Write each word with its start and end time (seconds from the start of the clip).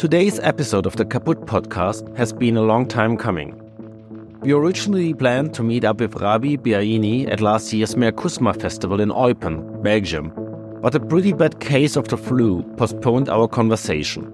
Today's 0.00 0.40
episode 0.40 0.86
of 0.86 0.96
the 0.96 1.04
Kaput 1.04 1.44
podcast 1.44 2.16
has 2.16 2.32
been 2.32 2.56
a 2.56 2.62
long 2.62 2.88
time 2.88 3.18
coming. 3.18 3.54
We 4.40 4.52
originally 4.52 5.12
planned 5.12 5.52
to 5.52 5.62
meet 5.62 5.84
up 5.84 6.00
with 6.00 6.14
Rabih 6.14 6.56
Beaini 6.60 7.30
at 7.30 7.42
last 7.42 7.70
year's 7.70 7.96
Meakusma 7.96 8.58
festival 8.58 8.98
in 9.02 9.10
Eupen, 9.10 9.82
Belgium, 9.82 10.32
but 10.80 10.94
a 10.94 11.00
pretty 11.00 11.34
bad 11.34 11.60
case 11.60 11.96
of 11.96 12.08
the 12.08 12.16
flu 12.16 12.62
postponed 12.78 13.28
our 13.28 13.46
conversation. 13.46 14.24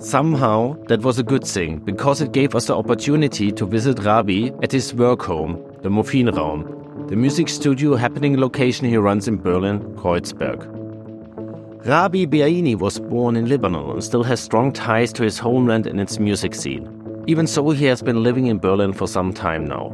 Somehow, 0.00 0.76
that 0.88 1.02
was 1.02 1.20
a 1.20 1.22
good 1.22 1.44
thing 1.44 1.78
because 1.78 2.20
it 2.20 2.32
gave 2.32 2.56
us 2.56 2.66
the 2.66 2.76
opportunity 2.76 3.52
to 3.52 3.64
visit 3.64 4.00
Rabi 4.00 4.52
at 4.60 4.72
his 4.72 4.92
work 4.92 5.22
home, 5.22 5.64
the 5.82 5.88
Morphine 5.88 6.34
Raum, 6.34 7.06
the 7.06 7.14
music 7.14 7.48
studio 7.48 7.94
happening 7.94 8.40
location 8.40 8.88
he 8.88 8.96
runs 8.96 9.28
in 9.28 9.36
Berlin, 9.36 9.78
Kreuzberg. 9.94 10.79
Rabih 11.84 12.26
Beaini 12.26 12.78
was 12.78 12.98
born 12.98 13.36
in 13.36 13.48
Lebanon 13.48 13.92
and 13.92 14.04
still 14.04 14.22
has 14.22 14.38
strong 14.38 14.70
ties 14.70 15.14
to 15.14 15.22
his 15.22 15.38
homeland 15.38 15.86
and 15.86 15.98
its 15.98 16.18
music 16.18 16.54
scene. 16.54 16.86
Even 17.26 17.46
so, 17.46 17.70
he 17.70 17.86
has 17.86 18.02
been 18.02 18.22
living 18.22 18.48
in 18.48 18.58
Berlin 18.58 18.92
for 18.92 19.08
some 19.08 19.32
time 19.32 19.64
now. 19.64 19.90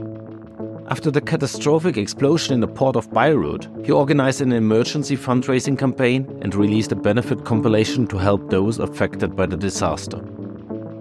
After 0.88 1.12
the 1.12 1.20
catastrophic 1.20 1.96
explosion 1.96 2.54
in 2.54 2.60
the 2.60 2.66
port 2.66 2.96
of 2.96 3.12
Beirut, 3.12 3.68
he 3.84 3.92
organized 3.92 4.40
an 4.40 4.50
emergency 4.50 5.16
fundraising 5.16 5.78
campaign 5.78 6.26
and 6.42 6.56
released 6.56 6.90
a 6.90 6.96
benefit 6.96 7.44
compilation 7.44 8.08
to 8.08 8.18
help 8.18 8.50
those 8.50 8.80
affected 8.80 9.36
by 9.36 9.46
the 9.46 9.56
disaster. 9.56 10.16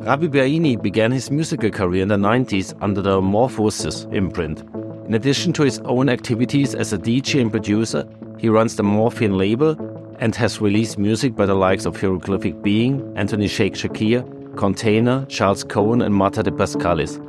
Rabih 0.06 0.30
Beaini 0.30 0.80
began 0.80 1.12
his 1.12 1.32
musical 1.32 1.72
career 1.72 2.04
in 2.04 2.10
the 2.10 2.16
90s 2.16 2.78
under 2.80 3.02
the 3.02 3.22
Morphosis 3.22 4.06
imprint. 4.14 4.62
In 5.08 5.16
addition 5.16 5.52
to 5.54 5.64
his 5.64 5.80
own 5.80 6.10
activities 6.10 6.76
as 6.76 6.94
a 6.94 6.98
DJ 7.00 7.42
and 7.42 7.50
producer, 7.50 8.08
he 8.38 8.50
runs 8.50 8.76
the 8.76 8.84
Morphine 8.84 9.36
label 9.36 9.76
and 10.20 10.36
has 10.36 10.62
released 10.62 10.98
music 10.98 11.36
by 11.36 11.46
the 11.46 11.56
likes 11.56 11.86
of 11.86 12.00
Hieroglyphic 12.00 12.62
Being, 12.62 13.14
Anthony 13.16 13.48
Shake 13.48 13.74
Shakir, 13.74 14.24
Container, 14.56 15.26
Charles 15.26 15.64
Cohen, 15.64 16.02
and 16.02 16.14
Marta 16.14 16.44
de 16.44 16.52
Pascalis. 16.52 17.20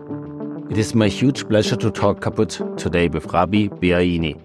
It 0.70 0.78
is 0.78 0.94
my 0.94 1.08
huge 1.08 1.48
pleasure 1.48 1.76
to 1.76 1.90
talk 1.90 2.20
kaput 2.20 2.60
today 2.76 3.08
with 3.08 3.26
Rabih 3.28 3.70
Beaini. 3.80 4.40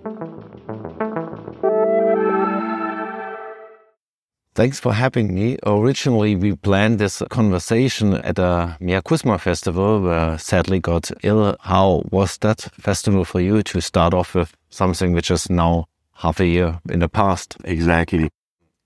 Thanks 4.54 4.82
for 4.82 4.94
having 4.94 5.34
me. 5.34 5.58
Originally, 5.66 6.36
we 6.36 6.56
planned 6.56 7.00
this 7.00 7.24
conversation 7.30 8.16
at 8.16 8.38
a 8.38 8.78
Meakusma 8.82 9.40
festival 9.40 10.02
where 10.02 10.38
sadly 10.38 10.80
got 10.80 11.10
ill. 11.24 11.56
How 11.62 12.04
was 12.12 12.38
that 12.40 12.60
festival 12.74 13.24
for 13.24 13.40
you 13.40 13.64
to 13.64 13.82
start 13.82 14.14
off 14.14 14.36
with 14.36 14.54
something 14.70 15.14
which 15.14 15.32
is 15.32 15.50
now 15.50 15.86
half 16.22 16.40
a 16.40 16.46
year 16.46 16.80
in 16.90 17.00
the 17.00 17.10
past? 17.10 17.58
Exactly. 17.64 18.30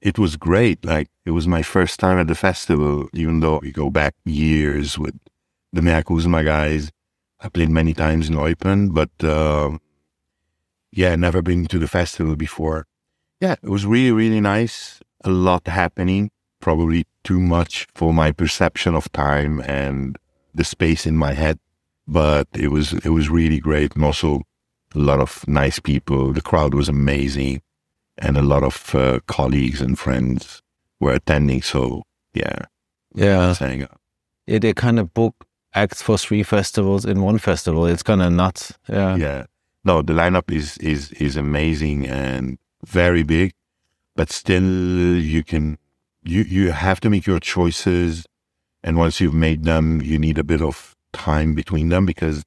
It 0.01 0.17
was 0.17 0.37
great. 0.37 0.85
Like 0.85 1.09
it 1.25 1.31
was 1.31 1.47
my 1.47 1.61
first 1.61 1.99
time 1.99 2.17
at 2.17 2.27
the 2.27 2.35
festival, 2.35 3.09
even 3.13 3.39
though 3.39 3.59
we 3.61 3.71
go 3.71 3.89
back 3.89 4.13
years 4.25 4.97
with 4.97 5.17
the 5.73 5.81
Meakusma 5.81 6.43
guys. 6.43 6.91
I 7.39 7.49
played 7.49 7.69
many 7.69 7.93
times 7.93 8.29
in 8.29 8.35
Eupen, 8.35 8.93
but 8.93 9.11
uh, 9.23 9.77
yeah, 10.91 11.15
never 11.15 11.41
been 11.41 11.65
to 11.67 11.79
the 11.79 11.87
festival 11.87 12.35
before. 12.35 12.87
Yeah, 13.41 13.55
it 13.61 13.69
was 13.69 13.85
really, 13.85 14.11
really 14.11 14.41
nice. 14.41 15.01
A 15.23 15.29
lot 15.29 15.67
happening, 15.67 16.31
probably 16.61 17.05
too 17.23 17.39
much 17.39 17.87
for 17.93 18.13
my 18.13 18.31
perception 18.31 18.95
of 18.95 19.11
time 19.11 19.59
and 19.61 20.17
the 20.53 20.63
space 20.63 21.05
in 21.05 21.17
my 21.17 21.33
head. 21.33 21.59
But 22.07 22.47
it 22.53 22.69
was 22.69 22.93
it 22.93 23.09
was 23.09 23.29
really 23.29 23.59
great, 23.59 23.95
and 23.95 24.05
also 24.05 24.43
a 24.95 24.99
lot 24.99 25.19
of 25.19 25.47
nice 25.47 25.79
people. 25.79 26.33
The 26.33 26.41
crowd 26.41 26.73
was 26.73 26.89
amazing, 26.89 27.61
and 28.17 28.37
a 28.37 28.41
lot 28.41 28.63
of 28.63 28.95
uh, 28.95 29.19
colleagues 29.27 29.81
and 29.81 29.97
friends 29.97 30.61
were 30.99 31.13
attending. 31.13 31.61
So 31.61 32.03
yeah, 32.33 32.65
Yeah, 33.13 33.55
uh, 33.59 33.87
yeah 34.47 34.59
they 34.59 34.73
kind 34.73 34.99
of 34.99 35.13
book 35.13 35.45
acts 35.73 36.01
for 36.01 36.17
three 36.17 36.43
festivals 36.43 37.05
in 37.05 37.21
one 37.21 37.37
festival. 37.37 37.85
It's 37.85 38.03
kind 38.03 38.21
of 38.21 38.31
nuts. 38.31 38.73
Yeah. 38.87 39.15
yeah. 39.15 39.45
No, 39.83 40.01
the 40.01 40.13
lineup 40.13 40.51
is 40.51 40.77
is 40.79 41.11
is 41.11 41.37
amazing 41.37 42.07
and 42.07 42.57
very 42.85 43.23
big, 43.23 43.53
but 44.15 44.31
still 44.31 44.63
you 44.63 45.43
can 45.43 45.77
you 46.23 46.41
you 46.41 46.71
have 46.71 46.99
to 47.01 47.09
make 47.09 47.27
your 47.27 47.39
choices, 47.39 48.25
and 48.83 48.97
once 48.97 49.19
you've 49.21 49.35
made 49.35 49.63
them, 49.63 50.01
you 50.01 50.17
need 50.17 50.37
a 50.37 50.43
bit 50.43 50.61
of 50.61 50.95
time 51.13 51.53
between 51.53 51.89
them 51.89 52.05
because 52.05 52.43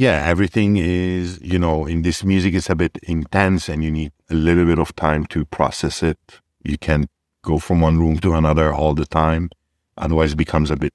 yeah, 0.00 0.18
everything 0.34 0.78
is 0.78 1.38
you 1.42 1.58
know 1.58 1.84
in 1.92 2.00
this 2.02 2.24
music 2.24 2.54
is 2.54 2.70
a 2.70 2.74
bit 2.74 2.94
intense, 3.02 3.68
and 3.68 3.84
you 3.84 3.90
need 3.90 4.12
a 4.30 4.34
little 4.34 4.64
bit 4.64 4.78
of 4.78 4.94
time 4.96 5.26
to 5.26 5.44
process 5.44 6.02
it. 6.02 6.18
You 6.64 6.78
can't 6.78 7.08
go 7.42 7.58
from 7.58 7.82
one 7.82 7.98
room 7.98 8.16
to 8.20 8.32
another 8.34 8.72
all 8.72 8.94
the 8.94 9.04
time, 9.22 9.50
otherwise 9.98 10.32
it 10.32 10.36
becomes 10.46 10.70
a 10.70 10.76
bit 10.76 10.94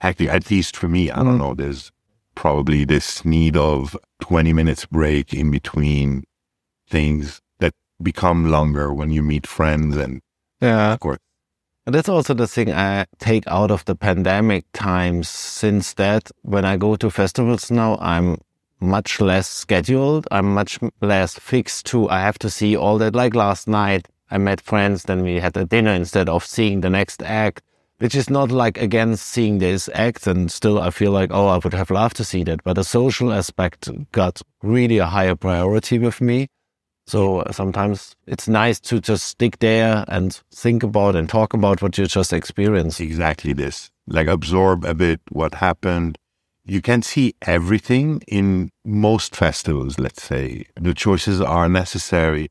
hectic. 0.00 0.28
At 0.28 0.50
least 0.50 0.76
for 0.76 0.88
me, 0.88 1.02
I 1.10 1.22
don't 1.22 1.38
know. 1.38 1.54
There's 1.54 1.92
probably 2.34 2.84
this 2.84 3.24
need 3.24 3.56
of 3.56 3.96
20 4.20 4.52
minutes 4.52 4.86
break 4.86 5.32
in 5.34 5.50
between 5.52 6.24
things 6.88 7.40
that 7.60 7.74
become 8.02 8.50
longer 8.50 8.92
when 8.92 9.10
you 9.10 9.22
meet 9.22 9.46
friends 9.46 9.96
and 9.96 10.20
Yeah. 10.60 10.94
of 10.94 11.00
course 11.00 11.18
And 11.84 11.94
that's 11.94 12.08
also 12.08 12.32
the 12.32 12.46
thing 12.46 12.72
I 12.72 13.06
take 13.18 13.44
out 13.48 13.72
of 13.72 13.84
the 13.86 13.96
pandemic 13.96 14.64
times. 14.72 15.28
Since 15.28 15.94
that, 15.94 16.30
when 16.42 16.64
I 16.64 16.76
go 16.76 16.94
to 16.94 17.10
festivals 17.10 17.72
now, 17.72 17.98
I'm 18.00 18.38
much 18.78 19.20
less 19.20 19.48
scheduled. 19.48 20.28
I'm 20.30 20.54
much 20.54 20.78
less 21.00 21.38
fixed 21.38 21.86
to, 21.86 22.08
I 22.08 22.20
have 22.20 22.38
to 22.40 22.50
see 22.50 22.76
all 22.76 22.98
that. 22.98 23.16
Like 23.16 23.34
last 23.34 23.66
night, 23.66 24.06
I 24.30 24.38
met 24.38 24.60
friends, 24.60 25.04
then 25.04 25.22
we 25.22 25.40
had 25.40 25.56
a 25.56 25.64
dinner 25.64 25.92
instead 25.92 26.28
of 26.28 26.44
seeing 26.44 26.82
the 26.82 26.90
next 26.90 27.20
act, 27.22 27.62
which 27.98 28.14
is 28.14 28.30
not 28.30 28.52
like 28.52 28.78
against 28.78 29.26
seeing 29.26 29.58
this 29.58 29.88
act. 29.92 30.28
And 30.28 30.52
still, 30.52 30.80
I 30.80 30.90
feel 30.90 31.10
like, 31.10 31.30
oh, 31.32 31.48
I 31.48 31.58
would 31.58 31.74
have 31.74 31.90
loved 31.90 32.16
to 32.18 32.24
see 32.24 32.44
that. 32.44 32.62
But 32.62 32.74
the 32.74 32.84
social 32.84 33.32
aspect 33.32 33.90
got 34.12 34.40
really 34.62 34.98
a 34.98 35.06
higher 35.06 35.34
priority 35.34 35.98
with 35.98 36.20
me. 36.20 36.48
So 37.06 37.40
uh, 37.40 37.52
sometimes 37.52 38.16
it's 38.26 38.48
nice 38.48 38.80
to 38.80 39.00
just 39.00 39.26
stick 39.26 39.58
there 39.58 40.04
and 40.08 40.38
think 40.52 40.82
about 40.82 41.16
and 41.16 41.28
talk 41.28 41.52
about 41.52 41.82
what 41.82 41.98
you 41.98 42.06
just 42.06 42.32
experienced. 42.32 43.00
exactly 43.00 43.52
this. 43.52 43.90
Like 44.06 44.26
absorb 44.26 44.84
a 44.84 44.94
bit 44.94 45.20
what 45.30 45.54
happened. 45.54 46.18
You 46.64 46.80
can 46.80 47.02
see 47.02 47.34
everything 47.42 48.22
in 48.28 48.70
most 48.84 49.34
festivals 49.34 49.98
let's 49.98 50.22
say. 50.22 50.66
The 50.76 50.94
choices 50.94 51.40
are 51.40 51.68
necessary. 51.68 52.50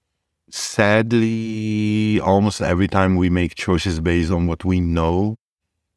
Sadly 0.50 2.20
almost 2.20 2.62
every 2.62 2.90
time 2.90 3.16
we 3.16 3.30
make 3.30 3.56
choices 3.56 4.00
based 4.02 4.32
on 4.32 4.48
what 4.48 4.66
we 4.66 4.82
know 4.82 5.38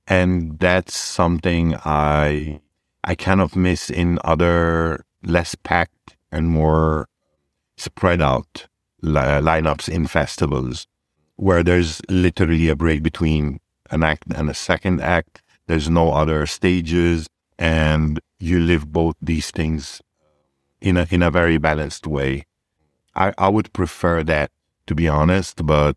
and 0.07 0.59
that's 0.59 0.95
something 0.97 1.75
i 1.85 2.61
i 3.05 3.15
kind 3.15 3.41
of 3.41 3.57
miss 3.57 3.91
in 3.91 4.19
other 4.25 5.05
less 5.23 5.55
packed 5.55 6.17
and 6.31 6.49
more 6.49 7.09
spread 7.77 8.23
out 8.23 8.67
li- 9.03 9.21
uh, 9.21 9.41
lineups 9.41 9.89
in 9.89 10.07
festivals 10.07 10.87
where 11.37 11.63
there's 11.63 12.01
literally 12.09 12.69
a 12.69 12.77
break 12.77 13.03
between 13.03 13.61
an 13.91 14.03
act 14.03 14.25
and 14.35 14.49
a 14.49 14.55
second 14.55 15.01
act. 15.01 15.43
There's 15.67 15.91
no 15.91 16.13
other 16.13 16.47
stages, 16.47 17.27
and 17.59 18.21
you 18.39 18.61
live 18.61 18.93
both 18.93 19.17
these 19.21 19.51
things 19.51 20.01
in 20.81 20.97
a 20.97 21.07
in 21.11 21.23
a 21.23 21.31
very 21.31 21.59
balanced 21.59 22.07
way. 22.07 22.45
I, 23.15 23.33
I 23.39 23.49
would 23.49 23.73
prefer 23.73 24.23
that 24.25 24.51
to 24.87 24.95
be 24.95 25.09
honest, 25.09 25.65
but 25.65 25.97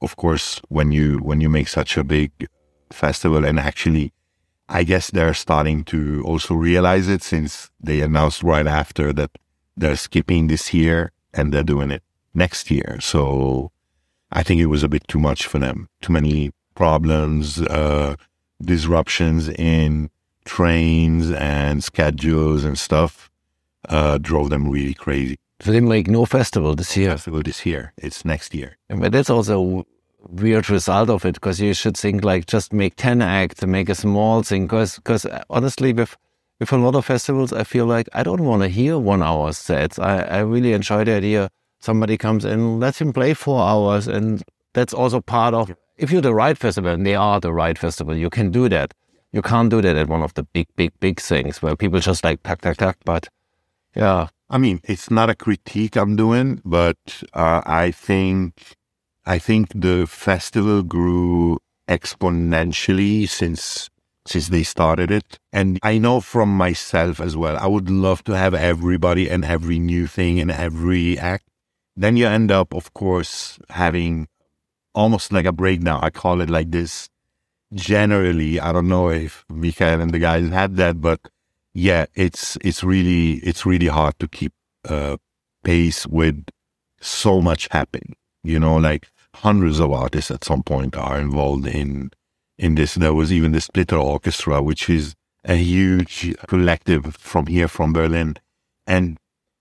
of 0.00 0.16
course 0.16 0.60
when 0.68 0.92
you 0.92 1.18
when 1.18 1.40
you 1.40 1.48
make 1.48 1.68
such 1.68 1.96
a 1.96 2.04
big 2.04 2.30
festival 2.90 3.44
and 3.44 3.58
actually 3.58 4.12
I 4.68 4.84
guess 4.84 5.10
they're 5.10 5.34
starting 5.34 5.82
to 5.84 6.22
also 6.24 6.54
realize 6.54 7.08
it 7.08 7.22
since 7.22 7.70
they 7.80 8.00
announced 8.00 8.42
right 8.42 8.66
after 8.66 9.12
that 9.14 9.30
they're 9.76 9.96
skipping 9.96 10.46
this 10.46 10.74
year 10.74 11.12
and 11.38 11.52
they're 11.52 11.62
doing 11.62 11.90
it 11.90 12.02
next 12.34 12.70
year. 12.70 12.98
So 13.00 13.70
I 14.32 14.42
think 14.42 14.60
it 14.60 14.66
was 14.66 14.82
a 14.82 14.88
bit 14.88 15.06
too 15.08 15.18
much 15.18 15.46
for 15.46 15.58
them. 15.58 15.88
Too 16.02 16.12
many 16.12 16.50
problems, 16.74 17.60
uh, 17.62 18.16
disruptions 18.60 19.48
in 19.48 20.10
trains 20.44 21.30
and 21.30 21.82
schedules 21.84 22.64
and 22.64 22.78
stuff, 22.78 23.30
uh, 23.88 24.18
drove 24.18 24.50
them 24.50 24.68
really 24.68 24.94
crazy. 24.94 25.36
So 25.60 25.72
they 25.72 25.80
make 25.80 26.08
no 26.08 26.24
festival 26.24 26.74
this 26.74 26.96
year. 26.96 27.10
Festival 27.10 27.42
this 27.42 27.66
year. 27.66 27.92
It's 27.96 28.24
next 28.24 28.54
year. 28.54 28.76
But 28.88 29.12
that's 29.12 29.30
also 29.30 29.86
weird 30.28 30.68
result 30.70 31.10
of 31.10 31.24
it 31.24 31.34
because 31.34 31.60
you 31.60 31.74
should 31.74 31.96
think 31.96 32.24
like 32.24 32.46
just 32.46 32.72
make 32.72 32.94
10 32.96 33.22
acts 33.22 33.62
and 33.62 33.72
make 33.72 33.88
a 33.88 33.94
small 33.94 34.42
thing 34.42 34.66
because 34.66 34.96
because 34.96 35.26
honestly 35.48 35.92
with 35.92 36.16
with 36.58 36.72
a 36.72 36.76
lot 36.76 36.94
of 36.94 37.04
festivals 37.04 37.52
i 37.52 37.64
feel 37.64 37.86
like 37.86 38.08
i 38.12 38.22
don't 38.22 38.44
want 38.44 38.62
to 38.62 38.68
hear 38.68 38.98
one 38.98 39.22
hour 39.22 39.52
sets. 39.52 39.98
I, 39.98 40.20
I 40.22 40.38
really 40.40 40.72
enjoy 40.72 41.04
the 41.04 41.12
idea 41.12 41.50
somebody 41.80 42.16
comes 42.16 42.44
in 42.44 42.80
let 42.80 43.00
him 43.00 43.12
play 43.12 43.34
four 43.34 43.62
hours 43.62 44.08
and 44.08 44.42
that's 44.74 44.94
also 44.94 45.20
part 45.20 45.54
of 45.54 45.74
if 45.96 46.10
you're 46.10 46.20
the 46.20 46.34
right 46.34 46.56
festival 46.56 46.92
and 46.92 47.06
they 47.06 47.14
are 47.14 47.40
the 47.40 47.52
right 47.52 47.76
festival 47.76 48.16
you 48.16 48.30
can 48.30 48.50
do 48.50 48.68
that. 48.68 48.94
You 49.32 49.42
can't 49.42 49.68
do 49.68 49.82
that 49.82 49.96
at 49.96 50.08
one 50.08 50.22
of 50.22 50.34
the 50.34 50.44
big 50.44 50.68
big 50.76 50.92
big 51.00 51.20
things 51.20 51.60
where 51.60 51.76
people 51.76 52.00
just 52.00 52.24
like 52.24 52.42
tack 52.42 52.60
tack 52.62 52.76
tack 52.78 52.96
but 53.04 53.28
yeah. 53.94 54.28
I 54.50 54.56
mean, 54.56 54.80
it's 54.84 55.10
not 55.10 55.28
a 55.28 55.34
critique 55.34 55.96
I'm 55.96 56.16
doing, 56.16 56.62
but 56.64 56.96
uh, 57.34 57.60
I 57.66 57.90
think 57.90 58.76
I 59.26 59.38
think 59.38 59.68
the 59.74 60.06
festival 60.06 60.82
grew 60.82 61.58
exponentially 61.88 63.28
since 63.28 63.90
since 64.28 64.48
they 64.48 64.62
started 64.62 65.10
it. 65.10 65.38
And 65.52 65.78
I 65.82 65.98
know 65.98 66.20
from 66.20 66.56
myself 66.56 67.20
as 67.20 67.36
well, 67.36 67.56
I 67.56 67.66
would 67.66 67.90
love 67.90 68.24
to 68.24 68.32
have 68.32 68.54
everybody 68.54 69.28
and 69.28 69.44
every 69.44 69.78
new 69.78 70.06
thing 70.06 70.40
and 70.40 70.50
every 70.50 71.18
act. 71.18 71.44
Then 71.96 72.16
you 72.16 72.26
end 72.26 72.52
up, 72.52 72.74
of 72.74 72.94
course, 72.94 73.58
having 73.70 74.28
almost 74.94 75.32
like 75.32 75.46
a 75.46 75.52
breakdown. 75.52 76.00
I 76.02 76.10
call 76.10 76.40
it 76.40 76.50
like 76.50 76.70
this. 76.70 77.08
Generally, 77.74 78.60
I 78.60 78.72
don't 78.72 78.88
know 78.88 79.10
if 79.10 79.44
Michael 79.48 80.00
and 80.00 80.10
the 80.10 80.18
guys 80.18 80.48
had 80.48 80.76
that, 80.76 81.00
but 81.00 81.20
yeah, 81.74 82.06
it's 82.14 82.56
it's 82.62 82.82
really 82.82 83.34
it's 83.34 83.66
really 83.66 83.88
hard 83.88 84.18
to 84.20 84.28
keep 84.28 84.52
uh, 84.88 85.16
pace 85.64 86.06
with 86.06 86.46
so 87.00 87.40
much 87.40 87.68
happening. 87.70 88.16
You 88.42 88.58
know, 88.58 88.76
like 88.76 89.08
hundreds 89.34 89.80
of 89.80 89.92
artists 89.92 90.30
at 90.30 90.44
some 90.44 90.62
point 90.62 90.96
are 90.96 91.20
involved 91.20 91.66
in 91.66 92.10
in 92.58 92.74
this. 92.74 92.94
There 92.94 93.14
was 93.14 93.32
even 93.32 93.52
the 93.52 93.60
Splitter 93.60 93.96
Orchestra, 93.96 94.62
which 94.62 94.90
is 94.90 95.14
a 95.44 95.56
huge 95.56 96.34
collective 96.46 97.16
from 97.16 97.46
here 97.46 97.68
from 97.68 97.92
Berlin, 97.92 98.36
and 98.86 99.18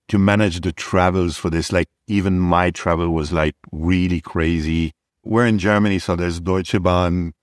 to 0.07 0.17
manage 0.17 0.61
the 0.61 0.71
travels 0.71 1.37
for 1.37 1.49
this, 1.49 1.71
like 1.71 1.87
even 2.07 2.39
my 2.39 2.71
travel 2.71 3.09
was 3.09 3.31
like 3.31 3.55
really 3.71 4.21
crazy. 4.21 4.91
We're 5.23 5.45
in 5.45 5.59
Germany, 5.59 5.99
so 5.99 6.15
there's 6.15 6.39
Deutsche 6.39 6.81
Bahn. 6.81 7.33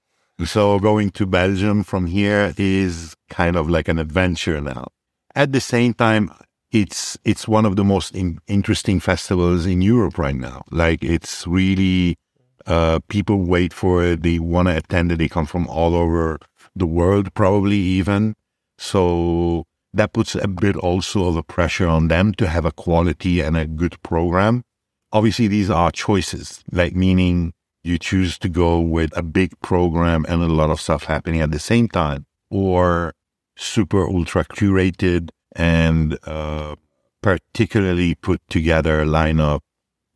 So 0.45 0.79
going 0.79 1.11
to 1.11 1.27
Belgium 1.27 1.85
from 1.85 2.07
here 2.07 2.53
is 2.57 3.15
kind 3.29 3.57
of 3.57 3.69
like 3.71 3.89
an 3.89 3.99
adventure 3.99 4.61
now. 4.61 4.89
At 5.35 5.53
the 5.53 5.61
same 5.61 5.95
time, 5.95 6.31
it's 6.73 7.17
it's 7.25 7.47
one 7.47 7.65
of 7.65 7.77
the 7.77 7.85
most 7.85 8.15
in, 8.15 8.39
interesting 8.49 8.99
festivals 8.99 9.65
in 9.67 9.81
Europe 9.81 10.19
right 10.19 10.35
now. 10.35 10.65
Like 10.71 11.05
it's 11.05 11.47
really 11.47 12.17
uh, 12.67 13.01
people 13.09 13.39
wait 13.39 13.73
for 13.73 14.05
it. 14.05 14.23
They 14.23 14.39
want 14.39 14.69
to 14.69 14.77
attend 14.77 15.13
it. 15.13 15.19
They 15.19 15.29
come 15.29 15.47
from 15.47 15.67
all 15.69 15.95
over 15.95 16.39
the 16.75 16.87
world, 16.87 17.33
probably 17.35 17.77
even. 17.77 18.35
So 18.79 19.65
that 19.93 20.13
puts 20.13 20.35
a 20.35 20.49
bit 20.49 20.77
also 20.77 21.27
of 21.27 21.37
a 21.37 21.43
pressure 21.43 21.87
on 21.87 22.09
them 22.09 22.33
to 22.35 22.49
have 22.49 22.65
a 22.65 22.73
quality 22.73 23.41
and 23.41 23.57
a 23.57 23.67
good 23.67 24.03
program. 24.03 24.65
Obviously, 25.13 25.47
these 25.47 25.71
are 25.71 25.93
choices, 25.93 26.65
like 26.73 26.97
meaning 26.97 27.53
you 27.85 27.99
choose 27.99 28.39
to 28.39 28.49
go 28.49 28.81
with 28.81 29.17
a 29.17 29.23
big 29.23 29.59
program 29.61 30.25
and 30.29 30.43
a 30.43 30.47
lot 30.47 30.71
of 30.71 30.81
stuff 30.81 31.05
happening 31.05 31.41
at 31.41 31.53
the 31.53 31.59
same 31.59 31.87
time, 31.87 32.27
or 32.51 33.15
super 33.57 34.09
ultra 34.09 34.45
curated 34.45 35.29
and 35.55 36.19
uh, 36.25 36.75
particularly 37.23 38.17
put 38.17 38.41
together 38.49 39.05
lineup 39.05 39.61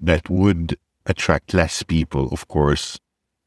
that 0.01 0.29
would 0.29 0.77
attract 1.09 1.55
less 1.55 1.83
people, 1.83 2.29
of 2.33 2.47
course, 2.49 2.99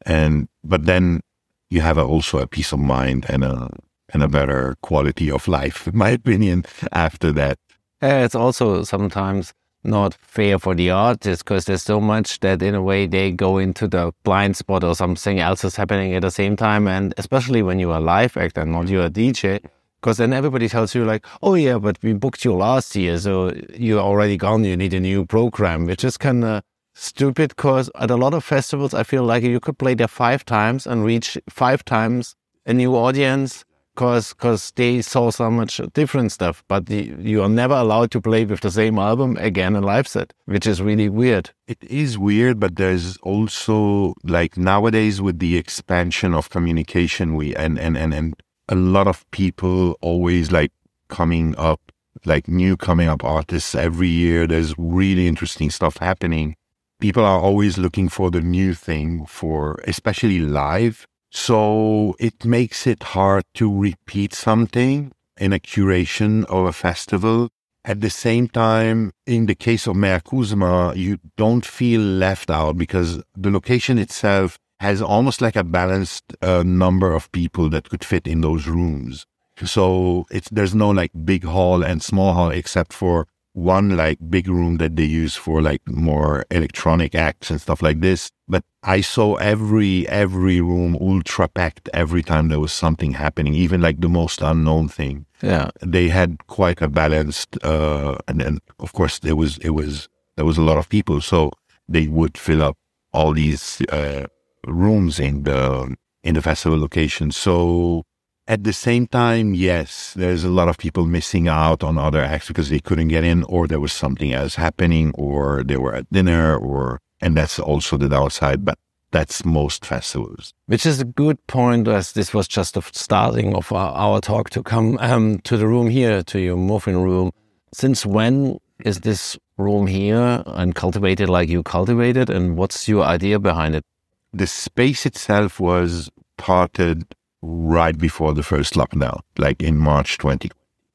and 0.06 0.48
but 0.64 0.86
then 0.86 1.22
you 1.70 1.82
have 1.82 1.98
a, 1.98 2.04
also 2.04 2.40
a 2.40 2.48
peace 2.48 2.74
of 2.74 2.80
mind 2.80 3.26
and 3.30 3.44
a 3.44 3.70
and 4.14 4.22
a 4.22 4.28
better 4.28 4.76
quality 4.82 5.32
of 5.32 5.48
life, 5.48 5.88
in 5.88 5.98
my 5.98 6.10
opinion. 6.10 6.66
After 6.92 7.32
that, 7.34 7.58
yeah, 8.02 8.26
it's 8.26 8.36
also 8.36 8.84
sometimes 8.84 9.54
not 9.84 10.14
fair 10.14 10.60
for 10.60 10.76
the 10.76 10.92
artists 10.92 11.42
because 11.42 11.66
there's 11.66 11.82
so 11.82 12.00
much 12.00 12.40
that 12.42 12.62
in 12.62 12.76
a 12.76 12.82
way 12.82 13.08
they 13.08 13.32
go 13.32 13.58
into 13.58 13.88
the 13.88 14.12
blind 14.24 14.56
spot 14.56 14.84
or 14.84 14.94
something 14.94 15.40
else 15.40 15.64
is 15.64 15.76
happening 15.76 16.14
at 16.14 16.22
the 16.22 16.32
same 16.32 16.56
time, 16.56 16.88
and 16.88 17.14
especially 17.18 17.62
when 17.62 17.80
you're 17.80 17.96
a 17.96 18.00
live 18.00 18.38
actor, 18.38 18.66
not 18.66 18.90
you're 18.90 19.06
a 19.06 19.10
DJ 19.10 19.62
because 20.02 20.18
then 20.18 20.34
everybody 20.34 20.68
tells 20.68 20.96
you 20.96 21.06
like, 21.06 21.26
oh 21.44 21.54
yeah, 21.54 21.78
but 21.78 21.98
we 22.02 22.14
booked 22.14 22.44
you 22.44 22.54
last 22.54 22.96
year, 22.96 23.18
so 23.20 23.54
you're 23.76 24.02
already 24.02 24.36
gone. 24.36 24.64
You 24.64 24.76
need 24.76 24.94
a 24.94 25.00
new 25.00 25.26
program, 25.26 25.86
which 25.86 26.04
is 26.04 26.18
kind 26.18 26.44
of 26.44 26.64
stupid. 27.02 27.50
Because 27.50 27.90
at 27.96 28.12
a 28.12 28.16
lot 28.16 28.34
of 28.34 28.44
festivals, 28.44 28.94
I 28.94 29.04
feel 29.04 29.24
like 29.24 29.44
you 29.44 29.60
could 29.60 29.78
play 29.78 29.94
there 29.94 30.08
five 30.08 30.46
times 30.46 30.86
and 30.88 31.04
reach 31.04 31.38
five 31.50 31.84
times 31.84 32.36
a 32.66 32.74
new 32.74 32.96
audience. 32.96 33.66
Cause, 33.96 34.32
cause 34.34 34.72
they 34.78 35.02
saw 35.02 35.32
so 35.32 35.52
much 35.52 35.82
different 35.94 36.32
stuff, 36.32 36.64
but 36.70 36.86
the, 36.86 37.14
you 37.20 37.44
are 37.44 37.50
never 37.50 37.74
allowed 37.74 38.10
to 38.12 38.22
play 38.22 38.46
with 38.46 38.62
the 38.62 38.72
same 38.72 38.98
album 38.98 39.36
again 39.36 39.76
in 39.76 39.84
live 39.84 40.08
set, 40.08 40.32
which 40.46 40.66
is 40.66 40.82
really 40.82 41.10
weird. 41.10 41.52
It 41.68 41.84
is 41.84 42.18
weird, 42.18 42.58
but 42.58 42.78
there's 42.78 43.18
also 43.18 44.14
like 44.24 44.56
nowadays 44.56 45.22
with 45.22 45.40
the 45.40 45.58
expansion 45.58 46.34
of 46.34 46.50
communication, 46.50 47.36
we 47.36 47.54
and 47.54 47.78
and 47.78 47.98
and 47.98 48.14
and 48.14 48.42
a 48.70 48.76
lot 48.76 49.08
of 49.08 49.30
people 49.32 49.98
always 50.00 50.54
like 50.54 50.72
coming 51.10 51.54
up, 51.58 51.92
like 52.26 52.48
new 52.48 52.78
coming 52.78 53.10
up 53.10 53.26
artists 53.26 53.76
every 53.76 54.08
year. 54.08 54.48
There's 54.48 54.74
really 54.78 55.28
interesting 55.28 55.70
stuff 55.70 55.98
happening. 55.98 56.56
People 57.02 57.26
are 57.26 57.40
always 57.40 57.80
looking 57.80 58.10
for 58.10 58.30
the 58.30 58.42
new 58.42 58.76
thing 58.76 59.26
for, 59.26 59.80
especially 59.88 60.38
live. 60.38 61.08
So 61.32 62.16
it 62.20 62.46
makes 62.46 62.86
it 62.86 63.02
hard 63.02 63.44
to 63.56 63.76
repeat 63.76 64.36
something 64.36 65.12
in 65.40 65.52
a 65.52 65.58
curation 65.60 66.46
of 66.46 66.68
a 66.68 66.72
festival. 66.72 67.50
At 67.84 68.02
the 68.02 68.12
same 68.12 68.48
time, 68.48 69.14
in 69.26 69.48
the 69.48 69.56
case 69.56 69.88
of 69.88 69.96
Meakusma, 69.96 70.96
you 70.96 71.18
don't 71.38 71.66
feel 71.66 72.02
left 72.02 72.52
out 72.52 72.78
because 72.78 73.24
the 73.36 73.50
location 73.50 73.98
itself 73.98 74.60
has 74.80 75.02
almost 75.02 75.42
like 75.42 75.56
a 75.56 75.64
balanced 75.64 76.36
uh, 76.44 76.62
number 76.64 77.14
of 77.14 77.32
people 77.32 77.68
that 77.72 77.90
could 77.90 78.04
fit 78.04 78.28
in 78.28 78.42
those 78.42 78.68
rooms. 78.68 79.26
So 79.66 80.26
it's 80.30 80.50
there's 80.50 80.76
no 80.76 80.92
like 80.92 81.12
big 81.26 81.46
hall 81.46 81.84
and 81.84 82.04
small 82.04 82.34
hall 82.34 82.52
except 82.52 82.94
for 82.94 83.28
one 83.54 83.98
like 83.98 84.18
big 84.30 84.48
room 84.48 84.78
that 84.78 84.96
they 84.96 85.04
use 85.04 85.36
for 85.36 85.62
like 85.62 85.82
more 85.88 86.46
electronic 86.52 87.16
acts 87.16 87.50
and 87.50 87.60
stuff 87.60 87.82
like 87.82 88.00
this. 88.00 88.32
But 88.48 88.64
I 88.84 89.02
saw 89.02 89.36
every 89.36 90.08
every 90.08 90.62
room 90.62 90.98
ultra 91.00 91.48
packed 91.48 91.90
every 91.94 92.24
time 92.24 92.48
there 92.48 92.60
was 92.60 92.74
something 92.74 93.14
happening, 93.14 93.54
even 93.54 93.82
like 93.82 94.00
the 94.00 94.10
most 94.10 94.42
unknown 94.42 94.88
thing. 94.88 95.26
Yeah, 95.42 95.70
they 95.82 96.10
had 96.10 96.48
quite 96.48 96.82
a 96.82 96.88
balanced, 96.88 97.58
uh, 97.64 98.18
and 98.28 98.40
then 98.40 98.60
of 98.80 98.94
course 98.94 99.20
there 99.20 99.36
was 99.36 99.58
it 99.60 99.72
was 99.72 100.08
there 100.36 100.46
was 100.46 100.58
a 100.58 100.64
lot 100.64 100.78
of 100.78 100.90
people, 100.90 101.22
so 101.22 101.52
they 101.88 102.08
would 102.08 102.38
fill 102.38 102.64
up 102.64 102.78
all 103.14 103.34
these 103.34 103.82
uh, 103.90 104.26
rooms 104.66 105.20
in 105.20 105.44
the 105.44 105.96
in 106.24 106.36
the 106.36 106.42
festival 106.42 106.80
location. 106.80 107.32
So 107.32 108.04
at 108.52 108.66
the 108.66 108.74
same 108.74 109.08
time, 109.08 109.54
yes, 109.54 110.14
there's 110.14 110.44
a 110.44 110.50
lot 110.50 110.68
of 110.68 110.78
people 110.78 111.06
missing 111.06 111.48
out 111.48 111.84
on 111.84 111.98
other 111.98 112.22
acts 112.22 112.50
because 112.50 112.70
they 112.70 112.82
couldn't 112.82 113.08
get 113.08 113.24
in, 113.24 113.44
or 113.46 113.66
there 113.66 113.80
was 113.80 113.94
something 113.94 114.34
else 114.34 114.56
happening, 114.56 115.14
or 115.16 115.64
they 115.64 115.78
were 115.78 115.96
at 115.96 116.12
dinner, 116.12 116.58
or 116.58 117.00
and 117.22 117.38
that's 117.38 117.58
also 117.60 117.96
the 117.96 118.10
downside. 118.10 118.66
But 118.66 118.78
that's 119.12 119.46
most 119.46 119.86
festivals. 119.86 120.54
Which 120.66 120.86
is 120.86 121.00
a 121.00 121.06
good 121.06 121.38
point, 121.48 121.88
as 121.88 122.12
this 122.12 122.34
was 122.34 122.48
just 122.48 122.74
the 122.74 122.82
starting 122.92 123.56
of 123.56 123.72
our, 123.72 123.94
our 123.94 124.20
talk 124.20 124.50
to 124.50 124.62
come 124.62 124.98
um, 125.00 125.40
to 125.46 125.56
the 125.56 125.68
room 125.68 125.88
here, 125.90 126.22
to 126.24 126.40
your 126.40 126.58
morphine 126.58 126.98
room. 126.98 127.32
Since 127.74 128.06
when 128.06 128.60
is 128.84 129.00
this 129.00 129.38
room 129.58 129.88
here 129.88 130.44
and 130.46 130.76
cultivated 130.76 131.30
like 131.30 131.48
you 131.48 131.64
cultivated, 131.64 132.30
and 132.30 132.58
what's 132.58 132.90
your 132.90 133.06
idea 133.06 133.40
behind 133.40 133.76
it? 133.76 133.86
the 134.34 134.48
space 134.48 135.06
itself 135.06 135.60
was 135.60 136.10
parted 136.38 137.04
right 137.42 137.98
before 137.98 138.34
the 138.34 138.44
first 138.44 138.74
lockdown, 138.76 139.22
like 139.38 139.62
in 139.62 139.78
March 139.78 140.18
20. 140.18 140.52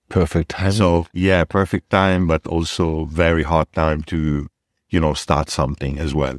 Perfect 0.08 0.50
time. 0.50 0.72
So 0.72 1.06
yeah, 1.12 1.44
perfect 1.44 1.90
time, 1.90 2.26
but 2.26 2.46
also 2.46 3.06
very 3.06 3.42
hard 3.42 3.72
time 3.72 4.02
to, 4.04 4.48
you 4.88 5.00
know, 5.00 5.14
start 5.14 5.50
something 5.50 5.98
as 5.98 6.14
well. 6.14 6.38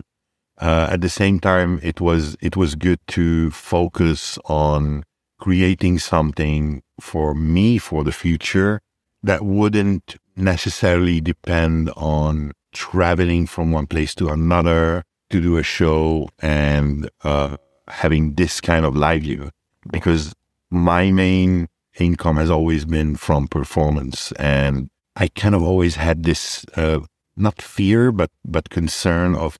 Uh, 0.60 0.88
at 0.92 1.02
the 1.02 1.10
same 1.10 1.40
time, 1.40 1.80
it 1.84 2.02
was, 2.02 2.36
it 2.42 2.56
was 2.56 2.76
good 2.76 3.00
to 3.08 3.52
focus 3.52 4.40
on 4.46 5.04
creating 5.40 6.00
something 6.00 6.82
for 7.00 7.36
me 7.36 7.78
for 7.78 8.04
the 8.04 8.12
future 8.12 8.82
that 9.22 9.44
wouldn't 9.44 10.16
necessarily 10.36 11.22
depend 11.22 11.92
on 11.96 12.54
traveling 12.74 13.46
from 13.46 13.72
one 13.72 13.86
place 13.88 14.16
to 14.16 14.30
another 14.30 15.04
to 15.30 15.42
do 15.42 15.58
a 15.58 15.64
show 15.64 16.30
and 16.40 17.10
uh, 17.24 17.58
having 17.88 18.34
this 18.36 18.62
kind 18.62 18.86
of 18.86 18.96
livelihood 18.96 19.52
because 19.92 20.34
my 20.70 21.12
main 21.12 21.68
income 22.00 22.38
has 22.38 22.50
always 22.50 22.86
been 22.86 23.16
from 23.16 23.48
performance 23.48 24.32
and 24.34 24.90
I 25.16 25.30
kind 25.30 25.56
of 25.56 25.64
always 25.64 25.96
had 25.96 26.24
this 26.24 26.66
uh, 26.76 27.00
not 27.36 27.62
fear 27.62 28.12
but 28.12 28.30
but 28.46 28.70
concern 28.70 29.36
of 29.36 29.58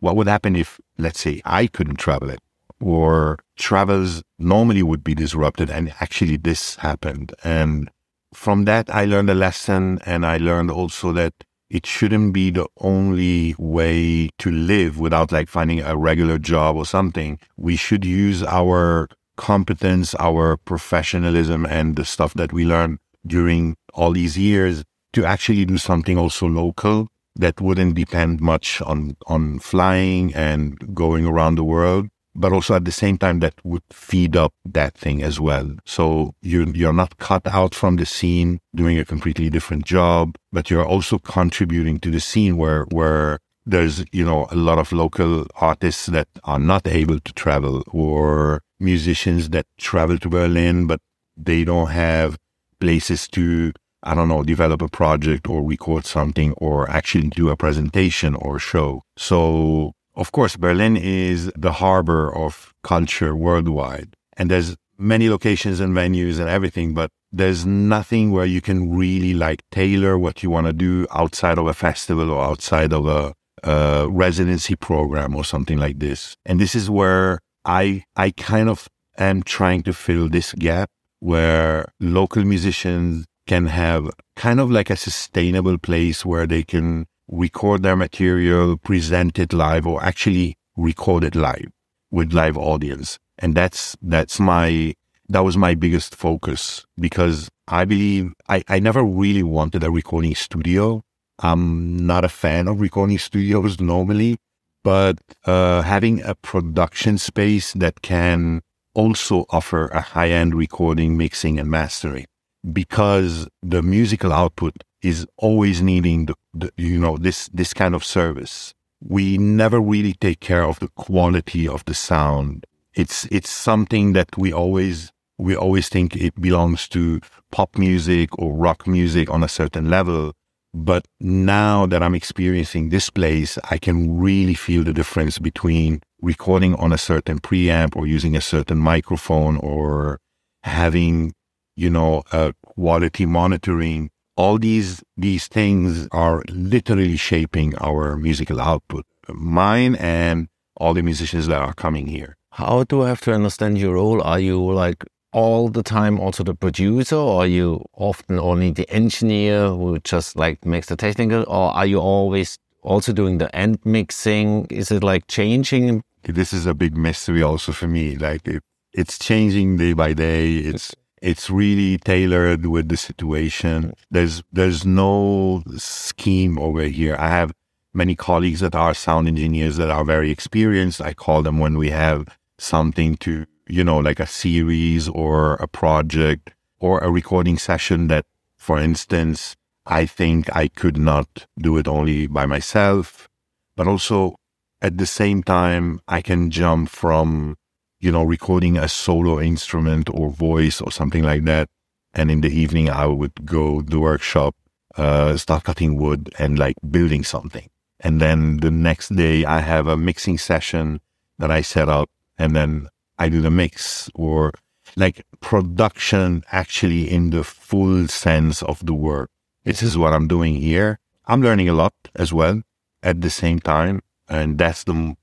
what 0.00 0.16
would 0.16 0.26
happen 0.26 0.56
if, 0.56 0.80
let's 0.98 1.20
say, 1.20 1.42
I 1.44 1.66
couldn't 1.66 1.96
travel 1.96 2.30
it 2.30 2.40
or 2.80 3.38
travels 3.56 4.22
normally 4.38 4.82
would 4.82 5.04
be 5.04 5.14
disrupted 5.14 5.70
and 5.70 5.92
actually 6.00 6.38
this 6.38 6.76
happened. 6.76 7.34
And 7.44 7.90
from 8.32 8.64
that, 8.64 8.92
I 8.94 9.04
learned 9.04 9.30
a 9.30 9.34
lesson 9.34 10.00
and 10.06 10.24
I 10.24 10.38
learned 10.38 10.70
also 10.70 11.12
that 11.12 11.34
it 11.68 11.86
shouldn't 11.86 12.32
be 12.32 12.50
the 12.50 12.66
only 12.78 13.54
way 13.58 14.30
to 14.38 14.50
live 14.50 14.98
without 14.98 15.30
like 15.30 15.48
finding 15.48 15.80
a 15.80 15.96
regular 15.96 16.38
job 16.38 16.76
or 16.76 16.86
something. 16.86 17.38
We 17.56 17.76
should 17.76 18.04
use 18.04 18.42
our 18.42 19.08
competence, 19.40 20.14
our 20.20 20.58
professionalism 20.58 21.64
and 21.64 21.96
the 21.96 22.04
stuff 22.04 22.34
that 22.34 22.52
we 22.52 22.66
learned 22.66 22.98
during 23.26 23.74
all 23.94 24.12
these 24.12 24.36
years 24.36 24.84
to 25.14 25.24
actually 25.24 25.64
do 25.64 25.78
something 25.78 26.18
also 26.18 26.46
local 26.46 27.08
that 27.36 27.58
wouldn't 27.58 27.94
depend 27.94 28.40
much 28.40 28.82
on, 28.82 29.16
on 29.26 29.58
flying 29.58 30.34
and 30.34 30.94
going 30.94 31.24
around 31.24 31.54
the 31.54 31.64
world, 31.64 32.06
but 32.34 32.52
also 32.52 32.74
at 32.74 32.84
the 32.84 32.92
same 32.92 33.16
time 33.16 33.40
that 33.40 33.54
would 33.64 33.82
feed 33.90 34.36
up 34.36 34.52
that 34.66 34.92
thing 34.94 35.22
as 35.22 35.40
well. 35.40 35.74
So 35.86 36.34
you, 36.42 36.70
you're 36.74 36.92
not 36.92 37.16
cut 37.16 37.46
out 37.46 37.74
from 37.74 37.96
the 37.96 38.04
scene 38.04 38.60
doing 38.74 38.98
a 38.98 39.06
completely 39.06 39.48
different 39.48 39.86
job, 39.86 40.36
but 40.52 40.68
you're 40.68 40.86
also 40.86 41.18
contributing 41.18 41.98
to 42.00 42.10
the 42.10 42.20
scene 42.20 42.58
where, 42.58 42.84
where 42.90 43.38
there's, 43.64 44.04
you 44.12 44.24
know, 44.24 44.48
a 44.50 44.56
lot 44.56 44.78
of 44.78 44.92
local 44.92 45.46
artists 45.56 46.06
that 46.06 46.28
are 46.44 46.58
not 46.58 46.86
able 46.86 47.20
to 47.20 47.32
travel 47.32 47.82
or 47.90 48.60
musicians 48.80 49.50
that 49.50 49.66
travel 49.78 50.18
to 50.18 50.28
Berlin, 50.28 50.86
but 50.86 51.00
they 51.36 51.64
don't 51.64 51.88
have 51.88 52.36
places 52.80 53.28
to 53.28 53.72
I 54.02 54.14
don't 54.14 54.28
know, 54.28 54.42
develop 54.42 54.80
a 54.80 54.88
project 54.88 55.48
or 55.48 55.62
record 55.62 56.06
something 56.06 56.52
or 56.56 56.88
actually 56.90 57.28
do 57.28 57.50
a 57.50 57.56
presentation 57.56 58.34
or 58.34 58.58
show. 58.58 59.02
So, 59.16 59.92
of 60.14 60.32
course, 60.32 60.56
Berlin 60.56 60.96
is 60.96 61.52
the 61.56 61.72
harbor 61.72 62.34
of 62.34 62.72
culture 62.82 63.36
worldwide. 63.36 64.16
And 64.36 64.50
there's 64.50 64.76
many 64.96 65.28
locations 65.28 65.80
and 65.80 65.94
venues 65.94 66.38
and 66.38 66.48
everything, 66.48 66.94
but 66.94 67.10
there's 67.30 67.66
nothing 67.66 68.32
where 68.32 68.46
you 68.46 68.60
can 68.60 68.94
really 68.94 69.34
like 69.34 69.62
tailor 69.70 70.18
what 70.18 70.42
you 70.42 70.50
want 70.50 70.66
to 70.66 70.72
do 70.72 71.06
outside 71.10 71.58
of 71.58 71.66
a 71.66 71.74
festival 71.74 72.30
or 72.30 72.42
outside 72.42 72.92
of 72.92 73.06
a, 73.06 73.34
a 73.62 74.08
residency 74.08 74.76
program 74.76 75.36
or 75.36 75.44
something 75.44 75.78
like 75.78 75.98
this. 75.98 76.36
And 76.46 76.58
this 76.58 76.74
is 76.74 76.88
where 76.88 77.40
I, 77.70 78.02
I 78.16 78.32
kind 78.32 78.68
of 78.68 78.88
am 79.16 79.44
trying 79.44 79.84
to 79.84 79.92
fill 79.92 80.28
this 80.28 80.54
gap 80.54 80.90
where 81.20 81.92
local 82.00 82.42
musicians 82.42 83.26
can 83.46 83.66
have 83.66 84.10
kind 84.34 84.58
of 84.58 84.72
like 84.72 84.90
a 84.90 84.96
sustainable 84.96 85.78
place 85.78 86.26
where 86.26 86.48
they 86.48 86.64
can 86.64 87.06
record 87.28 87.84
their 87.84 87.94
material, 87.94 88.76
present 88.76 89.38
it 89.38 89.52
live, 89.52 89.86
or 89.86 90.02
actually 90.02 90.56
record 90.76 91.22
it 91.22 91.36
live 91.36 91.68
with 92.10 92.32
live 92.32 92.58
audience. 92.58 93.20
And 93.38 93.54
that's, 93.54 93.96
that's 94.02 94.40
my, 94.40 94.94
that 95.28 95.44
was 95.44 95.56
my 95.56 95.76
biggest 95.76 96.16
focus 96.16 96.84
because 96.98 97.48
I 97.68 97.84
believe 97.84 98.32
I, 98.48 98.64
I 98.66 98.80
never 98.80 99.04
really 99.04 99.44
wanted 99.44 99.84
a 99.84 99.92
recording 99.92 100.34
studio. 100.34 101.02
I'm 101.38 102.04
not 102.04 102.24
a 102.24 102.28
fan 102.28 102.66
of 102.66 102.80
recording 102.80 103.18
studios 103.18 103.78
normally, 103.78 104.38
but 104.82 105.18
uh, 105.46 105.82
having 105.82 106.22
a 106.22 106.34
production 106.34 107.18
space 107.18 107.72
that 107.74 108.02
can 108.02 108.62
also 108.94 109.46
offer 109.50 109.88
a 109.88 110.00
high 110.00 110.30
end 110.30 110.54
recording, 110.54 111.16
mixing, 111.16 111.58
and 111.58 111.70
mastering. 111.70 112.26
Because 112.72 113.48
the 113.62 113.82
musical 113.82 114.32
output 114.32 114.84
is 115.02 115.26
always 115.38 115.80
needing 115.80 116.26
the, 116.26 116.34
the, 116.52 116.72
you 116.76 116.98
know 116.98 117.16
this 117.16 117.48
this 117.52 117.72
kind 117.72 117.94
of 117.94 118.04
service. 118.04 118.74
We 119.02 119.38
never 119.38 119.80
really 119.80 120.12
take 120.12 120.40
care 120.40 120.64
of 120.64 120.78
the 120.78 120.88
quality 120.88 121.66
of 121.66 121.84
the 121.86 121.94
sound. 121.94 122.66
It's 122.94 123.26
it's 123.30 123.48
something 123.50 124.12
that 124.12 124.36
we 124.36 124.52
always 124.52 125.10
we 125.38 125.56
always 125.56 125.88
think 125.88 126.16
it 126.16 126.38
belongs 126.38 126.86
to 126.88 127.20
pop 127.50 127.78
music 127.78 128.38
or 128.38 128.52
rock 128.52 128.86
music 128.86 129.30
on 129.30 129.42
a 129.42 129.48
certain 129.48 129.88
level 129.88 130.34
but 130.72 131.06
now 131.20 131.86
that 131.86 132.02
i'm 132.02 132.14
experiencing 132.14 132.88
this 132.88 133.10
place 133.10 133.58
i 133.70 133.78
can 133.78 134.18
really 134.18 134.54
feel 134.54 134.84
the 134.84 134.92
difference 134.92 135.38
between 135.38 136.00
recording 136.22 136.74
on 136.76 136.92
a 136.92 136.98
certain 136.98 137.38
preamp 137.38 137.96
or 137.96 138.06
using 138.06 138.36
a 138.36 138.40
certain 138.40 138.78
microphone 138.78 139.56
or 139.58 140.20
having 140.62 141.32
you 141.80 141.88
know, 141.88 142.22
uh, 142.32 142.52
quality 142.62 143.24
monitoring. 143.24 144.10
All 144.36 144.58
these, 144.58 145.02
these 145.16 145.48
things 145.48 146.08
are 146.12 146.42
literally 146.50 147.16
shaping 147.16 147.74
our 147.78 148.16
musical 148.16 148.60
output, 148.60 149.06
mine 149.28 149.94
and 149.96 150.48
all 150.76 150.92
the 150.92 151.02
musicians 151.02 151.46
that 151.46 151.60
are 151.60 151.72
coming 151.72 152.06
here. 152.06 152.36
How 152.52 152.84
do 152.84 153.02
I 153.02 153.08
have 153.08 153.22
to 153.22 153.32
understand 153.32 153.78
your 153.78 153.94
role? 153.94 154.20
Are 154.22 154.40
you 154.40 154.62
like 154.72 155.04
all 155.32 155.68
the 155.68 155.82
time 155.82 156.18
also 156.18 156.42
the 156.42 156.54
producer 156.54 157.16
or 157.16 157.46
you 157.46 157.84
often 157.94 158.38
only 158.38 158.70
the 158.70 158.88
engineer 158.90 159.68
who 159.68 159.98
just 160.00 160.36
like 160.36 160.64
makes 160.64 160.88
the 160.88 160.96
technical 160.96 161.42
or 161.42 161.70
are 161.72 161.86
you 161.86 161.98
always 161.98 162.58
also 162.82 163.12
doing 163.12 163.38
the 163.38 163.54
end 163.54 163.78
mixing? 163.84 164.66
Is 164.66 164.90
it 164.90 165.02
like 165.02 165.26
changing? 165.28 166.02
This 166.24 166.52
is 166.52 166.66
a 166.66 166.74
big 166.74 166.96
mystery 166.96 167.42
also 167.42 167.72
for 167.72 167.86
me. 167.86 168.16
Like 168.16 168.46
it, 168.46 168.62
it's 168.92 169.18
changing 169.18 169.76
day 169.76 169.92
by 169.92 170.12
day. 170.12 170.56
It's 170.56 170.94
it's 171.22 171.50
really 171.50 171.98
tailored 171.98 172.66
with 172.66 172.88
the 172.88 172.96
situation. 172.96 173.94
There's 174.10 174.42
there's 174.52 174.84
no 174.84 175.62
scheme 175.76 176.58
over 176.58 176.82
here. 176.82 177.16
I 177.18 177.28
have 177.28 177.52
many 177.92 178.14
colleagues 178.14 178.60
that 178.60 178.74
are 178.74 178.94
sound 178.94 179.28
engineers 179.28 179.76
that 179.76 179.90
are 179.90 180.04
very 180.04 180.30
experienced. 180.30 181.00
I 181.00 181.12
call 181.12 181.42
them 181.42 181.58
when 181.58 181.76
we 181.76 181.90
have 181.90 182.26
something 182.58 183.16
to, 183.16 183.46
you 183.70 183.84
know, 183.84 183.98
like 183.98 184.20
a 184.20 184.26
series 184.26 185.08
or 185.08 185.54
a 185.54 185.68
project 185.68 186.52
or 186.78 186.98
a 187.00 187.10
recording 187.10 187.58
session 187.58 188.08
that, 188.08 188.24
for 188.56 188.78
instance, 188.78 189.56
I 189.86 190.06
think 190.06 190.54
I 190.54 190.68
could 190.68 190.98
not 190.98 191.46
do 191.58 191.76
it 191.78 191.88
only 191.88 192.26
by 192.26 192.46
myself, 192.46 193.28
but 193.76 193.86
also 193.86 194.36
at 194.82 194.98
the 194.98 195.06
same 195.06 195.42
time, 195.42 196.00
I 196.08 196.22
can 196.22 196.50
jump 196.50 196.88
from 196.88 197.56
you 198.00 198.10
know, 198.10 198.24
recording 198.24 198.78
a 198.78 198.88
solo 198.88 199.38
instrument 199.40 200.08
or 200.12 200.30
voice 200.30 200.80
or 200.80 200.90
something 200.90 201.22
like 201.22 201.44
that. 201.44 201.68
And 202.14 202.30
in 202.30 202.40
the 202.40 202.48
evening, 202.48 202.88
I 202.88 203.06
would 203.06 203.44
go 203.44 203.82
the 203.82 204.00
workshop, 204.00 204.56
uh, 204.96 205.36
start 205.36 205.64
cutting 205.64 205.96
wood 205.96 206.30
and 206.38 206.58
like 206.58 206.76
building 206.90 207.22
something. 207.22 207.68
And 208.00 208.20
then 208.20 208.56
the 208.56 208.70
next 208.70 209.14
day 209.14 209.44
I 209.44 209.60
have 209.60 209.86
a 209.86 209.96
mixing 209.96 210.38
session 210.38 211.00
that 211.38 211.50
I 211.50 211.60
set 211.60 211.88
up 211.88 212.08
and 212.38 212.56
then 212.56 212.88
I 213.20 213.28
do 213.28 213.42
the 213.42 213.50
mix 213.50 214.08
or 214.14 214.52
like 214.96 215.24
production 215.40 216.42
actually 216.50 217.08
in 217.08 217.30
the 217.30 217.44
full 217.44 218.08
sense 218.08 218.62
of 218.62 218.84
the 218.84 218.94
word. 218.94 219.28
This 219.64 219.82
is 219.82 219.98
what 219.98 220.14
I'm 220.14 220.26
doing 220.26 220.54
here. 220.56 220.98
I'm 221.26 221.42
learning 221.42 221.68
a 221.68 221.74
lot 221.74 221.92
as 222.16 222.32
well 222.32 222.62
at 223.02 223.20
the 223.20 223.28
same 223.28 223.60
time. 223.60 224.00
And 224.26 224.56
that's 224.56 224.84
the, 224.84 225.16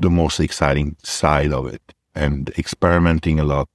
the 0.00 0.10
most 0.10 0.40
exciting 0.40 0.96
side 1.04 1.52
of 1.52 1.66
it 1.66 1.94
and 2.12 2.50
experimenting 2.58 3.38
a 3.38 3.44
lot. 3.44 3.68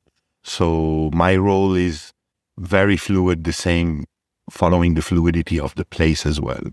So 0.43 1.09
my 1.13 1.37
role 1.37 1.73
is 1.73 2.11
very 2.57 2.97
fluid, 2.97 3.45
the 3.45 3.53
same, 3.53 4.05
following 4.49 4.95
the 4.95 5.01
fluidity 5.01 5.57
of 5.57 5.73
the 5.75 5.85
place 5.85 6.25
as 6.25 6.41
well. 6.41 6.63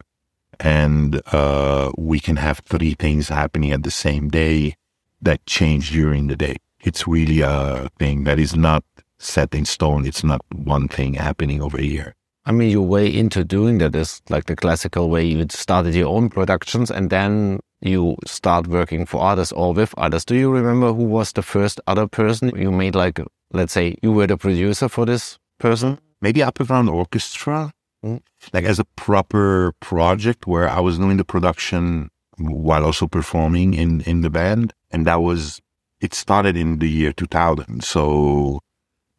And 0.58 1.22
uh, 1.32 1.92
we 1.96 2.18
can 2.18 2.36
have 2.36 2.60
three 2.60 2.94
things 2.94 3.28
happening 3.28 3.70
at 3.70 3.84
the 3.84 3.90
same 3.92 4.28
day 4.28 4.74
that 5.22 5.46
change 5.46 5.92
during 5.92 6.26
the 6.26 6.36
day. 6.36 6.56
It's 6.86 7.06
really 7.06 7.40
a 7.40 7.88
thing 7.98 8.24
that 8.24 8.38
is 8.38 8.54
not 8.54 8.84
set 9.18 9.54
in 9.54 9.64
stone. 9.64 10.06
It's 10.06 10.22
not 10.22 10.40
one 10.54 10.86
thing 10.88 11.14
happening 11.14 11.60
over 11.60 11.78
here. 11.78 12.14
I 12.44 12.52
mean, 12.52 12.70
your 12.70 12.86
way 12.86 13.12
into 13.12 13.42
doing 13.42 13.78
that 13.78 13.96
is 13.96 14.22
like 14.30 14.44
the 14.44 14.54
classical 14.54 15.10
way 15.10 15.24
you 15.24 15.44
started 15.50 15.96
your 15.96 16.08
own 16.08 16.30
productions 16.30 16.92
and 16.92 17.10
then 17.10 17.58
you 17.80 18.16
start 18.24 18.68
working 18.68 19.04
for 19.04 19.20
others 19.20 19.50
or 19.50 19.74
with 19.74 19.92
others. 19.98 20.24
Do 20.24 20.36
you 20.36 20.48
remember 20.48 20.92
who 20.92 21.02
was 21.04 21.32
the 21.32 21.42
first 21.42 21.80
other 21.88 22.06
person 22.06 22.52
you 22.56 22.70
made 22.70 22.94
like, 22.94 23.18
let's 23.52 23.72
say 23.72 23.96
you 24.00 24.12
were 24.12 24.28
the 24.28 24.36
producer 24.36 24.88
for 24.88 25.04
this 25.04 25.38
person? 25.58 25.98
Maybe 26.20 26.40
Upperground 26.40 26.88
Orchestra, 26.88 27.72
mm. 28.04 28.20
like 28.52 28.64
as 28.64 28.78
a 28.78 28.84
proper 28.94 29.72
project 29.80 30.46
where 30.46 30.68
I 30.68 30.78
was 30.78 30.98
doing 30.98 31.16
the 31.16 31.24
production 31.24 32.10
while 32.38 32.84
also 32.84 33.08
performing 33.08 33.74
in, 33.74 34.02
in 34.02 34.20
the 34.20 34.30
band. 34.30 34.72
And 34.92 35.04
that 35.06 35.20
was, 35.20 35.60
it 36.06 36.14
started 36.14 36.56
in 36.56 36.78
the 36.78 36.88
year 36.88 37.12
2000. 37.12 37.84
So 37.84 38.60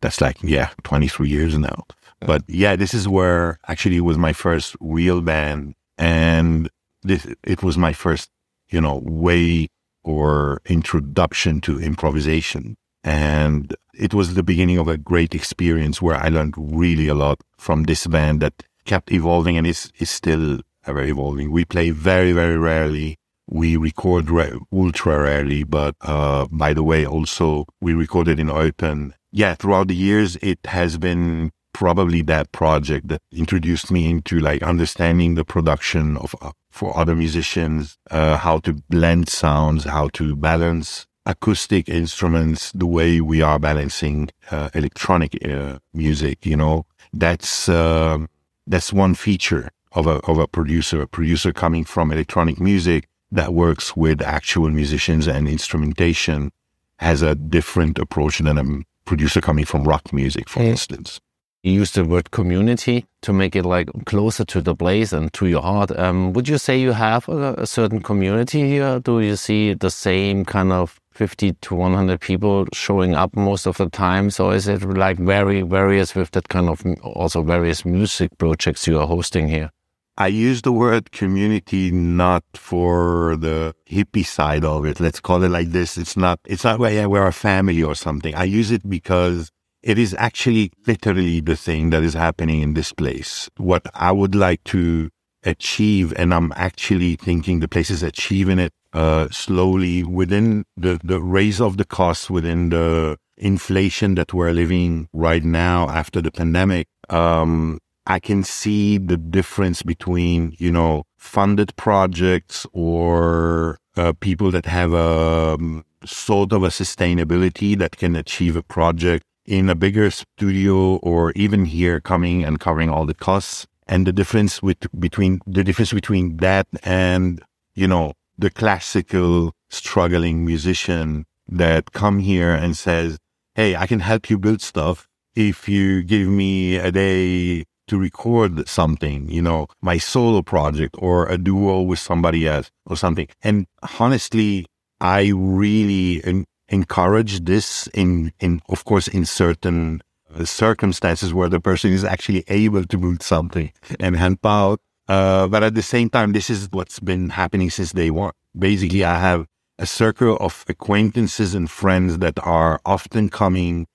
that's 0.02 0.22
like, 0.22 0.38
yeah, 0.42 0.70
23 0.84 1.30
years 1.30 1.58
now. 1.58 1.86
But 2.20 2.42
yeah, 2.48 2.76
this 2.76 2.94
is 2.94 3.08
where 3.08 3.60
actually 3.68 3.98
it 3.98 4.08
was 4.12 4.18
my 4.18 4.34
first 4.34 4.76
real 4.80 5.22
band. 5.22 5.76
And 5.98 6.70
this, 7.04 7.28
it 7.44 7.62
was 7.62 7.78
my 7.78 7.94
first 7.94 8.30
you 8.70 8.82
know, 8.82 9.02
way 9.04 9.68
or 10.04 10.62
introduction 10.66 11.62
to 11.62 11.80
improvisation. 11.80 12.76
And 13.04 13.76
it 13.94 14.14
was 14.14 14.34
the 14.34 14.44
beginning 14.44 14.78
of 14.78 14.88
a 14.88 14.98
great 14.98 15.34
experience 15.34 16.02
where 16.02 16.16
I 16.16 16.30
learned 16.30 16.56
really 16.58 17.08
a 17.08 17.16
lot 17.16 17.40
from 17.58 17.84
this 17.84 18.08
band 18.08 18.42
that 18.42 18.64
kept 18.86 19.12
evolving 19.12 19.58
and 19.58 19.66
is, 19.66 19.92
is 20.00 20.10
still 20.10 20.60
ever 20.86 21.04
evolving. 21.04 21.52
We 21.52 21.66
play 21.66 21.92
very, 21.92 22.32
very 22.32 22.58
rarely 22.58 23.18
we 23.50 23.78
record 23.78 24.30
re- 24.30 24.60
ultra 24.72 25.22
rarely, 25.22 25.64
but 25.64 25.96
uh, 26.02 26.48
by 26.52 26.74
the 26.74 26.84
way, 26.84 27.06
also 27.06 27.66
we 27.82 27.94
recorded 27.94 28.40
in 28.40 28.48
Eupen. 28.48 29.14
Yeah, 29.32 29.56
throughout 29.56 29.88
the 29.88 29.96
years, 29.96 30.36
it 30.38 30.60
has 30.66 30.98
been 30.98 31.52
probably 31.74 32.22
that 32.24 32.52
project 32.52 33.08
that 33.08 33.22
introduced 33.32 33.92
me 33.92 34.10
into 34.10 34.40
like 34.40 34.64
understanding 34.64 35.36
the 35.36 35.46
production 35.46 36.18
of 36.18 36.36
uh, 36.42 36.52
for 36.72 36.98
other 36.98 37.16
musicians, 37.16 37.98
uh, 38.12 38.38
how 38.38 38.60
to 38.60 38.74
blend 38.90 39.30
sounds, 39.30 39.86
how 39.86 40.10
to 40.10 40.36
balance 40.36 41.08
acoustic 41.26 41.90
instruments 41.90 42.72
the 42.72 42.86
way 42.86 43.20
we 43.22 43.42
are 43.42 43.60
balancing 43.60 44.30
uh, 44.52 44.70
electronic 44.74 45.38
uh, 45.46 45.80
music. 45.94 46.46
You 46.46 46.58
know, 46.58 46.86
that's 47.14 47.70
uh, 47.70 48.18
that's 48.66 48.92
one 48.92 49.16
feature 49.16 49.70
of 49.94 50.08
a 50.08 50.20
of 50.28 50.38
a 50.38 50.48
producer, 50.48 51.02
a 51.02 51.08
producer 51.08 51.54
coming 51.54 51.86
from 51.86 52.12
electronic 52.12 52.60
music 52.60 53.08
that 53.32 53.54
works 53.54 53.96
with 53.96 54.22
actual 54.22 54.70
musicians 54.70 55.28
and 55.28 55.48
instrumentation 55.48 56.52
has 57.00 57.22
a 57.22 57.36
different 57.36 58.00
approach 58.00 58.40
than 58.40 58.58
a 58.58 58.84
producer 59.06 59.42
coming 59.42 59.66
from 59.66 59.84
rock 59.84 60.12
music, 60.12 60.50
for 60.50 60.62
instance. 60.62 61.20
You 61.64 61.74
use 61.74 61.92
the 61.92 62.06
word 62.06 62.32
community 62.32 63.06
to 63.24 63.34
make 63.34 63.56
it 63.56 63.66
like 63.66 63.90
closer 64.06 64.46
to 64.46 64.62
the 64.62 64.76
place 64.76 65.12
and 65.12 65.34
to 65.34 65.48
your 65.48 65.62
heart. 65.62 65.92
Um, 65.98 66.32
would 66.34 66.48
you 66.48 66.58
say 66.58 66.80
you 66.80 66.92
have 66.92 67.28
a, 67.28 67.56
a 67.56 67.68
certain 67.68 68.02
community 68.02 68.68
here? 68.68 69.00
Do 69.00 69.20
you 69.20 69.36
see 69.36 69.74
the 69.74 69.90
same 69.90 70.46
kind 70.46 70.72
of 70.72 71.00
50 71.12 71.54
to 71.54 71.76
100 71.76 72.22
people 72.22 72.68
showing 72.74 73.16
up 73.16 73.36
most 73.36 73.66
of 73.66 73.78
the 73.78 73.90
time? 73.90 74.30
So 74.30 74.52
is 74.52 74.68
it 74.68 74.84
like 74.84 75.18
very 75.18 75.64
various 75.64 76.16
with 76.16 76.32
that 76.32 76.48
kind 76.48 76.70
of 76.70 76.86
also 77.04 77.42
various 77.42 77.84
music 77.84 78.38
projects 78.38 78.88
you 78.88 79.00
are 79.00 79.08
hosting 79.08 79.48
here? 79.48 79.72
I 80.18 80.28
use 80.28 80.64
the 80.64 80.72
word 80.72 81.12
community 81.12 81.92
not 81.92 82.44
for 82.56 83.36
the 83.38 83.76
hippie 83.88 84.26
side 84.26 84.66
of 84.66 84.86
it. 84.86 85.00
Let's 85.00 85.20
call 85.20 85.44
it 85.44 85.50
like 85.50 85.70
this. 85.70 85.98
It's 85.98 86.18
not, 86.18 86.40
it's 86.46 86.64
not 86.64 86.80
where 86.80 87.08
we're 87.08 87.28
a 87.28 87.32
family 87.32 87.84
or 87.84 87.94
something. 87.94 88.34
I 88.34 88.46
use 88.46 88.72
it 88.72 88.90
because 88.90 89.52
it 89.84 90.00
is 90.00 90.16
actually 90.18 90.72
literally 90.88 91.40
the 91.40 91.56
thing 91.56 91.92
that 91.92 92.04
is 92.04 92.16
happening 92.16 92.62
in 92.62 92.74
this 92.74 92.94
place. 92.94 93.48
What 93.58 93.86
I 93.94 94.12
would 94.12 94.34
like 94.34 94.64
to 94.66 95.10
achieve, 95.44 96.14
and 96.18 96.34
I'm 96.34 96.52
actually 96.56 97.16
thinking 97.16 97.60
the 97.60 97.68
place 97.68 97.92
is 97.92 98.02
achieving 98.02 98.58
it 98.58 98.74
uh, 98.94 99.28
slowly 99.30 100.04
within 100.04 100.66
the, 100.76 101.00
the 101.04 101.22
raise 101.22 101.62
of 101.62 101.78
the 101.78 101.86
costs 101.86 102.28
within 102.28 102.70
the 102.70 103.18
inflation 103.38 104.16
that 104.16 104.34
we're 104.34 104.52
living 104.52 105.10
right 105.14 105.44
now 105.44 105.88
after 105.90 106.22
the 106.24 106.32
pandemic. 106.32 106.88
Um, 107.10 107.78
I 108.08 108.20
can 108.20 108.42
see 108.44 108.98
the 108.98 109.18
difference 109.18 109.84
between, 109.84 110.56
you 110.58 110.72
know, 110.72 111.04
funded 111.18 111.76
projects 111.76 112.66
or 112.72 113.78
uh, 113.98 114.14
people 114.22 114.50
that 114.52 114.66
have 114.66 114.94
a 114.94 115.56
um, 115.56 115.84
sort 116.06 116.54
of 116.54 116.64
a 116.64 116.70
sustainability 116.70 117.78
that 117.78 117.98
can 117.98 118.16
achieve 118.16 118.56
a 118.56 118.64
project 118.64 119.26
in 119.46 119.70
a 119.70 119.76
bigger 119.76 120.10
studio 120.10 120.96
or 120.98 121.32
even 121.34 121.66
here 121.66 122.00
coming 122.00 122.46
and 122.46 122.62
covering 122.62 122.90
all 122.90 123.06
the 123.06 123.14
costs. 123.14 123.68
And 123.88 124.08
the 124.08 124.14
difference 124.14 124.64
with 124.64 124.88
between 124.98 125.42
the 125.46 125.64
difference 125.66 125.92
between 125.92 126.38
that 126.38 126.68
and, 126.84 127.42
you 127.76 127.90
know, 127.90 128.14
the 128.38 128.50
classical 128.50 129.54
struggling 129.70 130.46
musician 130.46 131.26
that 131.50 131.92
come 131.92 132.20
here 132.20 132.54
and 132.54 132.78
says, 132.78 133.18
Hey, 133.56 133.76
I 133.76 133.86
can 133.86 134.00
help 134.00 134.30
you 134.30 134.38
build 134.38 134.62
stuff. 134.62 135.10
If 135.36 135.68
you 135.68 136.04
give 136.04 136.28
me 136.28 136.78
a 136.78 136.92
day 136.92 137.66
to 137.88 137.98
record 137.98 138.68
something, 138.68 139.30
you 139.30 139.42
know, 139.42 139.68
my 139.82 139.98
solo 139.98 140.42
project 140.42 140.96
or 141.00 141.28
a 141.28 141.38
duo 141.38 141.82
with 141.82 142.00
somebody 142.00 142.48
else 142.48 142.70
or 142.86 142.98
something. 142.98 143.28
And 143.42 143.66
honestly, 144.00 144.66
I 145.00 145.32
really 145.36 146.24
en- 146.24 146.46
encourage 146.70 147.42
this 147.42 147.88
in, 147.94 148.34
in, 148.40 148.62
of 148.70 148.86
course, 148.86 149.08
in 149.08 149.26
certain 149.26 150.02
uh, 150.34 150.46
circumstances 150.46 151.34
where 151.34 151.50
the 151.50 151.60
person 151.60 151.92
is 151.92 152.04
actually 152.04 152.44
able 152.48 152.84
to 152.84 152.98
build 152.98 153.24
something 153.24 153.72
and 154.00 154.16
help 154.16 154.46
out. 154.46 154.80
Uh, 155.08 155.48
but 155.48 155.64
at 155.64 155.76
the 155.76 155.82
same 155.82 156.10
time, 156.10 156.34
this 156.34 156.50
is 156.50 156.68
what's 156.72 157.00
been 157.00 157.30
happening 157.30 157.70
since 157.70 157.94
day 157.94 158.10
one. 158.10 158.34
Basically, 158.58 159.06
I 159.06 159.20
have 159.20 159.46
a 159.80 159.86
circle 159.86 160.38
of 160.38 160.66
acquaintances 160.68 161.54
and 161.54 161.70
friends 161.70 162.18
that 162.18 162.40
are 162.44 162.82
often 162.86 163.30
coming, 163.30 163.88